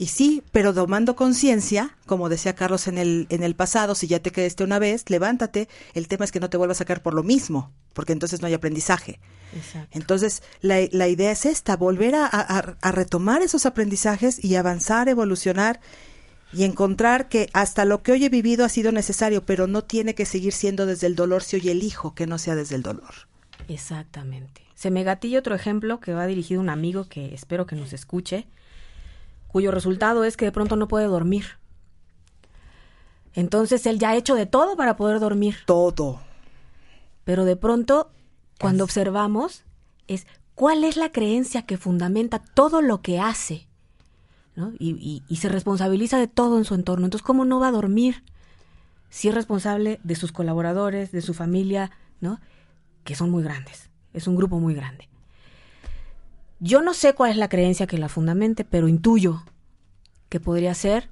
Y 0.00 0.06
sí, 0.06 0.42
pero 0.50 0.72
tomando 0.72 1.14
conciencia, 1.14 1.94
como 2.06 2.30
decía 2.30 2.54
Carlos 2.54 2.88
en 2.88 2.96
el, 2.96 3.26
en 3.28 3.42
el 3.42 3.54
pasado, 3.54 3.94
si 3.94 4.06
ya 4.06 4.18
te 4.20 4.32
quedaste 4.32 4.64
una 4.64 4.78
vez, 4.78 5.04
levántate. 5.10 5.68
El 5.92 6.08
tema 6.08 6.24
es 6.24 6.32
que 6.32 6.40
no 6.40 6.48
te 6.48 6.56
vuelvas 6.56 6.78
a 6.78 6.84
sacar 6.84 7.02
por 7.02 7.12
lo 7.12 7.22
mismo, 7.22 7.70
porque 7.92 8.14
entonces 8.14 8.40
no 8.40 8.46
hay 8.46 8.54
aprendizaje. 8.54 9.20
Exacto. 9.54 9.90
Entonces, 9.98 10.42
la, 10.62 10.76
la 10.92 11.06
idea 11.08 11.30
es 11.30 11.44
esta, 11.44 11.76
volver 11.76 12.14
a, 12.14 12.24
a- 12.24 12.76
a 12.80 12.92
retomar 12.92 13.42
esos 13.42 13.66
aprendizajes 13.66 14.42
y 14.42 14.54
avanzar, 14.54 15.10
evolucionar 15.10 15.80
y 16.50 16.64
encontrar 16.64 17.28
que 17.28 17.50
hasta 17.52 17.84
lo 17.84 18.02
que 18.02 18.12
hoy 18.12 18.24
he 18.24 18.30
vivido 18.30 18.64
ha 18.64 18.70
sido 18.70 18.92
necesario, 18.92 19.44
pero 19.44 19.66
no 19.66 19.84
tiene 19.84 20.14
que 20.14 20.24
seguir 20.24 20.54
siendo 20.54 20.86
desde 20.86 21.08
el 21.08 21.14
dolor 21.14 21.42
si 21.42 21.56
hoy 21.56 21.68
elijo 21.68 22.14
que 22.14 22.26
no 22.26 22.38
sea 22.38 22.54
desde 22.54 22.74
el 22.74 22.82
dolor. 22.82 23.28
Exactamente. 23.68 24.62
Se 24.74 24.90
me 24.90 25.02
gatilla 25.04 25.38
otro 25.40 25.54
ejemplo 25.54 26.00
que 26.00 26.14
va 26.14 26.26
dirigido 26.26 26.60
a 26.60 26.62
un 26.64 26.70
amigo 26.70 27.06
que 27.08 27.34
espero 27.34 27.66
que 27.66 27.76
nos 27.76 27.92
escuche, 27.92 28.46
cuyo 29.52 29.70
resultado 29.70 30.24
es 30.24 30.36
que 30.36 30.44
de 30.46 30.52
pronto 30.52 30.76
no 30.76 30.88
puede 30.88 31.06
dormir. 31.06 31.44
Entonces 33.34 33.86
él 33.86 33.98
ya 33.98 34.10
ha 34.10 34.16
hecho 34.16 34.34
de 34.34 34.46
todo 34.46 34.76
para 34.76 34.96
poder 34.96 35.20
dormir, 35.20 35.56
Todo. 35.66 36.20
pero 37.24 37.44
de 37.44 37.56
pronto 37.56 38.10
cuando 38.58 38.84
observamos 38.84 39.62
es 40.08 40.26
cuál 40.54 40.84
es 40.84 40.96
la 40.96 41.12
creencia 41.12 41.62
que 41.62 41.76
fundamenta 41.78 42.40
todo 42.40 42.82
lo 42.82 43.00
que 43.02 43.20
hace, 43.20 43.66
¿no? 44.56 44.72
Y, 44.78 44.90
y- 45.00 45.22
y 45.28 45.36
se 45.36 45.48
responsabiliza 45.48 46.18
de 46.18 46.26
todo 46.26 46.58
en 46.58 46.64
su 46.64 46.74
entorno. 46.74 47.06
Entonces, 47.06 47.24
¿cómo 47.24 47.44
no 47.44 47.60
va 47.60 47.68
a 47.68 47.72
dormir 47.72 48.24
si 49.10 49.28
es 49.28 49.34
responsable 49.34 50.00
de 50.02 50.14
sus 50.16 50.32
colaboradores, 50.32 51.12
de 51.12 51.22
su 51.22 51.32
familia, 51.34 51.90
¿no? 52.20 52.40
Que 53.04 53.14
son 53.14 53.30
muy 53.30 53.42
grandes. 53.42 53.90
Es 54.12 54.26
un 54.26 54.36
grupo 54.36 54.58
muy 54.58 54.74
grande. 54.74 55.08
Yo 56.60 56.82
no 56.82 56.92
sé 56.92 57.14
cuál 57.14 57.30
es 57.30 57.36
la 57.38 57.48
creencia 57.48 57.86
que 57.86 57.96
la 57.96 58.10
fundamente, 58.10 58.64
pero 58.64 58.86
intuyo 58.86 59.42
que 60.28 60.40
podría 60.40 60.74
ser, 60.74 61.08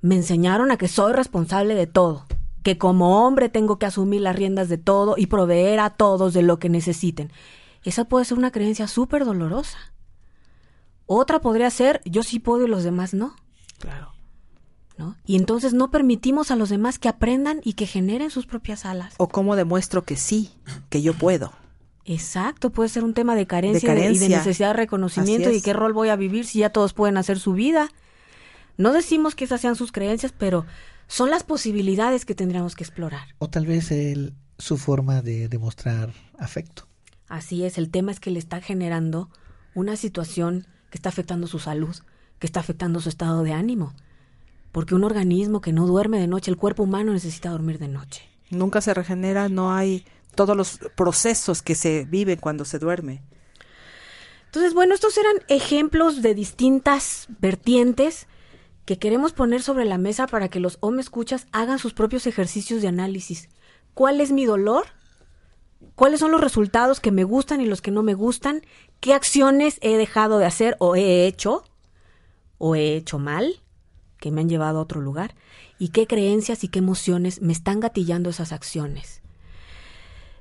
me 0.00 0.16
enseñaron 0.16 0.70
a 0.70 0.78
que 0.78 0.88
soy 0.88 1.12
responsable 1.12 1.74
de 1.74 1.86
todo, 1.86 2.26
que 2.62 2.78
como 2.78 3.26
hombre 3.26 3.50
tengo 3.50 3.78
que 3.78 3.86
asumir 3.86 4.22
las 4.22 4.34
riendas 4.34 4.68
de 4.68 4.78
todo 4.78 5.14
y 5.16 5.26
proveer 5.26 5.78
a 5.80 5.90
todos 5.90 6.32
de 6.32 6.42
lo 6.42 6.58
que 6.58 6.70
necesiten. 6.70 7.30
esa 7.84 8.06
puede 8.06 8.24
ser 8.24 8.38
una 8.38 8.50
creencia 8.50 8.88
súper 8.88 9.24
dolorosa. 9.24 9.78
Otra 11.06 11.40
podría 11.40 11.70
ser, 11.70 12.00
yo 12.04 12.22
sí 12.22 12.38
puedo 12.38 12.64
y 12.64 12.68
los 12.68 12.82
demás 12.82 13.14
no. 13.14 13.34
Claro. 13.78 14.12
¿no? 14.96 15.16
Y 15.24 15.36
entonces 15.36 15.74
no 15.74 15.90
permitimos 15.90 16.50
a 16.50 16.56
los 16.56 16.70
demás 16.70 16.98
que 16.98 17.08
aprendan 17.08 17.60
y 17.62 17.74
que 17.74 17.86
generen 17.86 18.30
sus 18.30 18.46
propias 18.46 18.84
alas. 18.84 19.14
O 19.18 19.28
cómo 19.28 19.54
demuestro 19.54 20.02
que 20.04 20.16
sí, 20.16 20.50
que 20.90 21.02
yo 21.02 21.14
puedo. 21.14 21.52
Exacto, 22.08 22.70
puede 22.70 22.88
ser 22.88 23.04
un 23.04 23.12
tema 23.12 23.34
de 23.34 23.46
carencia, 23.46 23.86
De 23.86 23.94
carencia. 23.94 24.26
y 24.26 24.30
de 24.30 24.36
necesidad 24.36 24.68
de 24.68 24.72
reconocimiento 24.74 25.50
y 25.50 25.60
qué 25.60 25.74
rol 25.74 25.92
voy 25.92 26.08
a 26.08 26.16
vivir 26.16 26.46
si 26.46 26.60
ya 26.60 26.70
todos 26.70 26.94
pueden 26.94 27.18
hacer 27.18 27.38
su 27.38 27.52
vida. 27.52 27.90
No 28.78 28.92
decimos 28.92 29.34
que 29.34 29.44
esas 29.44 29.60
sean 29.60 29.76
sus 29.76 29.92
creencias, 29.92 30.32
pero 30.36 30.64
son 31.06 31.28
las 31.28 31.42
posibilidades 31.42 32.24
que 32.24 32.34
tendríamos 32.34 32.76
que 32.76 32.84
explorar. 32.84 33.34
O 33.38 33.50
tal 33.50 33.66
vez 33.66 33.90
el, 33.90 34.32
su 34.56 34.78
forma 34.78 35.20
de 35.20 35.48
demostrar 35.48 36.14
afecto. 36.38 36.88
Así 37.28 37.64
es, 37.64 37.76
el 37.76 37.90
tema 37.90 38.10
es 38.10 38.20
que 38.20 38.30
le 38.30 38.38
está 38.38 38.62
generando 38.62 39.28
una 39.74 39.96
situación 39.96 40.66
que 40.90 40.96
está 40.96 41.10
afectando 41.10 41.46
su 41.46 41.58
salud, 41.58 41.94
que 42.38 42.46
está 42.46 42.60
afectando 42.60 43.00
su 43.00 43.10
estado 43.10 43.42
de 43.42 43.52
ánimo. 43.52 43.92
Porque 44.72 44.94
un 44.94 45.04
organismo 45.04 45.60
que 45.60 45.72
no 45.72 45.86
duerme 45.86 46.18
de 46.18 46.26
noche, 46.26 46.50
el 46.50 46.56
cuerpo 46.56 46.84
humano 46.84 47.12
necesita 47.12 47.50
dormir 47.50 47.78
de 47.78 47.88
noche. 47.88 48.22
Nunca 48.50 48.80
se 48.80 48.94
regenera, 48.94 49.50
no 49.50 49.74
hay 49.74 50.06
todos 50.38 50.56
los 50.56 50.78
procesos 50.94 51.62
que 51.62 51.74
se 51.74 52.04
viven 52.04 52.38
cuando 52.38 52.64
se 52.64 52.78
duerme. 52.78 53.24
Entonces, 54.46 54.72
bueno, 54.72 54.94
estos 54.94 55.18
eran 55.18 55.34
ejemplos 55.48 56.22
de 56.22 56.32
distintas 56.32 57.26
vertientes 57.40 58.28
que 58.84 59.00
queremos 59.00 59.32
poner 59.32 59.62
sobre 59.62 59.84
la 59.84 59.98
mesa 59.98 60.28
para 60.28 60.48
que 60.48 60.60
los 60.60 60.78
home 60.78 61.00
escuchas 61.00 61.48
hagan 61.50 61.80
sus 61.80 61.92
propios 61.92 62.24
ejercicios 62.28 62.82
de 62.82 62.86
análisis. 62.86 63.48
¿Cuál 63.94 64.20
es 64.20 64.30
mi 64.30 64.44
dolor? 64.44 64.86
¿Cuáles 65.96 66.20
son 66.20 66.30
los 66.30 66.40
resultados 66.40 67.00
que 67.00 67.10
me 67.10 67.24
gustan 67.24 67.60
y 67.60 67.66
los 67.66 67.82
que 67.82 67.90
no 67.90 68.04
me 68.04 68.14
gustan? 68.14 68.62
¿Qué 69.00 69.14
acciones 69.14 69.78
he 69.80 69.96
dejado 69.96 70.38
de 70.38 70.46
hacer 70.46 70.76
o 70.78 70.94
he 70.94 71.26
hecho? 71.26 71.64
¿O 72.58 72.76
he 72.76 72.94
hecho 72.94 73.18
mal? 73.18 73.60
que 74.20 74.32
me 74.32 74.40
han 74.40 74.48
llevado 74.48 74.78
a 74.78 74.82
otro 74.82 75.00
lugar. 75.00 75.36
¿Y 75.78 75.88
qué 75.88 76.08
creencias 76.08 76.64
y 76.64 76.68
qué 76.68 76.80
emociones 76.80 77.40
me 77.40 77.52
están 77.52 77.78
gatillando 77.78 78.30
esas 78.30 78.50
acciones? 78.50 79.22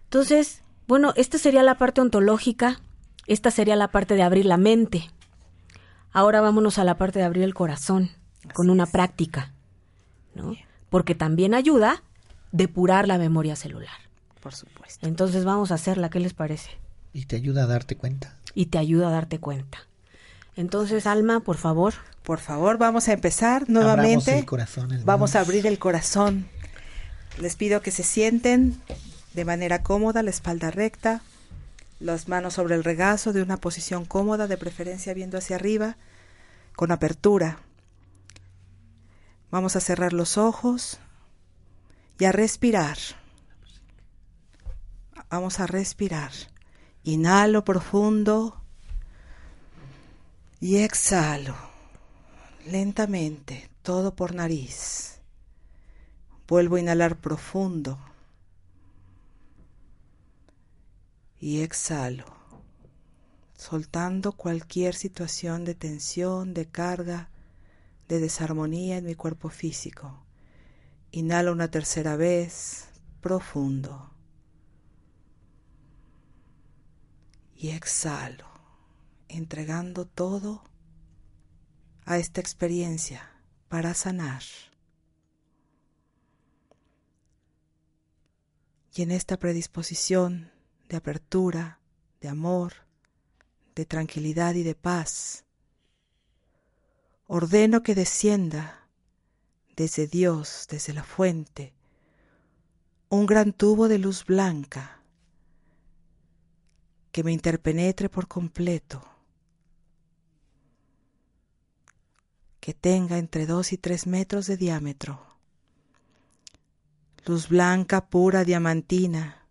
Entonces, 0.08 0.62
bueno, 0.88 1.14
esta 1.18 1.38
sería 1.38 1.64
la 1.64 1.78
parte 1.78 1.99
ontológica, 1.99 2.80
esta 3.26 3.51
sería 3.51 3.76
la 3.76 3.89
parte 3.89 4.16
de 4.16 4.24
abrir 4.24 4.45
la 4.45 4.55
mente. 4.55 5.10
Ahora 6.14 6.39
vámonos 6.39 6.80
a 6.80 6.86
la 6.86 6.97
parte 6.97 7.20
de 7.20 7.26
abrir 7.26 7.43
el 7.43 7.53
corazón 7.53 8.12
con 8.53 8.70
una 8.70 8.86
práctica, 8.86 9.51
¿no? 10.34 10.55
Porque 10.89 11.14
también 11.14 11.53
ayuda 11.53 12.03
depurar 12.53 13.05
la 13.05 13.18
memoria 13.18 13.58
celular. 13.58 13.97
Por 14.41 14.55
supuesto. 14.55 15.05
Entonces 15.05 15.43
vamos 15.43 15.72
a 15.72 15.76
hacerla, 15.76 16.10
¿qué 16.10 16.22
les 16.22 16.34
parece? 16.34 16.70
Y 17.12 17.26
te 17.26 17.36
ayuda 17.36 17.64
a 17.64 17.68
darte 17.68 17.97
cuenta. 17.97 18.38
Y 18.53 18.68
te 18.68 18.78
ayuda 18.78 19.10
a 19.10 19.12
darte 19.12 19.39
cuenta. 19.39 19.80
Entonces, 20.55 21.05
Alma, 21.05 21.41
por 21.41 21.58
favor. 21.58 21.93
Por 22.24 22.39
favor, 22.39 22.78
vamos 22.78 23.10
a 23.10 23.14
empezar 23.14 23.64
Abramos 23.64 23.74
nuevamente. 23.74 24.39
el 24.39 24.45
corazón, 24.45 24.86
hermanos. 24.86 25.05
Vamos 25.05 25.36
a 25.36 25.41
abrir 25.41 25.68
el 25.68 25.80
corazón. 25.80 26.47
Les 27.41 27.58
pido 27.58 27.82
que 27.82 27.91
se 27.91 28.03
sienten 28.03 28.82
de 29.38 29.45
manera 29.45 29.83
cómoda, 29.83 30.23
la 30.23 30.31
espalda 30.31 30.71
recta, 30.71 31.21
las 31.99 32.27
manos 32.27 32.55
sobre 32.55 32.73
el 32.73 32.83
regazo 32.83 33.33
de 33.33 33.43
una 33.43 33.57
posición 33.57 34.03
cómoda, 34.03 34.47
de 34.47 34.57
preferencia 34.57 35.13
viendo 35.13 35.38
hacia 35.38 35.57
arriba, 35.57 35.95
con 36.75 36.91
apertura. 36.91 37.59
Vamos 39.51 39.75
a 39.75 39.79
cerrar 39.79 40.11
los 40.11 40.39
ojos 40.39 40.97
y 42.17 42.25
a 42.25 42.31
respirar. 42.31 42.97
Vamos 45.29 45.59
a 45.59 45.67
respirar. 45.67 46.31
Inhalo 47.03 47.63
profundo 47.63 48.59
y 50.59 50.77
exhalo 50.77 51.55
lentamente, 52.65 53.69
todo 53.83 54.15
por 54.15 54.33
nariz. 54.33 55.19
Vuelvo 56.47 56.77
a 56.77 56.79
inhalar 56.79 57.17
profundo 57.17 57.99
y 61.39 61.61
exhalo, 61.61 62.25
soltando 63.55 64.31
cualquier 64.31 64.95
situación 64.95 65.65
de 65.65 65.75
tensión, 65.75 66.53
de 66.53 66.67
carga, 66.67 67.29
de 68.07 68.19
desarmonía 68.19 68.97
en 68.97 69.05
mi 69.05 69.15
cuerpo 69.15 69.49
físico. 69.49 70.23
Inhalo 71.11 71.51
una 71.51 71.69
tercera 71.69 72.15
vez, 72.15 72.89
profundo. 73.21 74.11
Y 77.55 77.69
exhalo, 77.69 78.47
entregando 79.27 80.05
todo 80.05 80.63
a 82.05 82.17
esta 82.17 82.39
experiencia 82.39 83.29
para 83.67 83.93
sanar. 83.93 84.43
Y 88.93 89.01
en 89.03 89.11
esta 89.11 89.38
predisposición 89.38 90.51
de 90.89 90.97
apertura, 90.97 91.79
de 92.21 92.29
amor, 92.29 92.73
de 93.75 93.85
tranquilidad 93.85 94.55
y 94.55 94.63
de 94.63 94.75
paz, 94.75 95.45
ordeno 97.27 97.83
que 97.83 97.95
descienda 97.95 98.88
desde 99.75 100.07
Dios, 100.07 100.67
desde 100.69 100.93
la 100.93 101.03
fuente, 101.03 101.73
un 103.09 103.25
gran 103.25 103.53
tubo 103.53 103.88
de 103.88 103.99
luz 103.99 104.25
blanca 104.25 105.01
que 107.11 107.23
me 107.23 107.31
interpenetre 107.31 108.09
por 108.09 108.27
completo 108.27 109.17
que 112.67 112.73
tenga 112.73 113.17
entre 113.17 113.45
dos 113.45 113.71
y 113.71 113.77
tres 113.77 114.07
metros 114.07 114.45
de 114.45 114.57
diámetro. 114.57 115.25
Luz 117.25 117.47
blanca, 117.47 118.09
pura, 118.09 118.43
diamantina. 118.43 119.46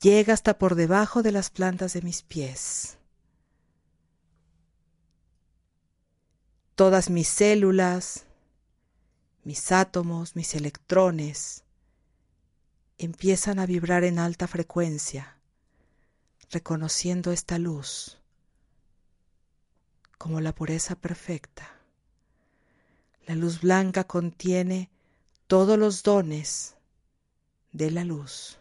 Llega 0.00 0.32
hasta 0.32 0.58
por 0.58 0.74
debajo 0.76 1.22
de 1.22 1.32
las 1.32 1.50
plantas 1.50 1.92
de 1.92 2.02
mis 2.02 2.22
pies. 2.22 2.98
Todas 6.76 7.10
mis 7.10 7.26
células, 7.26 8.24
mis 9.42 9.72
átomos, 9.72 10.36
mis 10.36 10.54
electrones 10.54 11.64
empiezan 12.98 13.58
a 13.58 13.66
vibrar 13.66 14.04
en 14.04 14.20
alta 14.20 14.46
frecuencia, 14.46 15.36
reconociendo 16.50 17.32
esta 17.32 17.58
luz 17.58 18.18
como 20.18 20.40
la 20.40 20.54
pureza 20.54 20.96
perfecta. 20.96 21.80
La 23.26 23.34
luz 23.34 23.60
blanca 23.60 24.04
contiene 24.04 24.90
todos 25.46 25.78
los 25.78 26.02
dones 26.02 26.76
de 27.72 27.90
la 27.90 28.04
luz. 28.04 28.58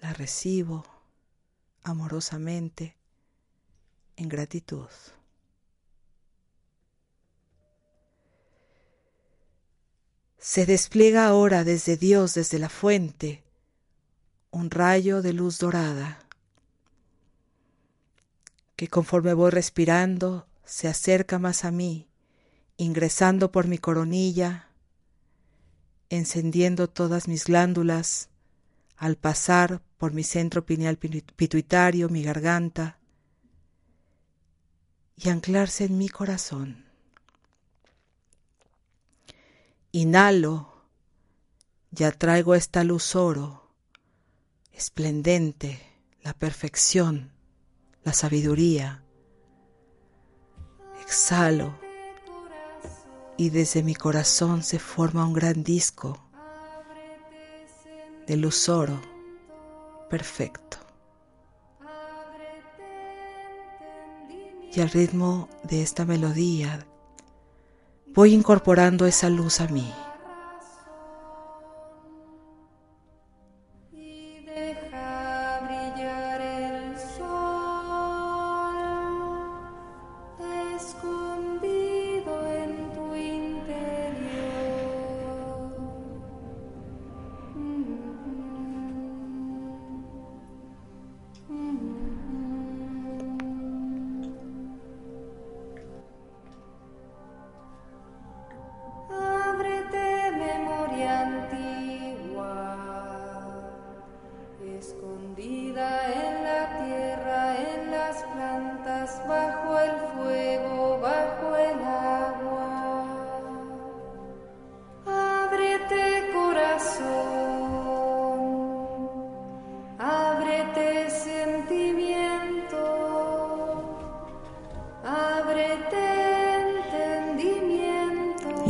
La 0.00 0.14
recibo 0.14 0.84
amorosamente 1.82 2.96
en 4.16 4.28
gratitud. 4.28 4.88
Se 10.38 10.64
despliega 10.64 11.26
ahora 11.26 11.64
desde 11.64 11.98
Dios, 11.98 12.32
desde 12.32 12.58
la 12.58 12.70
fuente, 12.70 13.44
un 14.50 14.70
rayo 14.70 15.20
de 15.20 15.34
luz 15.34 15.58
dorada 15.58 16.18
que 18.80 18.88
conforme 18.88 19.34
voy 19.34 19.50
respirando 19.50 20.46
se 20.64 20.88
acerca 20.88 21.38
más 21.38 21.66
a 21.66 21.70
mí, 21.70 22.08
ingresando 22.78 23.52
por 23.52 23.66
mi 23.66 23.76
coronilla, 23.76 24.70
encendiendo 26.08 26.88
todas 26.88 27.28
mis 27.28 27.44
glándulas, 27.44 28.30
al 28.96 29.16
pasar 29.16 29.82
por 30.00 30.14
mi 30.14 30.24
centro 30.24 30.64
pineal 30.64 30.96
pituitario, 30.96 32.08
mi 32.08 32.22
garganta, 32.22 32.98
y 35.14 35.28
anclarse 35.28 35.84
en 35.84 35.98
mi 35.98 36.08
corazón. 36.08 36.86
Inhalo 39.92 40.86
y 41.94 42.04
atraigo 42.04 42.54
esta 42.54 42.82
luz 42.82 43.14
oro, 43.14 43.74
esplendente, 44.72 45.82
la 46.22 46.32
perfección 46.32 47.34
la 48.02 48.14
sabiduría. 48.14 49.04
Exhalo 51.02 51.78
y 53.36 53.50
desde 53.50 53.82
mi 53.82 53.94
corazón 53.94 54.62
se 54.62 54.78
forma 54.78 55.26
un 55.26 55.34
gran 55.34 55.62
disco 55.62 56.18
de 58.26 58.38
luz 58.38 58.70
oro 58.70 59.09
perfecto. 60.10 60.76
Y 64.72 64.80
al 64.80 64.90
ritmo 64.90 65.48
de 65.62 65.82
esta 65.82 66.04
melodía 66.04 66.86
voy 68.08 68.34
incorporando 68.34 69.06
esa 69.06 69.30
luz 69.30 69.60
a 69.60 69.68
mí. 69.68 69.92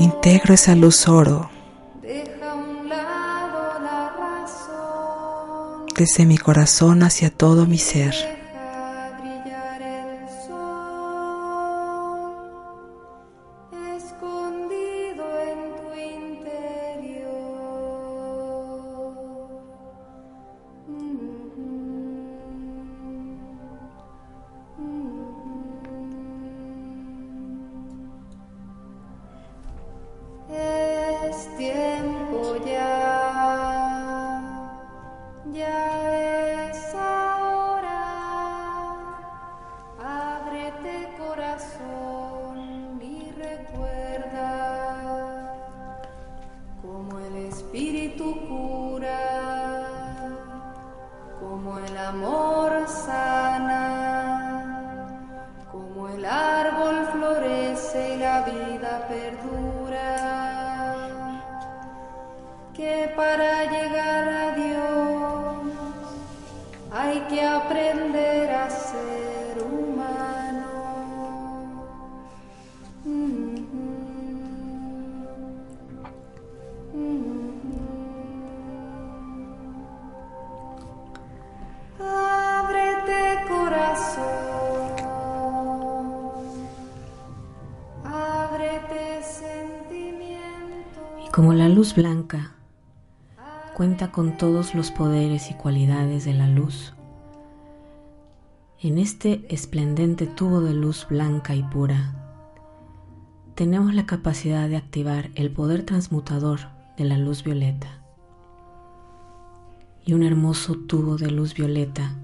Integro 0.00 0.54
esa 0.54 0.74
luz 0.74 1.06
oro 1.08 1.50
desde 5.94 6.24
mi 6.24 6.38
corazón 6.38 7.02
hacia 7.02 7.28
todo 7.28 7.66
mi 7.66 7.76
ser. 7.76 8.39
Como 91.32 91.54
la 91.54 91.68
luz 91.68 91.94
blanca 91.94 92.56
cuenta 93.76 94.10
con 94.10 94.36
todos 94.36 94.74
los 94.74 94.90
poderes 94.90 95.52
y 95.52 95.54
cualidades 95.54 96.24
de 96.24 96.34
la 96.34 96.48
luz, 96.48 96.92
en 98.80 98.98
este 98.98 99.46
esplendente 99.48 100.26
tubo 100.26 100.60
de 100.60 100.74
luz 100.74 101.06
blanca 101.08 101.54
y 101.54 101.62
pura, 101.62 102.16
tenemos 103.54 103.94
la 103.94 104.06
capacidad 104.06 104.68
de 104.68 104.76
activar 104.76 105.30
el 105.36 105.52
poder 105.52 105.86
transmutador 105.86 106.62
de 106.98 107.04
la 107.04 107.16
luz 107.16 107.44
violeta. 107.44 108.02
Y 110.04 110.14
un 110.14 110.24
hermoso 110.24 110.74
tubo 110.74 111.16
de 111.16 111.30
luz 111.30 111.54
violeta 111.54 112.16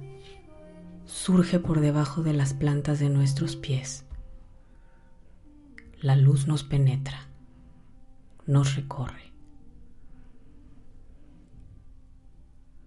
surge 1.04 1.60
por 1.60 1.78
debajo 1.78 2.24
de 2.24 2.32
las 2.32 2.54
plantas 2.54 2.98
de 2.98 3.08
nuestros 3.08 3.54
pies. 3.54 4.04
La 6.00 6.16
luz 6.16 6.48
nos 6.48 6.64
penetra 6.64 7.28
nos 8.46 8.76
recorre. 8.76 9.32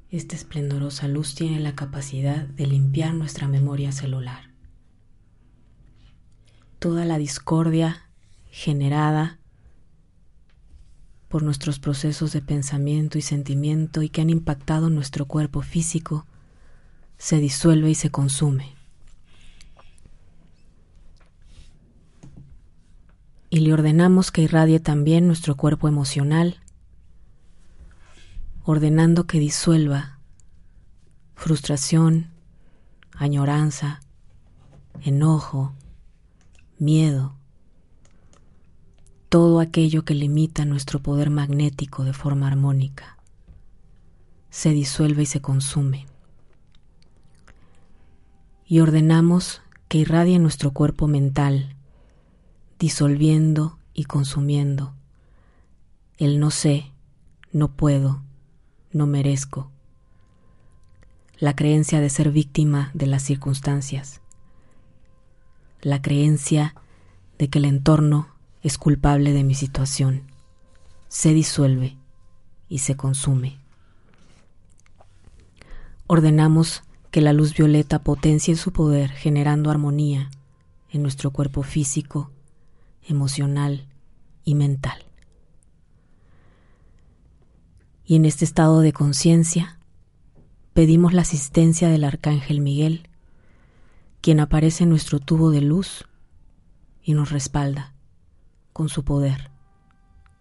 Esta 0.10 0.36
esplendorosa 0.36 1.08
luz 1.08 1.36
tiene 1.36 1.60
la 1.60 1.76
capacidad 1.76 2.48
de 2.48 2.66
limpiar 2.66 3.14
nuestra 3.14 3.48
memoria 3.48 3.92
celular. 3.92 4.50
Toda 6.80 7.06
la 7.06 7.18
discordia 7.18 8.10
generada 8.50 9.40
por 11.28 11.44
nuestros 11.44 11.78
procesos 11.78 12.34
de 12.34 12.42
pensamiento 12.42 13.20
y 13.20 13.22
sentimiento 13.22 14.02
y 14.02 14.10
que 14.10 14.22
han 14.22 14.32
impactado 14.32 14.90
nuestro 14.90 15.26
cuerpo 15.26 15.62
físico 15.62 16.26
se 17.20 17.38
disuelve 17.38 17.92
y 17.92 17.96
se 17.96 18.10
consume. 18.10 18.79
Y 23.50 23.60
le 23.60 23.74
ordenamos 23.74 24.32
que 24.32 24.42
irradie 24.42 24.80
también 24.80 25.26
nuestro 25.26 25.58
cuerpo 25.58 25.88
emocional, 25.88 26.60
ordenando 28.64 29.26
que 29.26 29.40
disuelva 29.40 30.20
frustración, 31.36 32.28
añoranza, 33.14 34.02
enojo, 35.02 35.74
miedo, 36.78 37.36
todo 39.30 39.60
aquello 39.60 40.06
que 40.06 40.14
limita 40.14 40.66
nuestro 40.66 41.02
poder 41.02 41.30
magnético 41.30 42.04
de 42.04 42.14
forma 42.14 42.48
armónica, 42.48 43.18
se 44.50 44.72
disuelve 44.72 45.24
y 45.24 45.28
se 45.28 45.42
consume. 45.42 46.08
Y 48.66 48.82
ordenamos 48.82 49.62
que 49.88 50.00
irradie 50.00 50.38
nuestro 50.38 50.72
cuerpo 50.72 51.08
mental, 51.08 51.76
disolviendo 52.80 53.78
y 53.94 54.06
consumiendo. 54.06 54.94
El 56.18 56.40
no 56.40 56.50
sé, 56.50 56.92
no 57.52 57.76
puedo, 57.76 58.24
no 58.92 59.06
merezco. 59.06 59.70
La 61.38 61.56
creencia 61.56 62.00
de 62.00 62.10
ser 62.10 62.32
víctima 62.32 62.92
de 62.94 63.08
las 63.08 63.24
circunstancias. 63.24 64.22
La 65.82 66.02
creencia 66.02 66.76
de 67.38 67.50
que 67.50 67.60
el 67.60 67.66
entorno 67.66 68.30
es 68.62 68.78
culpable 68.78 69.34
de 69.34 69.44
mi 69.44 69.56
situación. 69.56 70.24
Se 71.10 71.34
disuelve 71.34 71.98
y 72.68 72.80
se 72.80 72.96
consume. 72.96 73.60
Ordenamos 76.08 76.84
que 77.12 77.22
la 77.22 77.34
luz 77.34 77.54
violeta 77.54 78.00
potencie 78.00 78.56
su 78.56 78.72
poder 78.72 79.10
generando 79.10 79.70
armonía 79.70 80.30
en 80.90 81.02
nuestro 81.02 81.32
cuerpo 81.32 81.64
físico, 81.64 82.32
emocional 83.10 83.88
y 84.44 84.56
mental. 84.56 85.06
Y 88.06 88.16
en 88.16 88.26
este 88.26 88.46
estado 88.46 88.82
de 88.82 88.94
conciencia 88.94 89.78
pedimos 90.74 91.14
la 91.14 91.22
asistencia 91.22 91.90
del 91.90 92.04
Arcángel 92.04 92.62
Miguel, 92.62 93.08
quien 94.22 94.40
aparece 94.40 94.84
en 94.84 94.90
nuestro 94.90 95.20
tubo 95.20 95.52
de 95.52 95.62
luz 95.62 96.06
y 97.04 97.14
nos 97.14 97.32
respalda 97.32 97.94
con 98.74 98.90
su 98.90 99.04
poder, 99.04 99.52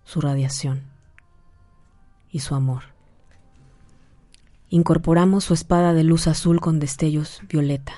su 0.04 0.20
radiación 0.20 0.84
y 2.30 2.40
su 2.40 2.54
amor. 2.54 2.84
Incorporamos 4.70 5.44
su 5.44 5.54
espada 5.54 5.94
de 5.94 6.04
luz 6.04 6.26
azul 6.26 6.60
con 6.60 6.78
destellos 6.78 7.40
violeta 7.48 7.94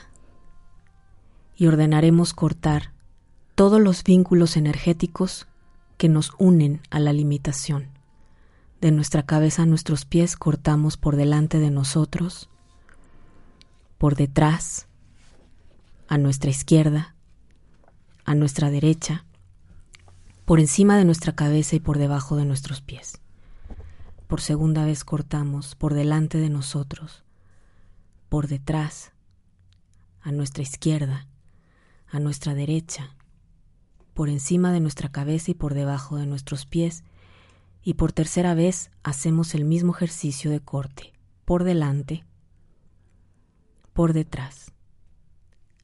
y 1.57 1.67
ordenaremos 1.67 2.33
cortar 2.33 2.93
todos 3.55 3.81
los 3.81 4.05
vínculos 4.05 4.57
energéticos 4.57 5.47
que 5.97 6.09
nos 6.09 6.33
unen 6.39 6.81
a 6.91 6.99
la 6.99 7.13
limitación. 7.13 7.89
De 8.81 8.91
nuestra 8.91 9.25
cabeza 9.25 9.63
a 9.63 9.67
nuestros 9.67 10.07
pies 10.07 10.37
cortamos 10.37 10.97
por 10.97 11.17
delante 11.17 11.59
de 11.59 11.71
nosotros, 11.71 12.49
por 13.99 14.17
detrás, 14.17 14.87
a 16.09 16.17
nuestra 16.17 16.51
izquierda, 16.51 17.15
a 18.25 18.35
nuestra 18.35 18.71
derecha, 18.71 19.27
por 20.47 20.59
encima 20.59 20.97
de 20.97 21.05
nuestra 21.05 21.35
cabeza 21.35 21.77
y 21.77 21.81
por 21.81 21.99
debajo 21.99 22.37
de 22.37 22.47
nuestros 22.47 22.81
pies. 22.81 23.21
Por 24.27 24.41
segunda 24.41 24.85
vez 24.85 25.05
cortamos 25.05 25.75
por 25.75 25.93
delante 25.93 26.39
de 26.39 26.49
nosotros, 26.49 27.25
por 28.31 28.49
detrás, 28.49 29.13
a 30.23 30.33
nuestra 30.33 30.63
izquierda, 30.63 31.27
a 32.11 32.21
nuestra 32.21 32.55
derecha, 32.55 33.15
por 34.21 34.29
encima 34.29 34.71
de 34.71 34.81
nuestra 34.81 35.09
cabeza 35.09 35.51
y 35.51 35.55
por 35.55 35.73
debajo 35.73 36.19
de 36.19 36.27
nuestros 36.27 36.67
pies, 36.67 37.05
y 37.83 37.95
por 37.95 38.13
tercera 38.13 38.53
vez 38.53 38.91
hacemos 39.03 39.55
el 39.55 39.65
mismo 39.65 39.95
ejercicio 39.95 40.51
de 40.51 40.61
corte, 40.61 41.15
por 41.47 41.65
delante, 41.65 42.27
por 43.95 44.13
detrás, 44.13 44.75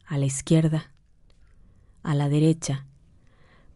a 0.04 0.18
la 0.18 0.26
izquierda, 0.26 0.92
a 2.02 2.14
la 2.14 2.28
derecha, 2.28 2.84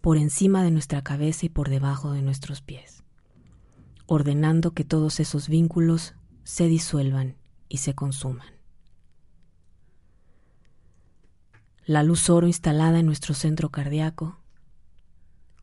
por 0.03 0.19
encima 0.19 0.63
de 0.63 0.71
nuestra 0.71 1.01
cabeza 1.01 1.47
y 1.47 1.49
por 1.49 1.71
debajo 1.71 2.13
de 2.13 2.21
nuestros 2.21 2.61
pies, 2.61 3.03
ordenando 4.05 4.73
que 4.73 4.85
todos 4.85 5.21
esos 5.21 5.49
vínculos 5.49 6.13
se 6.45 6.67
disuelvan 6.67 7.35
y 7.71 7.79
se 7.79 7.95
consuman. 7.95 8.53
La 11.87 12.03
luz 12.03 12.29
oro 12.29 12.47
instalada 12.47 12.99
en 12.99 13.07
nuestro 13.07 13.33
centro 13.33 13.71
cardíaco 13.71 14.40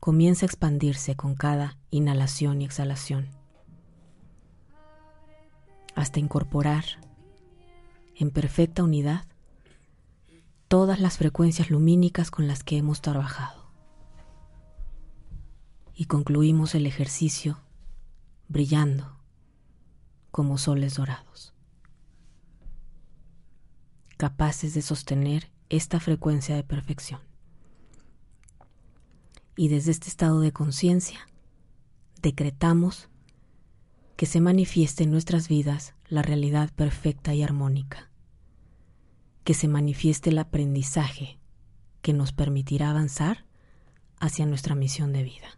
comienza 0.08 0.46
a 0.46 0.48
expandirse 0.48 1.18
con 1.18 1.36
cada 1.36 1.78
inhalación 1.92 2.62
y 2.62 2.66
exhalación, 2.66 3.28
hasta 5.96 6.22
incorporar 6.22 6.86
en 8.16 8.32
perfecta 8.32 8.84
unidad 8.86 9.26
todas 10.70 11.02
las 11.02 11.18
frecuencias 11.18 11.70
lumínicas 11.70 12.32
con 12.32 12.48
las 12.48 12.64
que 12.64 12.78
hemos 12.78 13.02
trabajado. 13.02 13.70
Y 15.94 16.06
concluimos 16.06 16.74
el 16.74 16.86
ejercicio 16.86 17.60
brillando 18.48 19.20
como 20.32 20.58
soles 20.58 20.96
dorados, 20.96 21.54
capaces 24.16 24.74
de 24.74 24.82
sostener 24.82 25.52
esta 25.68 26.00
frecuencia 26.00 26.56
de 26.56 26.64
perfección. 26.64 27.27
Y 29.58 29.70
desde 29.70 29.92
este 29.92 30.08
estado 30.08 30.40
de 30.40 30.54
conciencia, 30.54 31.28
decretamos 32.22 33.10
que 34.16 34.28
se 34.28 34.40
manifieste 34.40 35.04
en 35.04 35.12
nuestras 35.12 35.48
vidas 35.48 35.96
la 36.08 36.22
realidad 36.22 36.72
perfecta 36.74 37.34
y 37.34 37.42
armónica, 37.42 38.10
que 39.44 39.56
se 39.56 39.68
manifieste 39.68 40.30
el 40.30 40.38
aprendizaje 40.38 41.40
que 42.04 42.14
nos 42.14 42.34
permitirá 42.34 42.92
avanzar 42.92 43.46
hacia 44.20 44.46
nuestra 44.46 44.76
misión 44.76 45.12
de 45.12 45.24
vida. 45.24 45.50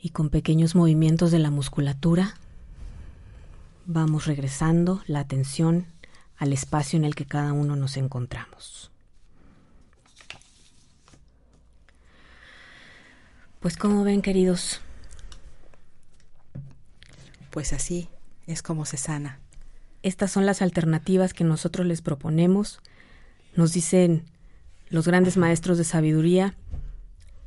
Y 0.00 0.10
con 0.10 0.30
pequeños 0.30 0.76
movimientos 0.76 1.32
de 1.32 1.40
la 1.40 1.50
musculatura 1.50 2.34
vamos 3.86 4.26
regresando 4.26 5.02
la 5.06 5.20
atención 5.20 5.86
al 6.36 6.52
espacio 6.52 6.96
en 6.96 7.04
el 7.04 7.16
que 7.16 7.26
cada 7.26 7.52
uno 7.52 7.74
nos 7.74 7.96
encontramos. 7.96 8.93
Pues 13.64 13.78
como 13.78 14.04
ven 14.04 14.20
queridos, 14.20 14.82
pues 17.48 17.72
así 17.72 18.10
es 18.46 18.60
como 18.60 18.84
se 18.84 18.98
sana. 18.98 19.40
Estas 20.02 20.30
son 20.30 20.44
las 20.44 20.60
alternativas 20.60 21.32
que 21.32 21.44
nosotros 21.44 21.86
les 21.86 22.02
proponemos. 22.02 22.80
Nos 23.56 23.72
dicen 23.72 24.24
los 24.90 25.06
grandes 25.06 25.38
maestros 25.38 25.78
de 25.78 25.84
sabiduría 25.84 26.54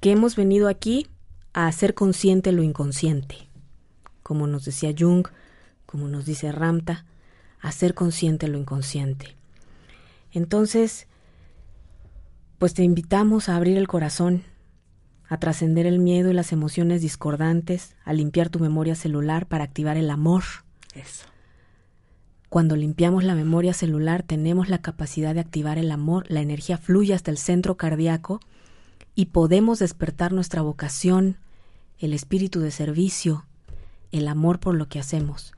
que 0.02 0.12
hemos 0.12 0.36
venido 0.36 0.70
aquí 0.70 1.06
a 1.54 1.68
hacer 1.68 1.94
consciente 1.94 2.52
lo 2.52 2.64
inconsciente. 2.64 3.48
Como 4.24 4.48
nos 4.48 4.66
decía 4.66 4.96
Jung, 4.98 5.28
como 5.86 6.08
nos 6.08 6.26
dice 6.26 6.52
Ramta, 6.52 7.06
hacer 7.62 7.94
consciente 7.94 8.48
lo 8.48 8.58
inconsciente. 8.58 9.36
Entonces, 10.32 11.06
pues 12.58 12.74
te 12.74 12.82
invitamos 12.82 13.50
a 13.50 13.56
abrir 13.56 13.78
el 13.78 13.88
corazón, 13.88 14.46
a 15.28 15.38
trascender 15.38 15.86
el 15.86 16.00
miedo 16.00 16.32
y 16.32 16.34
las 16.34 16.52
emociones 16.52 17.02
discordantes, 17.02 17.96
a 18.06 18.14
limpiar 18.14 18.50
tu 18.50 18.60
memoria 18.60 18.96
celular 18.96 19.48
para 19.48 19.66
activar 19.66 19.98
el 19.98 20.10
amor. 20.10 20.44
Eso. 20.94 21.26
Cuando 22.50 22.78
limpiamos 22.78 23.26
la 23.26 23.36
memoria 23.36 23.74
celular 23.74 24.24
tenemos 24.24 24.70
la 24.70 24.82
capacidad 24.82 25.34
de 25.34 25.42
activar 25.42 25.78
el 25.78 25.92
amor, 25.92 26.26
la 26.30 26.42
energía 26.42 26.78
fluye 26.78 27.14
hasta 27.14 27.30
el 27.30 27.38
centro 27.38 27.76
cardíaco 27.76 28.40
y 29.16 29.28
podemos 29.28 29.80
despertar 29.80 30.32
nuestra 30.32 30.62
vocación, 30.62 31.38
el 32.00 32.14
espíritu 32.14 32.62
de 32.62 32.72
servicio, 32.72 33.46
el 34.12 34.28
amor 34.30 34.60
por 34.60 34.76
lo 34.76 34.88
que 34.88 35.00
hacemos. 35.00 35.54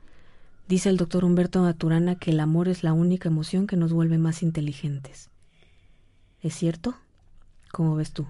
Dice 0.66 0.88
el 0.88 0.96
doctor 0.96 1.24
Humberto 1.24 1.62
Maturana 1.62 2.16
que 2.16 2.32
el 2.32 2.40
amor 2.40 2.68
es 2.68 2.82
la 2.82 2.92
única 2.92 3.28
emoción 3.28 3.66
que 3.66 3.76
nos 3.76 3.92
vuelve 3.92 4.18
más 4.18 4.42
inteligentes. 4.42 5.30
¿Es 6.42 6.54
cierto? 6.54 6.96
¿Cómo 7.70 7.94
ves 7.94 8.12
tú, 8.12 8.26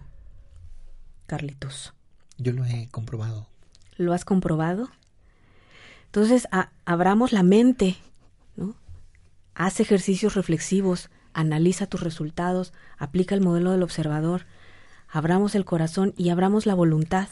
Carlitos? 1.31 1.95
Yo 2.39 2.53
lo 2.53 2.65
he 2.65 2.89
comprobado. 2.91 3.47
¿Lo 3.97 4.13
has 4.13 4.25
comprobado? 4.25 4.91
Entonces, 6.07 6.49
abramos 6.85 7.31
la 7.31 7.45
mente, 7.45 7.97
¿no? 8.57 8.75
Haz 9.55 9.79
ejercicios 9.79 10.35
reflexivos, 10.35 11.09
analiza 11.33 11.87
tus 11.87 12.03
resultados, 12.03 12.73
aplica 12.99 13.37
el 13.37 13.43
modelo 13.43 13.71
del 13.71 13.85
observador, 13.85 14.47
abramos 15.09 15.55
el 15.55 15.65
corazón 15.65 16.15
y 16.17 16.31
abramos 16.31 16.67
la 16.67 16.75
voluntad. 16.75 17.29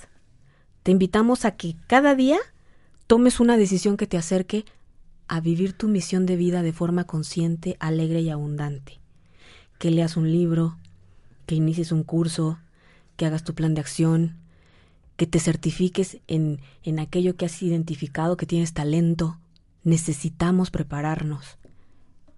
Te 0.85 0.93
invitamos 0.93 1.45
a 1.45 1.57
que 1.57 1.75
cada 1.89 2.15
día 2.15 2.39
tomes 3.09 3.41
una 3.41 3.57
decisión 3.57 3.97
que 3.97 4.07
te 4.07 4.17
acerque 4.17 4.65
a 5.27 5.41
vivir 5.41 5.73
tu 5.73 5.89
misión 5.89 6.25
de 6.25 6.37
vida 6.37 6.63
de 6.63 6.73
forma 6.73 7.03
consciente, 7.03 7.77
alegre 7.81 8.21
y 8.21 8.31
abundante. 8.31 9.01
Que 9.81 9.91
leas 9.91 10.17
un 10.17 10.31
libro, 10.31 10.77
que 11.47 11.57
inicies 11.57 11.91
un 11.91 12.05
curso, 12.05 12.61
que 13.19 13.27
hagas 13.27 13.43
tu 13.43 13.55
plan 13.55 13.75
de 13.75 13.81
acción, 13.81 14.37
que 15.16 15.27
te 15.27 15.41
certifiques 15.41 16.19
en, 16.29 16.61
en 16.85 17.01
aquello 17.01 17.37
que 17.37 17.47
has 17.47 17.62
identificado 17.62 18.37
que 18.37 18.47
tienes 18.47 18.73
talento. 18.73 19.39
Necesitamos 19.83 20.71
prepararnos. 20.71 21.59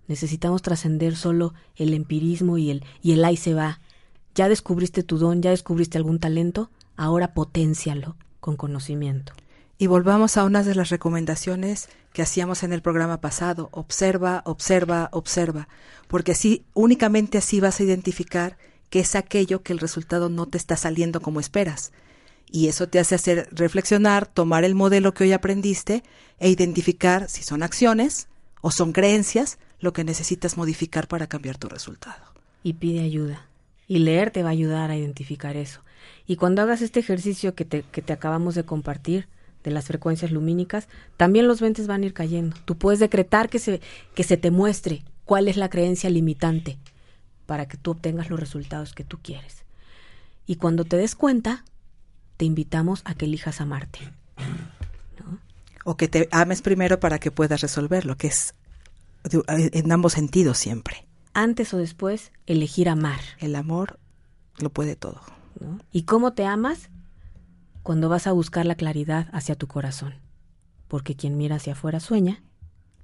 Necesitamos 0.09 0.63
trascender 0.63 1.17
solo 1.17 1.53
el 1.77 1.93
empirismo 1.93 2.57
y 2.57 2.71
el, 2.71 2.83
y 3.03 3.13
el 3.13 3.25
ahí 3.27 3.37
se 3.37 3.53
va. 3.53 3.81
Ya 4.35 4.49
descubriste 4.49 5.03
tu 5.03 5.19
don, 5.19 5.43
ya 5.43 5.51
descubriste 5.51 5.99
algún 5.99 6.19
talento, 6.19 6.71
ahora 6.97 7.35
potencialo 7.35 8.17
con 8.41 8.57
conocimiento. 8.57 9.35
Y 9.77 9.87
volvamos 9.87 10.39
a 10.39 10.45
una 10.45 10.63
de 10.63 10.75
las 10.75 10.89
recomendaciones 10.89 11.91
que 12.15 12.23
hacíamos 12.23 12.63
en 12.63 12.73
el 12.73 12.81
programa 12.81 13.21
pasado. 13.21 13.69
Observa, 13.73 14.43
observa, 14.47 15.11
observa. 15.13 15.69
Porque 16.09 16.33
así, 16.33 16.65
únicamente 16.73 17.37
así 17.37 17.61
vas 17.61 17.81
a 17.81 17.83
identificar 17.83 18.57
que 18.91 19.01
es 19.01 19.15
aquello 19.15 19.63
que 19.63 19.73
el 19.73 19.79
resultado 19.79 20.29
no 20.29 20.47
te 20.47 20.59
está 20.59 20.77
saliendo 20.77 21.21
como 21.23 21.41
esperas. 21.41 21.93
Y 22.51 22.67
eso 22.67 22.89
te 22.89 22.99
hace 22.99 23.15
hacer 23.15 23.49
reflexionar, 23.53 24.27
tomar 24.27 24.65
el 24.65 24.75
modelo 24.75 25.15
que 25.15 25.25
hoy 25.25 25.33
aprendiste 25.33 26.03
e 26.41 26.51
identificar 26.51 27.29
si 27.29 27.45
son 27.45 27.63
acciones 27.63 28.29
o 28.61 28.73
son 28.73 28.93
creencias 28.93 29.59
lo 29.79 29.93
que 29.93 30.05
necesitas 30.05 30.57
modificar 30.57 31.07
para 31.07 31.29
cambiar 31.29 31.57
tu 31.57 31.69
resultado. 31.69 32.23
Y 32.63 32.75
pide 32.75 33.01
ayuda. 33.01 33.47
Y 33.87 34.01
leer 34.01 34.31
te 34.33 34.43
va 34.43 34.51
a 34.51 34.53
ayudar 34.53 34.91
a 34.91 34.97
identificar 34.97 35.57
eso. 35.57 35.81
Y 36.27 36.37
cuando 36.37 36.63
hagas 36.63 36.83
este 36.83 37.01
ejercicio 37.01 37.55
que 37.55 37.65
te, 37.65 37.83
que 37.83 38.03
te 38.03 38.13
acabamos 38.13 38.55
de 38.55 38.65
compartir, 38.65 39.29
de 39.63 39.71
las 39.71 39.87
frecuencias 39.87 40.31
lumínicas, 40.31 40.89
también 41.17 41.47
los 41.47 41.61
20 41.61 41.85
van 41.87 42.03
a 42.03 42.07
ir 42.07 42.15
cayendo. 42.15 42.57
Tú 42.65 42.77
puedes 42.77 42.99
decretar 42.99 43.49
que 43.49 43.59
se, 43.59 43.81
que 44.15 44.25
se 44.25 44.37
te 44.37 44.51
muestre 44.51 45.05
cuál 45.25 45.49
es 45.49 45.57
la 45.57 45.69
creencia 45.69 46.11
limitante 46.11 46.79
para 47.51 47.67
que 47.67 47.77
tú 47.77 47.91
obtengas 47.91 48.31
los 48.31 48.39
resultados 48.39 48.93
que 48.93 49.03
tú 49.03 49.19
quieres. 49.21 49.65
Y 50.47 50.55
cuando 50.55 50.85
te 50.85 50.97
des 50.97 51.17
cuenta, 51.17 51.65
te 52.37 52.45
invitamos 52.45 53.03
a 53.05 53.17
que 53.17 53.25
elijas 53.25 53.61
amarte. 53.61 53.99
O 55.85 55.97
que 55.97 56.07
te 56.07 56.29
ames 56.31 56.63
primero 56.63 57.01
para 57.01 57.19
que 57.19 57.33
puedas 57.33 57.61
resolverlo, 57.61 58.17
que 58.17 58.29
es 58.29 58.55
en 59.33 59.91
ambos 59.91 60.13
sentidos 60.13 60.59
siempre. 60.59 61.09
Antes 61.35 61.75
o 61.75 61.79
después, 61.79 62.31
elegir 62.47 62.89
amar. 62.89 63.19
El 63.41 63.57
amor 63.57 63.99
lo 64.59 64.71
puede 64.71 64.95
todo. 64.95 65.21
¿Y 65.91 66.05
cómo 66.05 66.35
te 66.35 66.45
amas? 66.45 66.89
cuando 67.83 68.09
vas 68.09 68.29
a 68.29 68.33
buscar 68.33 68.67
la 68.67 68.77
claridad 68.77 69.29
hacia 69.33 69.57
tu 69.57 69.67
corazón. 69.67 70.15
Porque 70.87 71.17
quien 71.17 71.37
mira 71.37 71.57
hacia 71.57 71.73
afuera 71.73 71.99
sueña, 71.99 72.41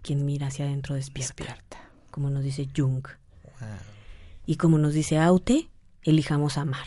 quien 0.03 0.25
mira 0.25 0.47
hacia 0.47 0.67
adentro 0.67 0.95
despierta. 0.95 1.79
Como 2.13 2.31
nos 2.31 2.45
dice 2.45 2.69
Jung. 2.77 3.03
Y 4.47 4.57
como 4.57 4.79
nos 4.79 4.95
dice 4.95 5.19
Aute, 5.19 5.69
elijamos 6.03 6.57
amar. 6.57 6.87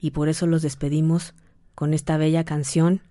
Y 0.00 0.12
por 0.12 0.28
eso 0.28 0.46
los 0.46 0.62
despedimos 0.62 1.34
con 1.74 1.92
esta 1.92 2.16
bella 2.16 2.44
canción 2.44 3.02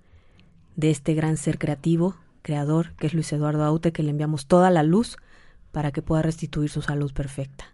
de 0.76 0.90
este 0.90 1.14
gran 1.14 1.38
ser 1.38 1.60
creativo, 1.60 2.16
creador, 2.42 2.96
que 2.96 3.08
es 3.08 3.14
Luis 3.14 3.32
Eduardo 3.34 3.64
Aute, 3.64 3.92
que 3.92 4.04
le 4.04 4.10
enviamos 4.10 4.48
toda 4.48 4.70
la 4.70 4.84
luz 4.84 5.18
para 5.72 5.92
que 5.92 6.02
pueda 6.02 6.22
restituir 6.22 6.70
su 6.70 6.82
salud 6.82 7.12
perfecta. 7.14 7.66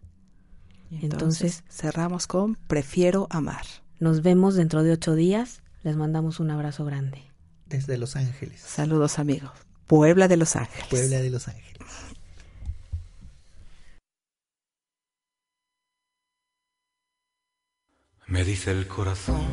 entonces 0.89 1.63
cerramos 1.69 2.27
con 2.27 2.55
Prefiero 2.67 3.27
amar. 3.29 3.65
Nos 3.99 4.23
vemos 4.23 4.55
dentro 4.55 4.81
de 4.81 4.91
ocho 4.91 5.13
días 5.13 5.61
les 5.83 5.95
mandamos 5.95 6.39
un 6.39 6.51
abrazo 6.51 6.85
grande. 6.85 7.23
Desde 7.65 7.97
Los 7.97 8.15
Ángeles. 8.15 8.59
Saludos 8.59 9.19
amigos. 9.19 9.51
Puebla 9.87 10.27
de 10.27 10.37
Los 10.37 10.55
Ángeles. 10.55 10.87
Puebla 10.89 11.19
de 11.19 11.29
Los 11.29 11.47
Ángeles. 11.47 11.70
Me 18.31 18.43
dice 18.45 18.71
el 18.71 18.87
corazón 18.87 19.45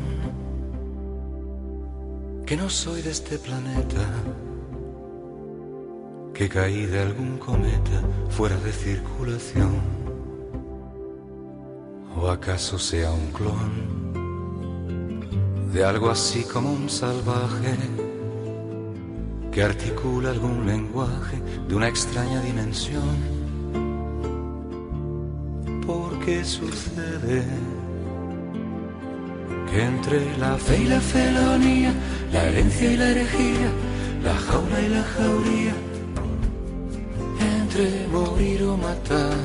que 2.45 2.55
no 2.55 2.69
soy 2.69 3.01
de 3.01 3.11
este 3.11 3.37
planeta, 3.37 4.07
que 6.33 6.47
caí 6.47 6.85
de 6.85 7.01
algún 7.01 7.37
cometa 7.39 8.01
fuera 8.29 8.55
de 8.55 8.71
circulación, 8.71 9.81
o 12.15 12.29
acaso 12.29 12.79
sea 12.79 13.11
un 13.11 13.27
clon 13.33 13.99
de 15.73 15.83
algo 15.83 16.09
así 16.09 16.45
como 16.45 16.71
un 16.71 16.89
salvaje 16.89 17.75
que 19.51 19.61
articula 19.61 20.29
algún 20.29 20.65
lenguaje 20.65 21.41
de 21.67 21.75
una 21.75 21.89
extraña 21.89 22.41
dimensión. 22.41 23.03
¿Por 25.85 26.17
qué 26.21 26.45
sucede 26.45 27.43
entre 29.73 30.37
la 30.37 30.57
fe 30.57 30.81
y 30.83 30.87
la 30.87 30.99
felonía, 30.99 31.93
la 32.31 32.43
herencia 32.45 32.91
y 32.91 32.97
la 32.97 33.09
herejía, 33.09 33.69
la 34.23 34.35
jaula 34.35 34.81
y 34.81 34.89
la 34.89 35.03
jauría, 35.03 35.73
entre 37.61 38.07
morir 38.07 38.63
o 38.63 38.77
matar, 38.77 39.37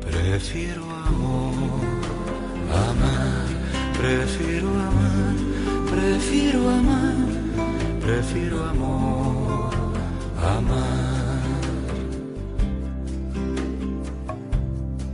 prefiero 0.00 0.82
amor, 1.06 1.80
amar, 2.72 3.46
prefiero 3.98 4.68
amar, 4.68 5.36
prefiero 5.90 6.70
amar, 6.70 7.16
prefiero 8.00 8.64
amor, 8.64 9.70
amar. 10.38 11.04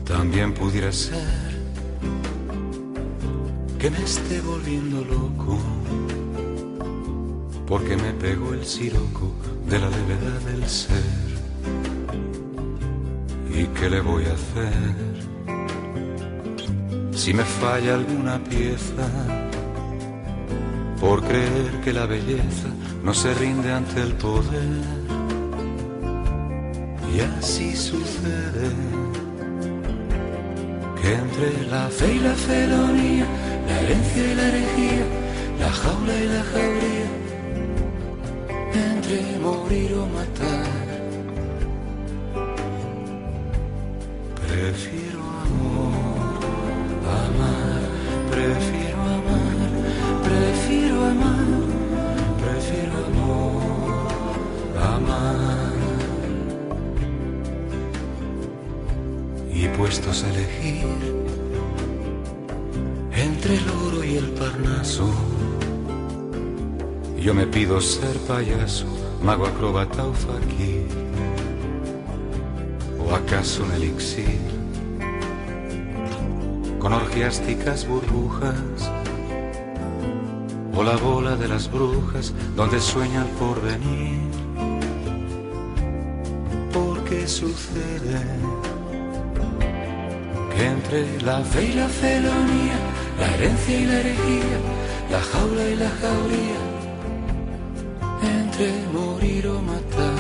También 0.05 0.53
pudiera 0.53 0.91
ser 0.91 1.40
que 3.81 3.91
me 3.91 4.03
esté 4.03 4.43
volviendo 4.43 5.03
loco, 5.05 5.59
porque 7.67 7.97
me 7.97 8.13
pegó 8.13 8.53
el 8.53 8.67
siroco 8.67 9.33
de 9.67 9.79
la 9.79 9.89
levedad 9.89 10.41
del 10.53 10.69
ser. 10.69 11.31
¿Y 13.55 13.65
qué 13.69 13.89
le 13.89 14.01
voy 14.03 14.25
a 14.27 14.35
hacer? 14.35 15.11
Si 17.13 17.33
me 17.33 17.45
falla 17.45 17.95
alguna 17.95 18.39
pieza, 18.45 19.07
por 21.01 21.23
creer 21.23 21.81
que 21.83 21.95
la 21.95 22.05
belleza 22.05 22.69
no 23.03 23.15
se 23.15 23.33
rinde 23.33 23.73
ante 23.73 24.03
el 24.03 24.13
poder. 24.13 25.01
Y 27.17 27.21
así 27.21 27.75
sucede 27.75 28.71
que 31.01 31.15
entre 31.15 31.67
la 31.71 31.89
fe 31.89 32.15
y 32.15 32.19
la 32.19 32.35
felonía, 32.35 33.27
la 33.71 33.81
herencia 33.83 34.23
y 34.31 34.35
la 34.35 34.49
herejía, 34.49 35.05
la 35.61 35.71
jaula 35.71 36.15
y 36.25 36.27
la 36.35 36.43
jauría, 36.53 37.09
entre 38.89 39.39
morir 39.39 39.91
o 39.95 40.07
matar, 40.07 40.50
yo 67.31 67.35
me 67.35 67.47
pido 67.47 67.81
ser 67.81 68.17
payaso, 68.27 68.87
mago 69.23 69.47
acróbata 69.47 70.07
o 70.07 70.13
faquir, 70.13 70.89
o 72.99 73.15
acaso 73.15 73.63
un 73.63 73.73
elixir, 73.73 74.41
con 76.79 76.93
orgiásticas 76.93 77.87
burbujas, 77.87 78.91
o 80.75 80.83
la 80.83 80.97
bola 80.97 81.37
de 81.37 81.47
las 81.47 81.71
brujas 81.71 82.33
donde 82.57 82.81
sueña 82.81 83.23
el 83.23 83.31
porvenir, 83.39 84.31
porque 86.73 87.29
sucede 87.29 88.23
que 90.57 90.67
entre 90.67 91.23
la 91.23 91.41
fe 91.43 91.67
y 91.67 91.73
la 91.75 91.89
felonía, 91.89 92.90
la 93.21 93.35
herencia 93.35 93.79
y 93.79 93.85
la 93.85 94.01
herejía, 94.01 94.59
la 95.11 95.21
jaula 95.21 95.65
y 95.69 95.77
la 95.77 95.91
jauría, 96.01 96.61
entre 98.39 98.69
morir 98.93 99.47
o 99.47 99.61
matar, 99.61 100.20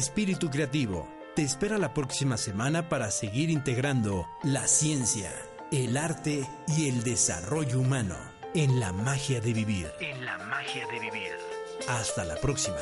Espíritu 0.00 0.48
Creativo 0.48 1.06
te 1.36 1.42
espera 1.42 1.76
la 1.76 1.92
próxima 1.92 2.38
semana 2.38 2.88
para 2.88 3.10
seguir 3.10 3.50
integrando 3.50 4.26
la 4.42 4.66
ciencia, 4.66 5.30
el 5.70 5.98
arte 5.98 6.48
y 6.68 6.88
el 6.88 7.04
desarrollo 7.04 7.78
humano 7.78 8.16
en 8.54 8.80
la 8.80 8.94
magia 8.94 9.42
de 9.42 9.52
vivir. 9.52 9.92
En 10.00 10.24
la 10.24 10.38
magia 10.38 10.86
de 10.86 11.00
vivir. 11.00 11.32
Hasta 11.86 12.24
la 12.24 12.36
próxima. 12.36 12.78